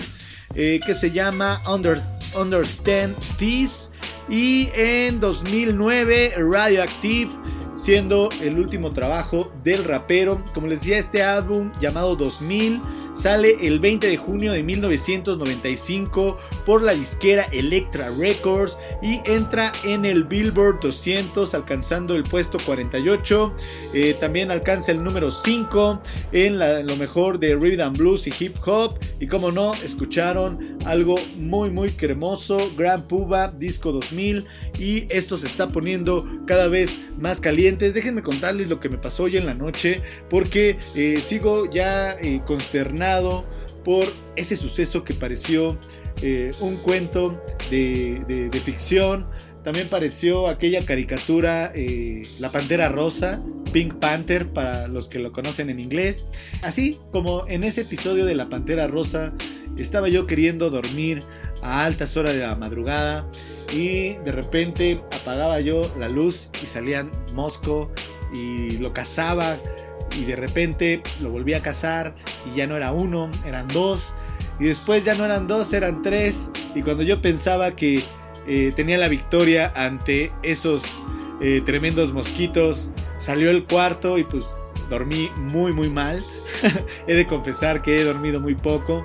eh, 0.55 0.79
que 0.87 0.95
se 0.95 1.11
llama 1.11 1.61
Under, 1.69 2.01
Understand 2.37 3.17
This. 3.39 3.91
Y 4.29 4.69
en 4.77 5.19
2009 5.19 6.35
Radioactive 6.37 7.29
siendo 7.77 8.29
el 8.41 8.59
último 8.59 8.93
trabajo 8.93 9.53
del 9.63 9.85
rapero. 9.85 10.43
Como 10.53 10.67
les 10.67 10.81
decía, 10.81 10.99
este 10.99 11.23
álbum 11.23 11.73
llamado 11.81 12.17
2000 12.17 12.81
sale 13.15 13.57
el 13.67 13.79
20 13.79 14.09
de 14.09 14.17
junio 14.17 14.53
de 14.53 14.63
1995 14.63 16.39
por 16.67 16.83
la 16.83 16.95
disquera 16.95 17.45
Electra 17.53 18.11
Records 18.19 18.77
y 19.03 19.21
entra 19.25 19.73
en 19.85 20.05
el 20.05 20.25
Billboard 20.25 20.81
200 20.81 21.55
alcanzando 21.55 22.17
el 22.17 22.25
puesto 22.25 22.59
48. 22.65 23.55
Eh, 23.93 24.15
también 24.21 24.51
alcanza 24.51 24.93
el 24.93 25.03
número 25.03 25.31
5 25.31 26.01
en, 26.33 26.59
lo 26.59 26.97
mejor 26.97 27.39
de 27.39 27.55
Rhythm 27.55 27.81
and 27.81 27.97
Blues 27.97 28.27
y 28.27 28.33
Hip 28.39 28.57
Hop. 28.67 28.99
Y 29.21 29.27
como 29.27 29.53
no, 29.53 29.75
escucharon 29.75 30.79
algo 30.85 31.17
muy 31.37 31.71
muy 31.71 31.93
cremoso, 31.93 32.59
Grand 32.77 33.05
Puba 33.05 33.49
Disco 33.49 33.93
2000 33.93 34.47
y 34.79 35.07
esto 35.09 35.37
se 35.37 35.47
está 35.47 35.71
poniendo 35.71 36.27
cada 36.47 36.69
vez 36.69 36.99
más 37.19 37.41
Déjenme 37.95 38.23
contarles 38.23 38.69
lo 38.69 38.79
que 38.79 38.89
me 38.91 38.99
pasó 38.99 39.25
hoy 39.25 39.39
en 39.39 39.47
la 39.47 39.55
noche 39.55 40.03
porque 40.29 40.79
eh, 40.95 41.19
sigo 41.25 41.71
ya 41.71 42.13
eh, 42.21 42.43
consternado 42.45 43.47
por 43.85 44.07
ese 44.37 44.55
suceso 44.57 45.03
que 45.03 45.15
pareció 45.15 45.79
eh, 46.21 46.51
un 46.61 46.77
cuento 46.77 47.41
de, 47.71 48.23
de- 48.29 48.61
ficción. 48.61 49.27
También 49.63 49.89
pareció 49.89 50.47
aquella 50.49 50.85
caricatura 50.85 51.73
La 52.39 52.53
Pantera 52.53 52.91
Rosa, 52.91 53.43
Pink 53.73 53.95
Panther 53.95 54.47
para 54.49 54.89
los 54.89 55.09
que 55.09 55.19
lo 55.19 55.33
conocen 55.33 55.71
en 55.71 55.81
inglés. 55.81 56.27
Así 56.63 56.99
como 57.13 57.47
en 57.49 57.65
ese 57.65 57.81
episodio 57.81 58.27
de 58.27 58.35
La 58.35 58.51
Pantera 58.51 58.87
Rosa 58.89 59.33
estaba 59.79 60.09
yo 60.11 60.27
queriendo 60.27 60.69
dormir 60.69 61.23
a 61.65 61.85
altas 61.85 62.17
horas 62.17 62.35
de 62.35 62.41
la 62.41 62.55
madrugada 62.55 63.27
y 63.73 64.15
de 64.19 64.31
repente 64.33 65.03
apagaba 65.21 65.61
yo 65.61 65.91
la 65.99 66.09
luz 66.09 66.51
y 66.63 66.67
salían 66.67 67.11
mosco 67.33 67.91
y 68.33 68.73
lo 68.79 68.93
cazaba 68.93 69.57
y 70.17 70.25
de 70.27 70.37
repente 70.37 71.03
lo 71.21 71.31
volví 71.31 71.55
a 71.55 71.63
cazar 71.63 72.15
y 72.47 72.57
ya 72.57 72.67
no 72.67 72.77
era 72.77 72.93
uno, 72.93 73.31
eran 73.47 73.67
dos 73.69 74.15
y 74.61 74.65
después 74.65 75.05
ya 75.05 75.15
no 75.15 75.25
eran 75.25 75.49
dos, 75.49 75.73
eran 75.73 76.03
tres 76.03 76.51
y 76.75 76.83
cuando 76.83 77.03
yo 77.03 77.21
pensaba 77.21 77.75
que 77.75 78.05
eh, 78.47 78.73
tenía 78.77 78.99
la 78.99 79.09
victoria 79.09 79.73
ante 79.75 80.31
esos 80.43 80.85
eh, 81.41 81.63
tremendos 81.65 82.13
mosquitos, 82.13 82.91
salió 83.17 83.51
el 83.51 83.65
cuarto 83.65 84.19
y 84.19 84.25
pues 84.25 84.47
dormí 84.91 85.31
muy 85.37 85.73
muy 85.73 85.89
mal. 85.89 86.23
he 87.07 87.15
de 87.15 87.27
confesar 87.27 87.83
que 87.83 88.01
he 88.01 88.05
dormido 88.05 88.41
muy 88.41 88.55
poco, 88.55 89.05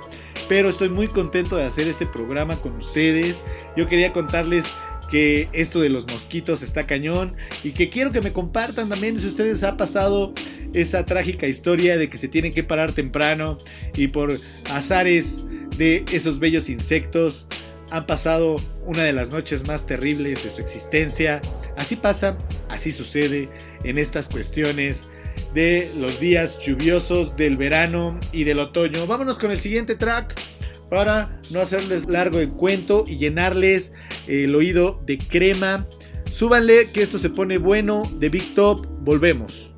pero 0.50 0.68
estoy 0.68 0.88
muy 0.88 1.06
contento 1.06 1.54
de 1.54 1.64
hacer 1.64 1.86
este 1.86 2.06
programa 2.06 2.60
con 2.60 2.74
ustedes. 2.74 3.44
Yo 3.76 3.86
quería 3.86 4.12
contarles 4.12 4.64
que 5.08 5.48
esto 5.52 5.78
de 5.78 5.90
los 5.90 6.08
mosquitos 6.08 6.62
está 6.62 6.88
cañón 6.88 7.36
y 7.62 7.70
que 7.70 7.88
quiero 7.88 8.10
que 8.10 8.20
me 8.20 8.32
compartan 8.32 8.88
también 8.88 9.16
si 9.20 9.28
ustedes 9.28 9.62
ha 9.62 9.76
pasado 9.76 10.32
esa 10.74 11.06
trágica 11.06 11.46
historia 11.46 11.96
de 11.96 12.10
que 12.10 12.18
se 12.18 12.26
tienen 12.26 12.52
que 12.52 12.64
parar 12.64 12.90
temprano 12.90 13.58
y 13.94 14.08
por 14.08 14.40
azares 14.68 15.44
de 15.78 16.04
esos 16.10 16.40
bellos 16.40 16.68
insectos 16.68 17.46
han 17.92 18.06
pasado 18.06 18.56
una 18.86 19.04
de 19.04 19.12
las 19.12 19.30
noches 19.30 19.68
más 19.68 19.86
terribles 19.86 20.42
de 20.42 20.50
su 20.50 20.60
existencia. 20.60 21.40
Así 21.76 21.94
pasa, 21.94 22.36
así 22.68 22.90
sucede 22.90 23.48
en 23.84 23.98
estas 23.98 24.28
cuestiones 24.28 25.06
de 25.54 25.90
los 25.96 26.20
días 26.20 26.58
lluviosos 26.60 27.36
del 27.36 27.56
verano 27.56 28.18
y 28.32 28.44
del 28.44 28.58
otoño. 28.60 29.06
Vámonos 29.06 29.38
con 29.38 29.50
el 29.50 29.60
siguiente 29.60 29.96
track 29.96 30.34
para 30.90 31.40
no 31.50 31.60
hacerles 31.60 32.08
largo 32.08 32.40
el 32.40 32.50
cuento 32.50 33.04
y 33.06 33.16
llenarles 33.16 33.92
el 34.26 34.54
oído 34.54 35.00
de 35.06 35.18
crema. 35.18 35.86
Súbanle 36.30 36.90
que 36.92 37.02
esto 37.02 37.18
se 37.18 37.30
pone 37.30 37.58
bueno 37.58 38.02
de 38.18 38.28
Big 38.28 38.54
Top. 38.54 38.86
Volvemos. 39.00 39.68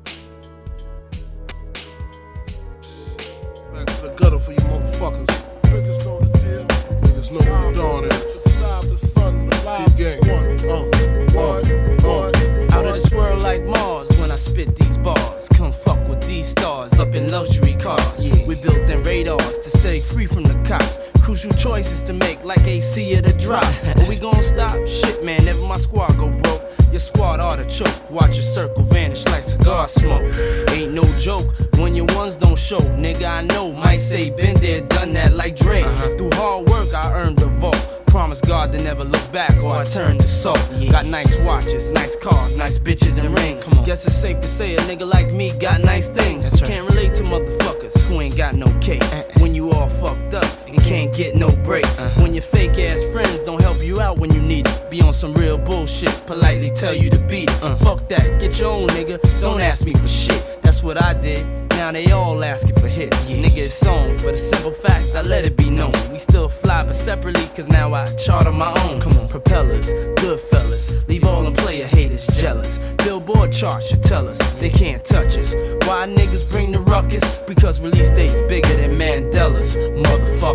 Out 12.71 12.85
of 12.85 12.95
this 12.95 13.11
world 13.13 13.41
like 13.43 13.63
Mars 13.65 14.12
spit 14.43 14.75
these 14.75 14.97
bars. 14.97 15.47
Come 15.53 15.71
fuck 15.71 16.07
with 16.07 16.21
these 16.27 16.47
stars 16.47 16.99
up 16.99 17.15
in 17.15 17.31
luxury 17.31 17.73
cars. 17.73 18.23
We 18.45 18.55
built 18.55 18.85
them 18.87 19.03
radars 19.03 19.59
to 19.59 19.69
stay 19.77 19.99
free 19.99 20.25
from 20.25 20.43
the 20.43 20.55
cops. 20.67 20.99
Crucial 21.21 21.51
choices 21.53 22.03
to 22.03 22.13
make 22.13 22.43
like 22.43 22.65
AC 22.67 23.15
at 23.15 23.25
a 23.25 23.37
drop. 23.37 23.65
Are 23.97 24.07
we 24.07 24.17
gon' 24.17 24.43
stop? 24.43 24.75
Shit, 24.85 25.23
man, 25.23 25.43
never 25.45 25.63
my 25.63 25.77
squad 25.77 26.17
go 26.17 26.27
broke. 26.29 26.61
Your 26.91 26.99
squad 26.99 27.39
ought 27.39 27.55
to 27.55 27.65
choke. 27.65 28.11
Watch 28.11 28.35
your 28.35 28.43
circle 28.43 28.83
vanish 28.83 29.25
like 29.25 29.43
cigar 29.43 29.87
smoke. 29.87 30.31
Ain't 30.69 30.93
no 30.93 31.03
joke 31.19 31.45
when 31.77 31.95
your 31.95 32.05
ones 32.15 32.35
don't 32.35 32.57
show. 32.57 32.79
Nigga, 32.79 33.25
I 33.25 33.41
know. 33.41 33.71
Might 33.71 33.97
say 33.97 34.29
been 34.29 34.57
there, 34.59 34.81
done 34.81 35.13
that 35.13 35.33
like 35.33 35.55
Dre. 35.55 35.81
Uh-huh. 35.81 36.17
Through 36.17 36.31
hard 36.33 36.69
work, 36.69 36.93
I 36.93 37.13
earned 37.13 37.41
a 37.41 37.47
vault. 37.47 37.92
Promise 38.13 38.41
God 38.41 38.71
to 38.73 38.77
never 38.77 39.03
look 39.03 39.31
back 39.31 39.57
or 39.57 39.73
I 39.73 39.85
turn 39.85 40.19
to 40.19 40.27
salt. 40.27 40.59
Got 40.91 41.07
nice 41.07 41.39
watches, 41.39 41.89
nice 41.89 42.15
cars, 42.15 42.55
nice 42.55 42.77
bitches 42.77 43.19
and 43.19 43.35
rings. 43.35 43.63
Guess 43.85 44.05
it's 44.05 44.13
safe 44.15 44.39
to 44.39 44.47
say 44.47 44.75
a 44.75 44.79
nigga 44.81 45.11
like 45.11 45.33
me 45.33 45.51
got 45.57 45.81
nice 45.81 46.11
things. 46.11 46.43
Can't 46.61 46.87
relate 46.87 47.15
to 47.15 47.23
motherfuckers 47.23 47.99
who 48.03 48.21
ain't 48.21 48.37
got 48.37 48.53
no 48.53 48.67
cake. 48.81 49.01
When 49.39 49.55
you 49.55 49.71
all 49.71 49.89
fucked 49.89 50.35
up 50.35 50.62
and 50.73 50.83
can't 50.83 51.13
get 51.15 51.35
no 51.35 51.49
break. 51.63 51.85
Uh-huh. 51.85 52.21
When 52.21 52.33
your 52.33 52.43
fake 52.43 52.77
ass 52.79 53.03
friends 53.11 53.41
don't 53.43 53.61
help 53.61 53.81
you 53.83 54.01
out 54.01 54.17
when 54.17 54.33
you 54.33 54.41
need 54.41 54.67
it. 54.67 54.89
Be 54.89 55.01
on 55.01 55.13
some 55.13 55.33
real 55.33 55.57
bullshit, 55.57 56.25
politely 56.25 56.71
tell 56.71 56.93
you 56.93 57.09
to 57.09 57.19
beat 57.25 57.49
it. 57.49 57.63
Uh-huh. 57.63 57.77
Fuck 57.77 58.09
that, 58.09 58.39
get 58.39 58.59
your 58.59 58.71
own 58.71 58.87
nigga. 58.89 59.19
Don't 59.41 59.61
ask 59.61 59.85
me 59.85 59.93
for 59.93 60.07
shit. 60.07 60.61
That's 60.61 60.83
what 60.83 61.01
I 61.01 61.13
did. 61.13 61.45
Now 61.71 61.91
they 61.91 62.11
all 62.11 62.43
asking 62.43 62.75
for 62.79 62.87
hits. 62.87 63.29
Nigga, 63.29 63.57
it's 63.57 63.85
on 63.85 64.17
for 64.17 64.31
the 64.31 64.37
simple 64.37 64.71
fact, 64.71 65.15
I 65.15 65.21
let 65.21 65.43
it 65.43 65.57
be 65.57 65.69
known. 65.69 65.93
We 66.11 66.17
still 66.17 66.47
fly, 66.47 66.83
but 66.83 66.95
separately, 66.95 67.45
cause 67.55 67.67
now 67.67 67.93
I 67.93 68.05
chart 68.15 68.47
on 68.47 68.57
my 68.57 68.73
own. 68.83 69.01
Come 69.01 69.17
on, 69.17 69.27
propellers, 69.27 69.91
good 70.21 70.39
fellas. 70.39 71.07
Leave 71.07 71.25
all 71.25 71.43
them 71.43 71.53
player 71.53 71.85
haters 71.85 72.25
jealous. 72.37 72.77
Billboard 73.03 73.51
charts 73.51 73.87
should 73.87 74.03
tell 74.03 74.27
us 74.27 74.37
they 74.53 74.69
can't 74.69 75.03
touch 75.03 75.37
us. 75.37 75.53
Why 75.85 76.07
niggas 76.07 76.49
bring 76.49 76.71
the 76.71 76.79
ruckus? 76.79 77.23
Because 77.43 77.81
release 77.81 78.11
dates 78.11 78.41
bigger 78.43 78.75
than 78.75 78.97
Mandela's. 78.97 79.75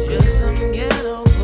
Cause 0.08 0.40
I'm 0.42 0.72
ghetto. 0.72 1.37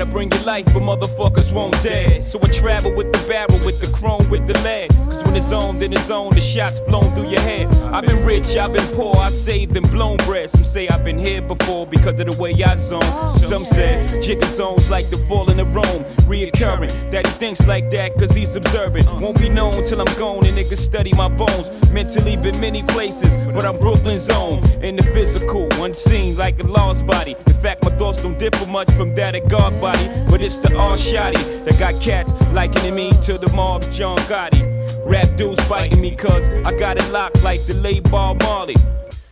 To 0.00 0.06
bring 0.06 0.32
you 0.32 0.38
life, 0.40 0.64
but 0.66 0.82
motherfuckers 0.82 1.52
won't 1.52 1.80
dare. 1.82 2.22
So 2.22 2.40
I 2.42 2.48
travel 2.48 2.92
with 2.94 3.12
the 3.12 3.18
barrel, 3.28 3.58
with 3.66 3.80
the 3.80 3.86
chrome, 3.88 4.28
with 4.30 4.46
the 4.46 4.58
lead. 4.60 4.90
Cause 5.30 5.36
when 5.36 5.42
it's 5.44 5.52
on, 5.52 5.78
then 5.78 5.92
it's 5.92 6.10
on, 6.10 6.34
the 6.34 6.40
shots 6.40 6.80
flown 6.80 7.14
through 7.14 7.28
your 7.28 7.40
head. 7.42 7.68
I've 7.94 8.04
been 8.04 8.24
rich, 8.24 8.56
I've 8.56 8.72
been 8.72 8.86
poor, 8.96 9.14
I 9.16 9.30
saved 9.30 9.76
and 9.76 9.88
blown 9.88 10.16
bread. 10.26 10.50
Some 10.50 10.64
say 10.64 10.88
I've 10.88 11.04
been 11.04 11.18
here 11.18 11.40
before 11.40 11.86
because 11.86 12.18
of 12.18 12.26
the 12.26 12.32
way 12.32 12.52
I 12.64 12.74
zone. 12.74 13.02
Some 13.38 13.62
say 13.62 14.20
jigger 14.20 14.46
zones 14.46 14.90
like 14.90 15.08
the 15.08 15.18
falling 15.28 15.60
of 15.60 15.72
Rome, 15.72 16.04
reoccurring. 16.26 17.12
That 17.12 17.28
he 17.28 17.32
thinks 17.34 17.64
like 17.68 17.90
that 17.90 18.18
cause 18.18 18.34
he's 18.34 18.56
observant. 18.56 19.06
Won't 19.20 19.38
be 19.38 19.48
known 19.48 19.84
till 19.84 20.00
I'm 20.00 20.18
gone 20.18 20.46
and 20.46 20.56
niggas 20.56 20.78
study 20.78 21.12
my 21.12 21.28
bones. 21.28 21.70
Mentally 21.92 22.36
been 22.36 22.58
many 22.58 22.82
places, 22.82 23.36
but 23.54 23.64
I'm 23.64 23.78
Brooklyn's 23.78 24.28
own. 24.30 24.64
In 24.82 24.96
the 24.96 25.04
physical, 25.04 25.68
unseen 25.80 26.36
like 26.36 26.58
a 26.58 26.66
lost 26.66 27.06
body. 27.06 27.36
In 27.46 27.54
fact, 27.54 27.84
my 27.84 27.90
thoughts 27.90 28.20
don't 28.20 28.36
differ 28.36 28.66
much 28.66 28.90
from 28.92 29.14
that 29.14 29.36
of 29.36 29.48
God 29.48 29.80
body. 29.80 30.08
But 30.28 30.40
it's 30.42 30.58
the 30.58 30.76
all 30.76 30.96
shotty 30.96 31.64
that 31.64 31.78
got 31.78 32.00
cats 32.02 32.32
likening 32.50 32.96
me 32.96 33.12
to 33.22 33.38
the 33.38 33.48
mob 33.52 33.82
John 33.92 34.18
Gotti. 34.26 34.69
Rap 35.04 35.36
dudes 35.36 35.62
fighting 35.66 36.00
me 36.00 36.14
cause 36.14 36.48
I 36.64 36.76
got 36.76 36.96
it 36.96 37.10
locked 37.10 37.42
like 37.42 37.64
the 37.66 37.74
late 37.74 38.08
Bob 38.10 38.40
Marley. 38.42 38.76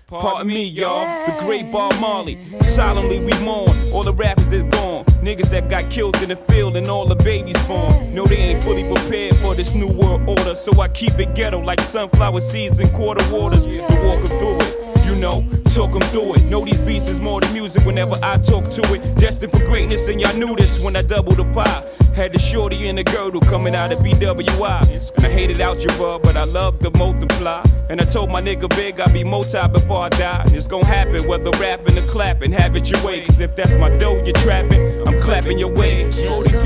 Pardon 0.09 0.47
me, 0.47 0.65
y'all, 0.65 1.05
the 1.27 1.37
great 1.45 1.71
Bob 1.71 1.99
Marley. 2.01 2.39
Solemnly 2.63 3.21
we 3.21 3.33
mourn 3.45 3.71
all 3.93 4.03
the 4.03 4.15
rappers 4.15 4.49
that's 4.49 4.63
gone. 4.65 5.05
Niggas 5.23 5.51
that 5.51 5.69
got 5.69 5.91
killed 5.91 6.17
in 6.23 6.31
the 6.31 6.37
field 6.37 6.77
and 6.77 6.87
all 6.87 7.07
the 7.07 7.17
babies 7.17 7.61
born. 7.67 8.15
No, 8.15 8.27
they 8.27 8.37
ain't 8.37 8.63
fully 8.65 8.85
prepared 8.85 9.37
for 9.37 9.55
this 9.55 9.75
new 9.75 9.89
world 9.89 10.27
order. 10.27 10.55
So 10.55 10.81
I 10.81 10.89
keep 10.89 11.19
it 11.19 11.35
ghetto 11.35 11.61
like 11.61 11.81
sunflower 11.81 12.41
seeds 12.41 12.81
and 12.81 12.91
quarter 12.93 13.23
waters. 13.31 13.67
To 13.67 13.81
walk 13.81 14.21
'em 14.21 14.39
through 14.39 14.59
it. 14.61 15.07
You 15.07 15.17
know, 15.17 15.45
talk 15.69 15.93
them 15.93 16.03
through 16.11 16.35
it. 16.35 16.45
Know 16.47 16.65
these 16.65 16.81
beats 16.81 17.09
is 17.09 17.21
more 17.21 17.41
than 17.41 17.53
music 17.53 17.85
whenever 17.85 18.17
I 18.23 18.39
talk 18.39 18.71
to 18.71 18.83
it. 18.95 19.17
Destined 19.17 19.53
for 19.53 19.65
greatness, 19.65 20.09
and 20.09 20.21
y'all 20.21 20.37
knew 20.37 20.57
this 20.57 20.83
when 20.83 20.97
I 20.97 21.03
doubled 21.03 21.37
the 21.37 21.45
pie. 21.53 21.85
Had 22.15 22.33
the 22.33 22.39
shorty 22.39 22.89
and 22.89 22.99
the 22.99 23.05
girdle 23.05 23.41
coming 23.41 23.75
out 23.75 23.93
of 23.93 24.01
BWI. 24.01 25.13
And 25.17 25.27
I 25.27 25.29
hated 25.31 25.61
algebra, 25.61 26.19
but 26.19 26.37
I 26.37 26.45
love 26.45 26.79
the 26.81 26.91
multiply. 26.99 27.63
And 27.89 28.01
I 28.01 28.05
told 28.05 28.31
my 28.31 28.41
nigga 28.41 28.69
Big 28.77 29.01
I'd 29.01 29.13
be 29.13 29.25
multi 29.25 29.59
before 29.69 30.03
I 30.03 30.09
die. 30.11 30.43
And 30.47 30.55
it's 30.55 30.69
gonna 30.69 30.85
happen, 30.85 31.27
whether 31.29 31.51
rapping 31.59 31.97
or 31.97 32.03
clapping, 32.03 32.53
have 32.53 32.77
it 32.77 32.91
your 32.91 33.03
way. 33.05 33.25
Cause 33.25 33.41
if 33.41 33.55
that's 33.55 33.75
my 33.77 33.89
dough 33.99 34.23
you're 34.25 34.33
trapping, 34.35 35.07
I'm 35.07 35.21
clapping 35.21 35.59
your 35.59 35.73
way. 35.73 36.11
Slow 36.11 36.43
to. 36.43 36.59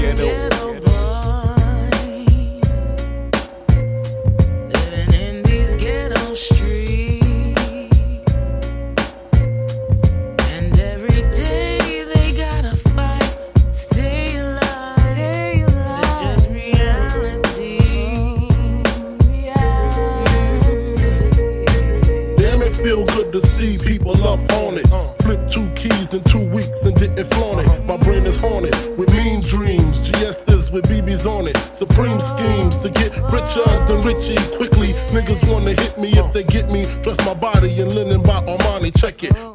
Living 4.72 5.14
in 5.14 5.42
these 5.42 5.74
ghetto 5.74 6.34
streets, 6.34 6.91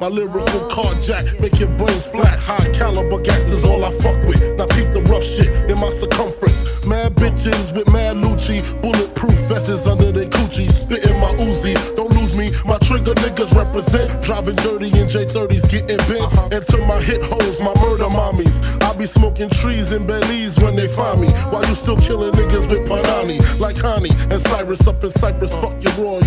My 0.08 0.14
lyrical 0.14 0.60
carjack 0.70 1.38
make 1.38 1.60
your 1.60 1.68
brains 1.76 2.06
flat. 2.06 2.38
High 2.38 2.70
caliber 2.70 3.20
gas 3.20 3.40
is 3.52 3.62
all 3.62 3.84
I 3.84 3.90
fuck 3.90 4.16
with. 4.24 4.40
Now 4.56 4.64
peep 4.64 4.94
the 4.94 5.02
rough 5.02 5.22
shit 5.22 5.48
in 5.70 5.78
my 5.78 5.90
circumference. 5.90 6.86
Mad 6.86 7.14
bitches 7.14 7.76
with 7.76 7.92
mad 7.92 8.16
Lucci. 8.16 8.64
Bulletproof 8.80 9.34
vests 9.52 9.86
under 9.86 10.10
their 10.10 10.24
coochie. 10.24 10.70
Spitting 10.70 11.20
my 11.20 11.34
Uzi. 11.34 11.74
Don't 11.94 12.10
lose 12.14 12.34
me. 12.34 12.48
My 12.64 12.78
trigger 12.78 13.12
niggas 13.20 13.52
represent. 13.54 14.22
Driving 14.22 14.56
dirty 14.56 14.86
in 14.86 15.08
J30s, 15.12 15.68
getting 15.70 16.00
bent. 16.08 16.22
Uh-huh. 16.22 16.48
And 16.52 16.64
to 16.68 16.78
my 16.86 17.02
hit 17.02 17.22
hoes, 17.22 17.60
my 17.60 17.74
murder 17.76 18.08
mommies. 18.08 18.64
I 18.82 18.96
be 18.96 19.04
smoking 19.04 19.50
trees 19.50 19.92
in 19.92 20.06
Belize 20.06 20.58
when 20.58 20.74
they 20.74 20.88
find 20.88 21.20
me. 21.20 21.28
While 21.52 21.66
you 21.66 21.74
still 21.74 21.98
killing 21.98 22.32
niggas 22.32 22.66
with 22.70 22.88
Panani. 22.88 23.38
Like 23.60 23.76
Honey 23.76 24.12
and 24.30 24.40
Cyrus 24.40 24.88
up 24.88 25.04
in 25.04 25.10
Cyprus. 25.10 25.52
Fuck 25.52 25.76
your 25.84 25.92
raw, 26.00 26.18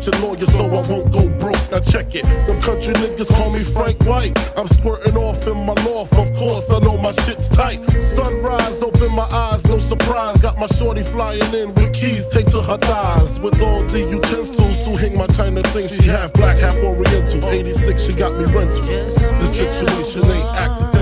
watching 0.00 0.22
lawyers, 0.22 0.52
so 0.54 0.64
I 0.64 0.88
won't 0.88 1.12
go 1.12 1.28
broke. 1.38 1.70
Now 1.70 1.80
check 1.80 2.14
it. 2.14 2.24
Them 2.46 2.60
country 2.60 2.94
niggas 2.94 3.28
call 3.28 3.52
me 3.52 3.62
Frank 3.62 4.02
White. 4.04 4.36
I'm 4.56 4.66
squirting 4.66 5.16
off 5.16 5.46
in 5.46 5.56
my 5.64 5.74
loft, 5.84 6.14
of 6.14 6.32
course. 6.34 6.70
I 6.70 6.78
know 6.80 6.96
my 6.96 7.12
shit's 7.12 7.48
tight. 7.48 7.84
Sunrise, 8.00 8.82
open 8.82 9.14
my 9.14 9.28
eyes, 9.30 9.64
no 9.66 9.78
surprise. 9.78 10.38
Got 10.38 10.58
my 10.58 10.66
shorty 10.66 11.02
flying 11.02 11.54
in 11.54 11.74
with 11.74 11.92
keys 11.92 12.26
taped 12.28 12.52
to 12.52 12.62
her 12.62 12.78
thighs. 12.78 13.40
With 13.40 13.60
all 13.62 13.82
the 13.84 14.00
utensils 14.00 14.84
to 14.84 14.96
hang 14.96 15.16
my 15.16 15.26
China 15.28 15.62
thing. 15.62 15.86
She 15.86 16.08
half 16.08 16.32
black, 16.32 16.58
half 16.58 16.76
oriental. 16.76 17.44
86, 17.44 18.02
she 18.02 18.12
got 18.12 18.32
me 18.38 18.44
rental. 18.52 18.86
This 18.86 19.16
situation 19.56 20.24
ain't 20.24 20.46
accidental. 20.56 20.99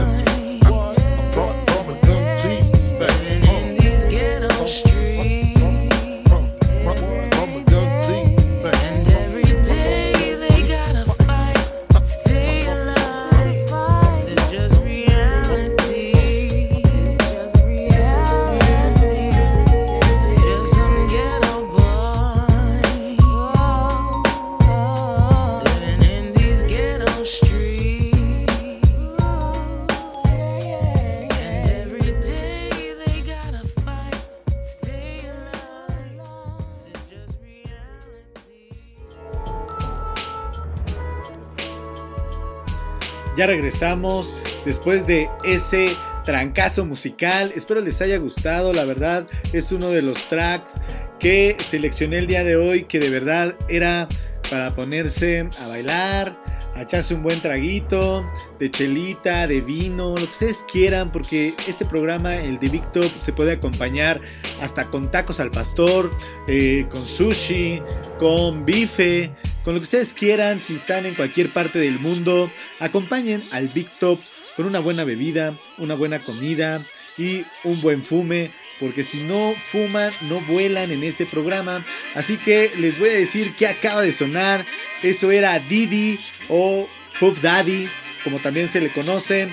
Ya 43.39 43.47
regresamos 43.47 44.35
después 44.65 45.07
de 45.07 45.31
ese 45.45 45.97
trancazo 46.25 46.85
musical. 46.85 47.53
Espero 47.55 47.81
les 47.81 48.03
haya 48.03 48.19
gustado. 48.19 48.73
La 48.73 48.85
verdad 48.85 49.29
es 49.53 49.71
uno 49.71 49.91
de 49.91 50.03
los 50.03 50.29
tracks 50.29 50.81
que 51.21 51.57
seleccioné 51.61 52.19
el 52.19 52.27
día 52.27 52.43
de 52.43 52.57
hoy 52.57 52.83
que 52.83 52.99
de 52.99 53.11
verdad 53.11 53.55
era 53.69 54.09
para 54.51 54.75
ponerse 54.75 55.49
a 55.61 55.69
bailar, 55.69 56.37
a 56.75 56.83
echarse 56.83 57.15
un 57.15 57.23
buen 57.23 57.41
traguito 57.41 58.29
de 58.59 58.73
chelita, 58.73 59.47
de 59.47 59.61
vino, 59.61 60.17
lo 60.17 60.17
que 60.17 60.33
ustedes 60.33 60.65
quieran, 60.71 61.13
porque 61.13 61.55
este 61.69 61.85
programa, 61.85 62.35
el 62.35 62.59
de 62.59 62.69
Big 62.71 62.91
Top, 62.91 63.11
se 63.19 63.33
puede 63.33 63.53
acompañar 63.53 64.21
hasta 64.61 64.91
con 64.91 65.13
tacos 65.13 65.39
al 65.39 65.53
pastor, 65.53 66.11
eh, 66.49 66.87
con 66.91 67.07
sushi, 67.07 67.81
con 68.19 68.65
bife, 68.65 69.31
con 69.69 69.75
lo 69.75 69.83
que 69.83 69.85
ustedes 69.85 70.15
quieran, 70.15 70.63
si 70.63 70.77
están 70.77 71.05
en 71.05 71.15
cualquier 71.15 71.53
parte 71.53 71.79
del 71.79 72.01
mundo, 72.01 72.51
acompañen 72.79 73.45
al 73.51 73.69
Big 73.69 73.91
Top 73.99 74.19
con 74.57 74.65
una 74.65 74.81
buena 74.81 75.05
bebida, 75.05 75.59
una 75.77 75.95
buena 75.95 76.25
comida 76.25 76.87
y 77.19 77.45
un 77.65 77.83
buen 77.83 78.03
fume, 78.03 78.51
porque 78.81 79.03
si 79.03 79.21
no 79.21 79.55
fuman, 79.71 80.15
no 80.23 80.41
vuelan 80.41 80.91
en 80.91 81.05
este 81.05 81.27
programa. 81.27 81.85
Así 82.15 82.39
que 82.39 82.73
les 82.79 82.99
voy 82.99 83.11
a 83.11 83.17
decir 83.17 83.55
que 83.57 83.67
acaba 83.67 84.01
de 84.01 84.13
sonar. 84.13 84.65
Eso 85.03 85.31
era 85.31 85.59
Didi 85.59 86.19
o 86.49 86.89
Puff 87.21 87.43
Daddy, 87.43 87.91
como 88.25 88.39
también 88.39 88.69
se 88.69 88.81
le 88.81 88.91
conoce. 88.91 89.51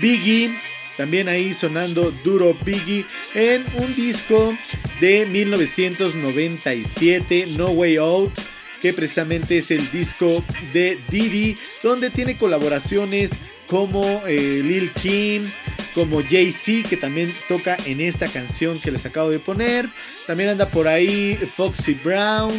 Biggie, 0.00 0.56
también 0.96 1.28
ahí 1.28 1.52
sonando 1.52 2.12
duro 2.12 2.56
Biggie 2.64 3.04
en 3.34 3.66
un 3.74 3.92
disco 3.96 4.56
de 5.00 5.26
1997, 5.26 7.46
No 7.48 7.70
Way 7.70 7.96
Out 7.96 8.55
que 8.80 8.92
precisamente 8.92 9.58
es 9.58 9.70
el 9.70 9.90
disco 9.90 10.44
de 10.72 10.98
Didi, 11.10 11.56
donde 11.82 12.10
tiene 12.10 12.36
colaboraciones 12.36 13.30
como 13.66 14.02
eh, 14.26 14.62
Lil 14.62 14.92
Kim, 14.92 15.44
como 15.94 16.22
Jay-Z, 16.22 16.88
que 16.88 16.96
también 16.96 17.34
toca 17.48 17.76
en 17.86 18.00
esta 18.00 18.26
canción 18.26 18.80
que 18.80 18.90
les 18.90 19.04
acabo 19.06 19.30
de 19.30 19.40
poner. 19.40 19.88
También 20.26 20.50
anda 20.50 20.70
por 20.70 20.86
ahí 20.88 21.36
Foxy 21.56 21.94
Brown, 21.94 22.52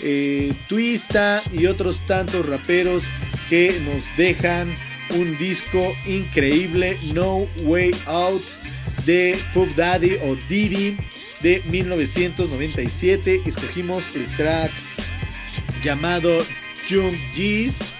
eh, 0.00 0.52
Twista 0.68 1.42
y 1.52 1.66
otros 1.66 2.06
tantos 2.06 2.46
raperos 2.46 3.04
que 3.48 3.80
nos 3.84 4.04
dejan 4.16 4.74
un 5.16 5.36
disco 5.38 5.94
increíble, 6.06 6.98
No 7.12 7.48
Way 7.64 7.90
Out, 8.06 8.44
de 9.04 9.36
Puff 9.52 9.74
Daddy 9.74 10.16
o 10.22 10.36
Didi 10.48 10.96
de 11.40 11.62
1997. 11.66 13.42
Escogimos 13.44 14.04
el 14.14 14.26
track 14.28 14.70
llamado 15.82 16.38
Young 16.88 17.14
G's 17.34 17.94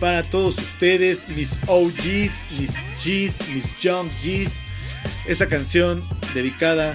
para 0.00 0.22
todos 0.22 0.56
ustedes, 0.58 1.26
mis 1.34 1.58
OGs, 1.66 2.46
mis 2.58 2.72
G's, 3.04 3.50
mis 3.52 3.80
Young 3.80 4.08
G's. 4.22 4.62
Esta 5.26 5.48
canción 5.48 6.08
dedicada 6.34 6.92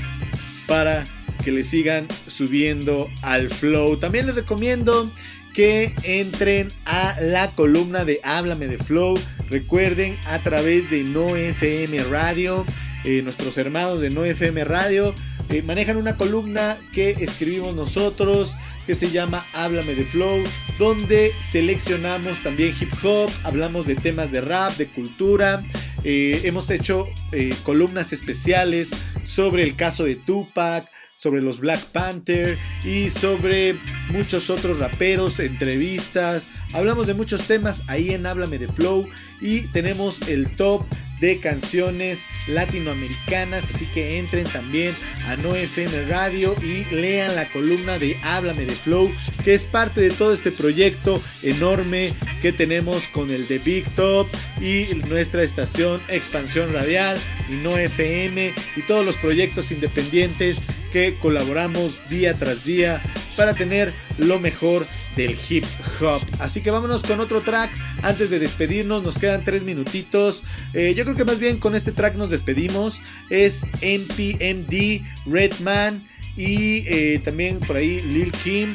para 0.67 1.03
que 1.43 1.51
le 1.51 1.63
sigan 1.63 2.07
subiendo 2.28 3.09
al 3.21 3.49
flow. 3.49 3.97
También 3.97 4.28
les 4.28 4.36
recomiendo 4.36 5.11
que 5.53 5.93
entren 6.03 6.69
a 6.86 7.17
la 7.21 7.51
columna 7.51 8.05
de 8.05 8.19
Háblame 8.24 8.67
de 8.67 8.78
Flow. 8.78 9.15
Recuerden 9.49 10.17
a 10.28 10.39
través 10.39 10.89
de 10.89 11.03
No 11.03 11.36
FM 11.36 12.01
Radio, 12.05 12.65
eh, 13.03 13.21
nuestros 13.21 13.57
hermanos 13.57 14.01
de 14.01 14.09
No 14.09 14.26
FM 14.26 14.63
Radio 14.63 15.13
eh, 15.49 15.61
manejan 15.61 15.97
una 15.97 16.17
columna 16.17 16.77
que 16.91 17.11
escribimos 17.11 17.75
nosotros 17.75 18.55
que 18.85 18.95
se 18.95 19.09
llama 19.09 19.45
Háblame 19.53 19.95
de 19.95 20.05
Flow, 20.05 20.43
donde 20.77 21.31
seleccionamos 21.39 22.41
también 22.43 22.75
hip 22.79 22.91
hop, 23.03 23.29
hablamos 23.43 23.85
de 23.85 23.95
temas 23.95 24.31
de 24.31 24.41
rap, 24.41 24.71
de 24.73 24.87
cultura. 24.87 25.63
eh, 26.03 26.41
hemos 26.43 26.69
hecho 26.69 27.07
eh, 27.31 27.53
columnas 27.63 28.11
especiales 28.11 28.89
sobre 29.23 29.63
el 29.63 29.75
caso 29.75 30.03
de 30.03 30.15
Tupac, 30.15 30.89
sobre 31.17 31.41
los 31.41 31.59
Black 31.59 31.79
Panther 31.93 32.57
y 32.83 33.09
sobre 33.09 33.77
muchos 34.09 34.49
otros 34.49 34.77
raperos, 34.77 35.39
entrevistas. 35.39 36.49
Hablamos 36.73 37.07
de 37.07 37.13
muchos 37.13 37.47
temas 37.47 37.83
ahí 37.87 38.09
en 38.11 38.25
Háblame 38.25 38.59
de 38.59 38.67
Flow 38.67 39.07
y 39.39 39.61
tenemos 39.67 40.27
el 40.27 40.53
top 40.55 40.83
de 41.24 41.39
canciones 41.39 42.26
latinoamericanas, 42.47 43.74
así 43.74 43.86
que 43.86 44.17
entren 44.19 44.43
también 44.43 44.93
a 45.26 45.38
No 45.38 45.55
FM 45.55 46.03
Radio 46.09 46.53
y 46.61 46.84
lean 46.93 47.34
la 47.38 47.49
columna 47.49 47.97
de 47.97 48.17
Háblame 48.24 48.65
de 48.65 48.74
Flow, 48.74 49.09
que 49.41 49.53
es 49.53 49.63
parte 49.63 50.01
de 50.01 50.09
todo 50.09 50.34
este 50.34 50.51
proyecto 50.51 51.24
enorme 51.41 52.13
que 52.41 52.51
tenemos 52.51 53.07
con 53.07 53.30
el 53.30 53.47
de 53.47 53.59
Big 53.59 53.89
Top 53.95 54.28
y 54.59 54.95
nuestra 55.07 55.43
estación 55.43 56.01
Expansión 56.09 56.74
Radial 56.74 57.17
y 57.49 57.55
No 57.55 57.78
FM 57.78 58.53
y 58.76 58.82
todos 58.82 59.05
los 59.05 59.15
proyectos 59.15 59.71
independientes 59.71 60.61
que 60.93 61.17
colaboramos 61.17 61.97
día 62.07 62.37
tras 62.37 62.63
día 62.63 63.01
para 63.35 63.55
tener 63.55 63.91
lo 64.19 64.39
mejor 64.39 64.85
del 65.17 65.35
hip 65.49 65.65
hop. 65.99 66.21
Así 66.39 66.61
que 66.61 66.69
vámonos 66.69 67.01
con 67.01 67.19
otro 67.19 67.41
track. 67.41 67.71
Antes 68.03 68.29
de 68.29 68.37
despedirnos, 68.37 69.01
nos 69.01 69.17
quedan 69.17 69.43
tres 69.43 69.63
minutitos. 69.63 70.43
Eh, 70.73 70.93
yo 70.95 71.03
creo 71.03 71.17
que 71.17 71.25
más 71.25 71.39
bien 71.39 71.59
con 71.59 71.75
este 71.75 71.91
track 71.91 72.15
nos 72.15 72.29
despedimos. 72.29 73.01
Es 73.31 73.63
MPMD, 73.81 75.01
Redman 75.25 76.07
y 76.37 76.87
eh, 76.87 77.19
también 77.25 77.59
por 77.59 77.75
ahí 77.75 77.99
Lil 78.01 78.31
Kim. 78.31 78.69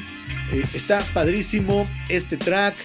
Eh, 0.52 0.64
está 0.74 1.00
padrísimo 1.14 1.88
este 2.08 2.36
track 2.36 2.76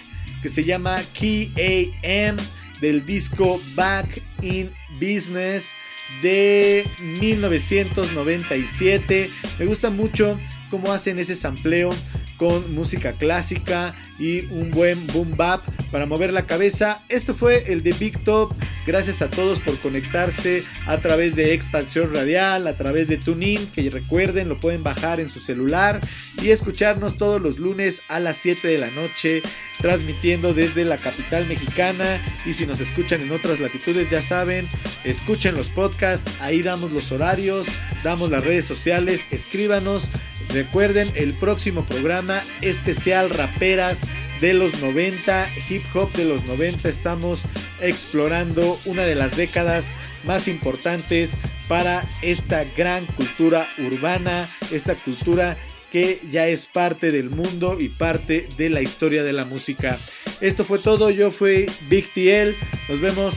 que 0.43 0.49
se 0.49 0.63
llama 0.63 0.95
Key 1.13 1.51
AM 1.57 2.37
del 2.81 3.03
disco 3.03 3.59
Back 3.75 4.21
in 4.43 4.71
Business 4.99 5.73
de 6.21 6.87
1997. 7.01 9.29
Me 9.59 9.65
gusta 9.65 9.89
mucho 9.89 10.39
cómo 10.73 10.91
hacen 10.91 11.19
ese 11.19 11.35
sampleo 11.35 11.91
con 12.37 12.73
música 12.73 13.13
clásica 13.13 13.93
y 14.17 14.47
un 14.47 14.71
buen 14.71 15.05
boom 15.13 15.37
bap 15.37 15.61
para 15.91 16.07
mover 16.07 16.33
la 16.33 16.47
cabeza. 16.47 17.03
Esto 17.09 17.35
fue 17.35 17.71
el 17.71 17.83
de 17.83 17.91
Big 17.91 18.23
Top. 18.23 18.55
Gracias 18.87 19.21
a 19.21 19.29
todos 19.29 19.59
por 19.59 19.77
conectarse 19.77 20.63
a 20.87 20.97
través 20.97 21.35
de 21.35 21.53
Expansión 21.53 22.11
Radial, 22.11 22.65
a 22.65 22.75
través 22.75 23.07
de 23.07 23.17
TuneIn, 23.17 23.67
que 23.67 23.87
recuerden 23.91 24.49
lo 24.49 24.59
pueden 24.59 24.81
bajar 24.81 25.19
en 25.19 25.29
su 25.29 25.39
celular 25.39 26.01
y 26.41 26.49
escucharnos 26.49 27.19
todos 27.19 27.39
los 27.39 27.59
lunes 27.59 28.01
a 28.07 28.19
las 28.19 28.37
7 28.37 28.67
de 28.67 28.79
la 28.79 28.89
noche, 28.89 29.43
transmitiendo 29.79 30.55
desde 30.55 30.85
la 30.85 30.97
capital 30.97 31.45
mexicana. 31.45 32.19
Y 32.47 32.55
si 32.55 32.65
nos 32.65 32.81
escuchan 32.81 33.21
en 33.21 33.31
otras 33.31 33.59
latitudes, 33.59 34.09
ya 34.09 34.23
saben, 34.23 34.67
escuchen 35.03 35.53
los 35.53 35.69
podcasts, 35.69 36.41
ahí 36.41 36.63
damos 36.63 36.91
los 36.91 37.11
horarios, 37.11 37.67
damos 38.03 38.31
las 38.31 38.43
redes 38.43 38.65
sociales, 38.65 39.21
escríbanos. 39.29 40.09
Recuerden 40.49 41.11
el 41.15 41.33
próximo 41.33 41.85
programa 41.85 42.43
especial 42.61 43.29
Raperas 43.29 44.01
de 44.39 44.53
los 44.53 44.81
90, 44.81 45.47
hip 45.69 45.83
hop 45.93 46.11
de 46.13 46.25
los 46.25 46.43
90. 46.45 46.89
Estamos 46.89 47.43
explorando 47.81 48.79
una 48.85 49.03
de 49.03 49.15
las 49.15 49.37
décadas 49.37 49.91
más 50.25 50.47
importantes 50.47 51.31
para 51.67 52.05
esta 52.21 52.65
gran 52.65 53.05
cultura 53.05 53.67
urbana, 53.77 54.47
esta 54.71 54.95
cultura 54.95 55.57
que 55.91 56.19
ya 56.31 56.47
es 56.47 56.65
parte 56.65 57.11
del 57.11 57.29
mundo 57.29 57.77
y 57.79 57.89
parte 57.89 58.47
de 58.57 58.69
la 58.69 58.81
historia 58.81 59.23
de 59.23 59.31
la 59.31 59.45
música. 59.45 59.97
Esto 60.41 60.63
fue 60.63 60.79
todo, 60.79 61.09
yo 61.09 61.31
fui 61.31 61.67
Big 61.87 62.11
TL, 62.13 62.55
nos 62.89 62.99
vemos 62.99 63.35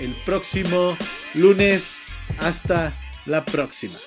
el 0.00 0.10
próximo 0.24 0.96
lunes, 1.34 1.92
hasta 2.38 2.98
la 3.26 3.44
próxima. 3.44 3.98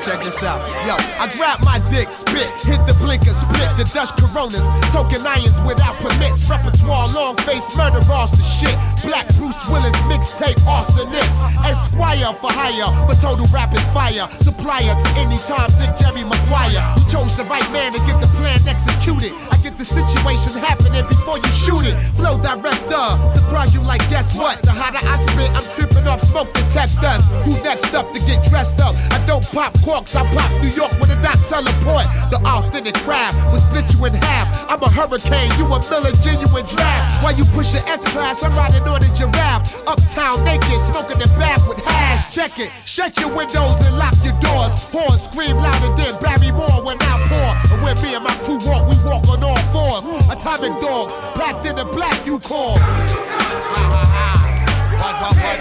Check 0.00 0.24
this 0.24 0.42
out. 0.42 0.58
Yo, 0.88 0.96
I 1.20 1.30
grab 1.36 1.60
my 1.62 1.78
dick, 1.90 2.10
spit, 2.10 2.48
hit 2.64 2.80
the 2.88 2.96
blinker, 2.98 3.30
split 3.36 3.70
the 3.76 3.84
Dutch 3.92 4.10
Coronas, 4.18 4.64
token 4.90 5.20
irons 5.20 5.60
without 5.62 5.94
permits, 6.00 6.48
repertoire, 6.48 7.06
long 7.12 7.36
face, 7.44 7.68
murder, 7.76 8.00
all 8.10 8.26
the 8.26 8.42
shit. 8.42 8.74
Black 9.04 9.28
Bruce 9.36 9.60
Willis, 9.68 9.94
mixtape, 10.10 10.58
arsonist. 10.66 11.38
Esquire 11.68 12.32
for 12.34 12.50
hire, 12.50 12.90
for 13.06 13.14
total 13.20 13.46
rapid 13.54 13.82
fire. 13.94 14.26
Supplier 14.42 14.96
to 14.96 15.08
any 15.20 15.38
time, 15.46 15.70
Dick 15.78 15.94
Jerry 15.94 16.24
Maguire. 16.24 16.82
You 16.98 17.04
chose 17.06 17.36
the 17.36 17.44
right 17.44 17.66
man 17.70 17.92
to 17.92 18.00
get 18.02 18.18
the 18.18 18.30
plan 18.40 18.58
executed. 18.66 19.30
I 19.52 19.60
get 19.62 19.78
the 19.78 19.84
situation 19.84 20.56
happening 20.58 21.06
before 21.06 21.38
you 21.38 21.50
shoot 21.52 21.84
it. 21.86 21.94
Flow 22.18 22.40
director, 22.42 23.06
surprise 23.36 23.74
you 23.74 23.82
like 23.82 24.02
guess 24.10 24.34
what? 24.34 24.62
The 24.62 24.72
hotter 24.72 25.02
I 25.06 25.20
spit, 25.30 25.50
I'm 25.54 25.66
tripping 25.76 26.06
off 26.08 26.22
smoke 26.22 26.50
detectors. 26.54 27.22
Who 27.46 27.54
next 27.62 27.94
up 27.94 28.10
to 28.14 28.20
get 28.26 28.42
dressed 28.48 28.80
up? 28.80 28.96
I 29.14 29.22
don't 29.26 29.44
pop 29.52 29.74
corks, 29.82 30.14
I 30.14 30.24
pop 30.32 30.50
New 30.62 30.70
York 30.70 30.92
with 30.98 31.10
a 31.10 31.18
dot 31.20 31.38
teleport. 31.50 32.06
The 32.30 32.38
authentic 32.46 32.94
crab 33.02 33.34
will 33.52 33.60
split 33.60 33.86
you 33.92 34.04
in 34.06 34.14
half. 34.14 34.48
I'm 34.70 34.82
a 34.82 34.88
hurricane, 34.88 35.50
you 35.58 35.66
a 35.66 35.78
Miller 35.90 36.14
genuine 36.22 36.64
draft. 36.66 37.22
Why 37.22 37.32
you 37.32 37.44
push 37.52 37.74
your 37.74 37.82
S 37.86 38.06
class? 38.12 38.42
I'm 38.42 38.54
riding 38.56 38.82
on 38.88 39.02
a 39.02 39.10
giraffe. 39.14 39.76
Uptown 39.86 40.44
naked, 40.44 40.80
smoking 40.88 41.18
the 41.18 41.28
back 41.38 41.60
with 41.68 41.78
hash. 41.84 42.32
Check 42.34 42.58
it, 42.58 42.70
shut 42.70 43.18
your 43.20 43.34
windows 43.34 43.78
and 43.82 43.98
lock 43.98 44.14
your 44.24 44.38
doors. 44.40 44.72
Horn 44.94 45.18
scream 45.18 45.56
louder 45.56 45.92
than 46.00 46.14
Barry 46.22 46.50
Moore 46.52 46.82
when 46.82 46.96
I 47.00 47.14
pour. 47.28 47.50
And 47.74 47.82
when 47.82 47.96
me 48.02 48.14
and 48.14 48.24
my 48.24 48.34
crew 48.46 48.58
walk, 48.64 48.88
we 48.88 48.96
walk 49.04 49.28
on 49.28 49.42
all 49.42 49.60
fours. 49.74 50.06
Atomic 50.30 50.80
dogs, 50.80 51.18
packed 51.34 51.66
in 51.66 51.76
the 51.76 51.84
black 51.84 52.24
you 52.26 52.38
call. 52.38 52.78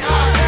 John 0.02 0.41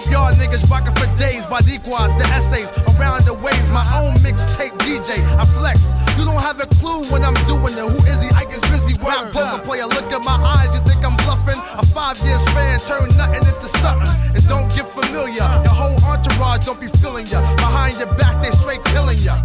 keep 0.00 0.12
y'all 0.12 0.32
niggas 0.34 0.68
rockin' 0.70 0.94
for 0.94 1.06
days. 1.18 1.44
Bodiquas, 1.46 1.78
the 1.78 1.82
guys, 1.90 2.12
the 2.18 2.26
essays, 2.34 2.70
around 2.98 3.24
the 3.24 3.34
ways. 3.34 3.70
My 3.70 3.84
own 3.96 4.14
mixtape 4.22 4.76
DJ, 4.78 5.18
I 5.36 5.44
flex. 5.44 5.92
You 6.18 6.24
don't 6.24 6.40
have 6.40 6.60
a 6.60 6.66
clue 6.78 7.04
when 7.10 7.24
I'm 7.24 7.34
doing 7.46 7.74
it. 7.74 7.84
Who 7.84 7.98
is 8.06 8.22
he? 8.22 8.28
I 8.34 8.44
get 8.44 8.60
busy. 8.70 8.94
Rap 9.02 9.32
poker 9.32 9.62
player, 9.64 9.86
look 9.86 10.10
at 10.12 10.24
my 10.24 10.38
eyes. 10.38 10.74
You 10.74 10.80
think 10.82 11.04
I'm 11.04 11.16
bluffing? 11.24 11.60
A 11.78 11.84
five 11.86 12.18
year 12.20 12.38
span, 12.38 12.80
turn 12.80 13.08
nothing 13.16 13.46
into 13.46 13.68
something. 13.68 14.08
And 14.34 14.46
don't 14.48 14.68
get 14.74 14.86
familiar. 14.86 15.46
Your 15.64 15.74
whole 15.74 15.98
entourage 16.04 16.66
don't 16.66 16.80
be 16.80 16.88
feeling 16.88 17.26
ya. 17.26 17.40
Behind 17.56 17.98
your 17.98 18.12
back, 18.14 18.42
they 18.42 18.50
straight 18.50 18.84
killing 18.84 19.18
ya. 19.18 19.36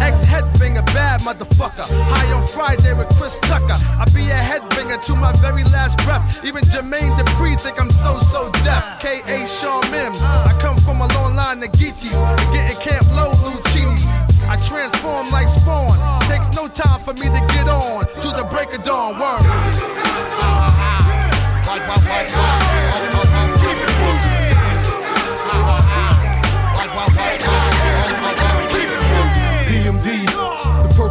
Ex 0.00 0.24
headbanger, 0.24 0.84
bad 0.86 1.20
motherfucker. 1.20 1.86
High 1.88 2.32
on 2.32 2.46
Friday 2.48 2.92
with 2.94 3.08
Chris 3.16 3.38
Tucker. 3.42 3.76
I 3.78 4.04
be 4.14 4.30
a 4.30 4.34
headbanger 4.34 5.02
to 5.06 5.16
my 5.16 5.32
very 5.36 5.64
last 5.64 5.98
breath. 6.04 6.44
Even 6.44 6.64
Jermaine 6.64 7.16
Dupri 7.16 7.58
think 7.60 7.80
I'm 7.80 7.90
so 7.90 8.18
so 8.18 8.50
deaf. 8.64 9.00
K.A. 9.00 9.46
Sean 9.46 9.82
Mims. 9.90 10.20
I 10.20 10.56
come 10.60 10.76
from 10.78 11.00
a 11.00 11.08
long 11.14 11.34
line 11.36 11.62
of 11.62 11.70
Geechees. 11.72 12.12
Getting 12.52 12.78
Camp 12.80 13.06
Low 13.12 13.32
Lucinis. 13.44 14.04
I 14.48 14.56
transform 14.66 15.30
like 15.30 15.48
spawn. 15.48 15.96
Takes 16.28 16.54
no 16.54 16.68
time 16.68 17.00
for 17.02 17.14
me 17.14 17.26
to 17.28 17.40
get 17.54 17.68
on. 17.68 18.06
To 18.06 18.28
the 18.28 18.46
break 18.50 18.72
of 18.74 18.82
dawn. 18.84 19.18
Word. 19.18 19.42
PMD, 21.64 22.63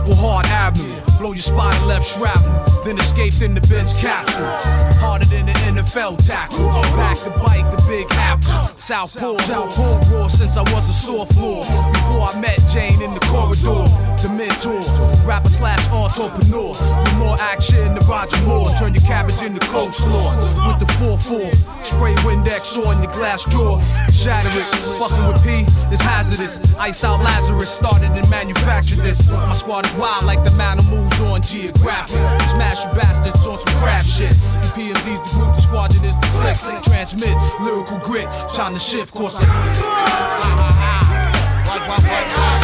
Purple 0.04 0.16
Heart 0.16 0.48
Avenue. 0.48 1.13
Blow 1.24 1.32
your 1.32 1.42
spine 1.42 1.88
left 1.88 2.06
shrapnel. 2.06 2.84
Then 2.84 3.00
escaped 3.00 3.42
in 3.42 3.54
the 3.54 3.62
Benz 3.72 3.94
capsule. 3.94 4.46
Harder 5.00 5.24
than 5.24 5.46
the 5.46 5.54
NFL 5.54 6.18
tackle. 6.28 6.68
Back 7.00 7.18
to 7.20 7.30
bite 7.40 7.64
the 7.72 7.82
big 7.88 8.08
apple. 8.12 8.68
Southpaw, 8.78 9.38
Southpaw 9.38 10.28
since 10.28 10.58
I 10.58 10.64
was 10.74 10.90
a 10.90 10.94
sophomore. 10.94 11.64
Before 11.64 12.28
I 12.28 12.38
met 12.42 12.60
Jane 12.68 13.02
in 13.02 13.14
the 13.14 13.22
corridor. 13.32 13.88
The 14.22 14.28
mentor, 14.36 14.84
rapper 15.26 15.48
slash 15.48 15.88
entrepreneur. 15.88 16.76
With 16.76 17.16
more 17.16 17.38
action 17.40 17.96
than 17.96 18.06
Roger 18.06 18.36
Moore. 18.44 18.70
Turn 18.78 18.94
your 18.94 19.04
cabbage 19.04 19.42
into 19.42 19.66
coleslaw. 19.68 20.28
With 20.68 20.80
the 20.86 20.92
4-4. 21.00 21.56
Spray 21.86 22.16
Windex 22.28 22.76
on 22.86 23.02
your 23.02 23.12
glass 23.14 23.46
drawer. 23.46 23.82
Shatter 24.12 24.52
it. 24.60 24.68
Fucking 25.00 25.28
with 25.28 25.42
P 25.44 25.64
is 25.90 26.02
hazardous. 26.02 26.60
Iced 26.76 27.06
out 27.06 27.24
Lazarus 27.24 27.70
started 27.70 28.12
and 28.12 28.30
manufactured 28.30 29.00
this. 29.00 29.30
My 29.30 29.54
squad 29.54 29.86
is 29.86 29.94
wild 29.94 30.26
like 30.26 30.44
the 30.44 30.52
man 30.52 30.80
who 30.80 30.98
moves 30.98 31.13
on 31.22 31.42
geographic. 31.42 32.18
Smash 32.50 32.86
you 32.86 32.92
bastards 32.94 33.46
on 33.46 33.58
some 33.60 33.74
crap 33.80 34.06
shit. 34.06 34.34
PMD's 34.76 35.04
the 35.04 35.38
group, 35.38 35.56
the 35.56 35.62
squadron 35.62 36.04
is 36.04 36.16
the 36.16 36.28
click. 36.40 36.58
Transmit 36.84 37.38
lyrical 37.62 37.98
grit. 38.00 38.30
Time 38.54 38.74
to 38.74 38.80
shift 38.80 39.14
course. 39.14 39.38
Keith 39.38 39.50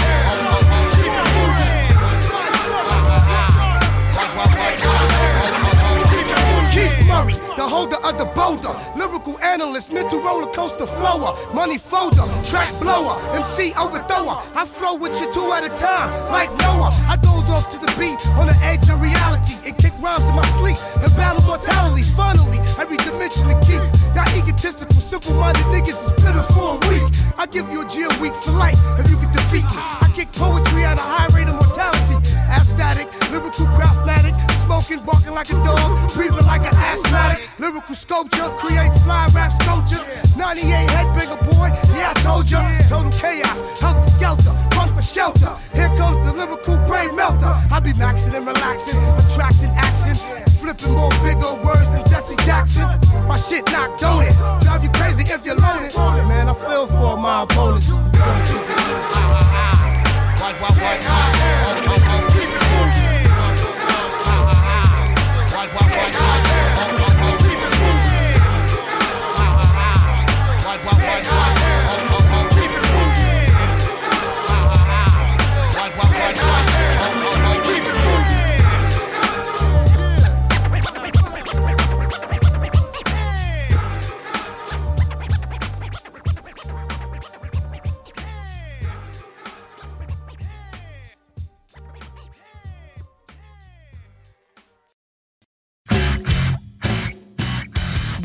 holder 7.69 7.97
of 8.03 8.17
the 8.17 8.25
boulder. 8.33 8.73
Lyrical 8.97 9.37
analyst, 9.39 9.93
mental 9.93 10.19
roller 10.21 10.51
coaster 10.51 10.87
flower. 10.87 11.37
Money 11.53 11.77
folder, 11.77 12.25
track 12.43 12.73
blower, 12.81 13.15
MC 13.37 13.71
overthrower. 13.77 14.35
I 14.55 14.65
flow 14.65 14.95
with 14.95 15.21
you 15.21 15.31
two 15.31 15.51
at 15.53 15.63
a 15.63 15.69
time, 15.69 16.09
like 16.31 16.49
Noah. 16.57 16.89
I 17.07 17.15
doze 17.21 17.49
off 17.51 17.69
to 17.71 17.77
the 17.77 17.91
beat 17.99 18.17
on 18.39 18.47
the 18.47 18.57
edge 18.63 18.89
of 18.89 18.99
reality 19.01 19.55
and 19.65 19.77
kick 19.77 19.93
rhymes 20.01 20.27
in 20.27 20.35
my 20.35 20.45
sleep 20.57 20.77
and 21.03 21.13
battle 21.15 21.48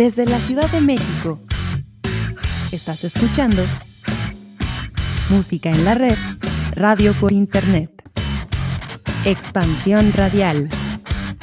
Desde 0.04 0.26
la 0.26 0.38
Ciudad 0.38 0.70
de 0.70 0.82
México, 0.82 1.40
estás 2.72 3.04
escuchando 3.04 3.62
Música 5.30 5.70
en 5.70 5.82
la 5.82 5.94
Red, 5.94 6.18
Radio 6.72 7.14
por 7.14 7.32
Internet. 7.32 7.90
Expansión 9.24 10.12
Radial. 10.12 10.68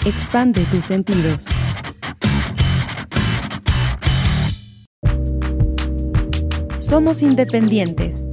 Expande 0.05 0.63
tus 0.65 0.85
sentidos. 0.85 1.47
Somos 6.77 7.23
independientes. 7.23 8.29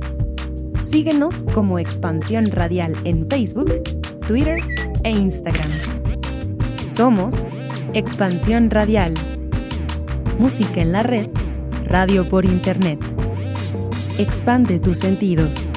Síguenos 0.82 1.42
como 1.54 1.78
Expansión 1.78 2.50
Radial 2.50 2.94
en 3.04 3.26
Facebook, 3.30 3.82
Twitter 4.26 4.60
e 5.04 5.10
Instagram. 5.10 5.70
Somos 6.86 7.34
Expansión 7.94 8.68
Radial. 8.68 9.14
Música 10.38 10.80
en 10.80 10.92
la 10.92 11.02
red, 11.02 11.28
radio 11.86 12.24
por 12.24 12.44
internet. 12.44 13.00
Expande 14.18 14.78
tus 14.78 14.98
sentidos. 14.98 15.67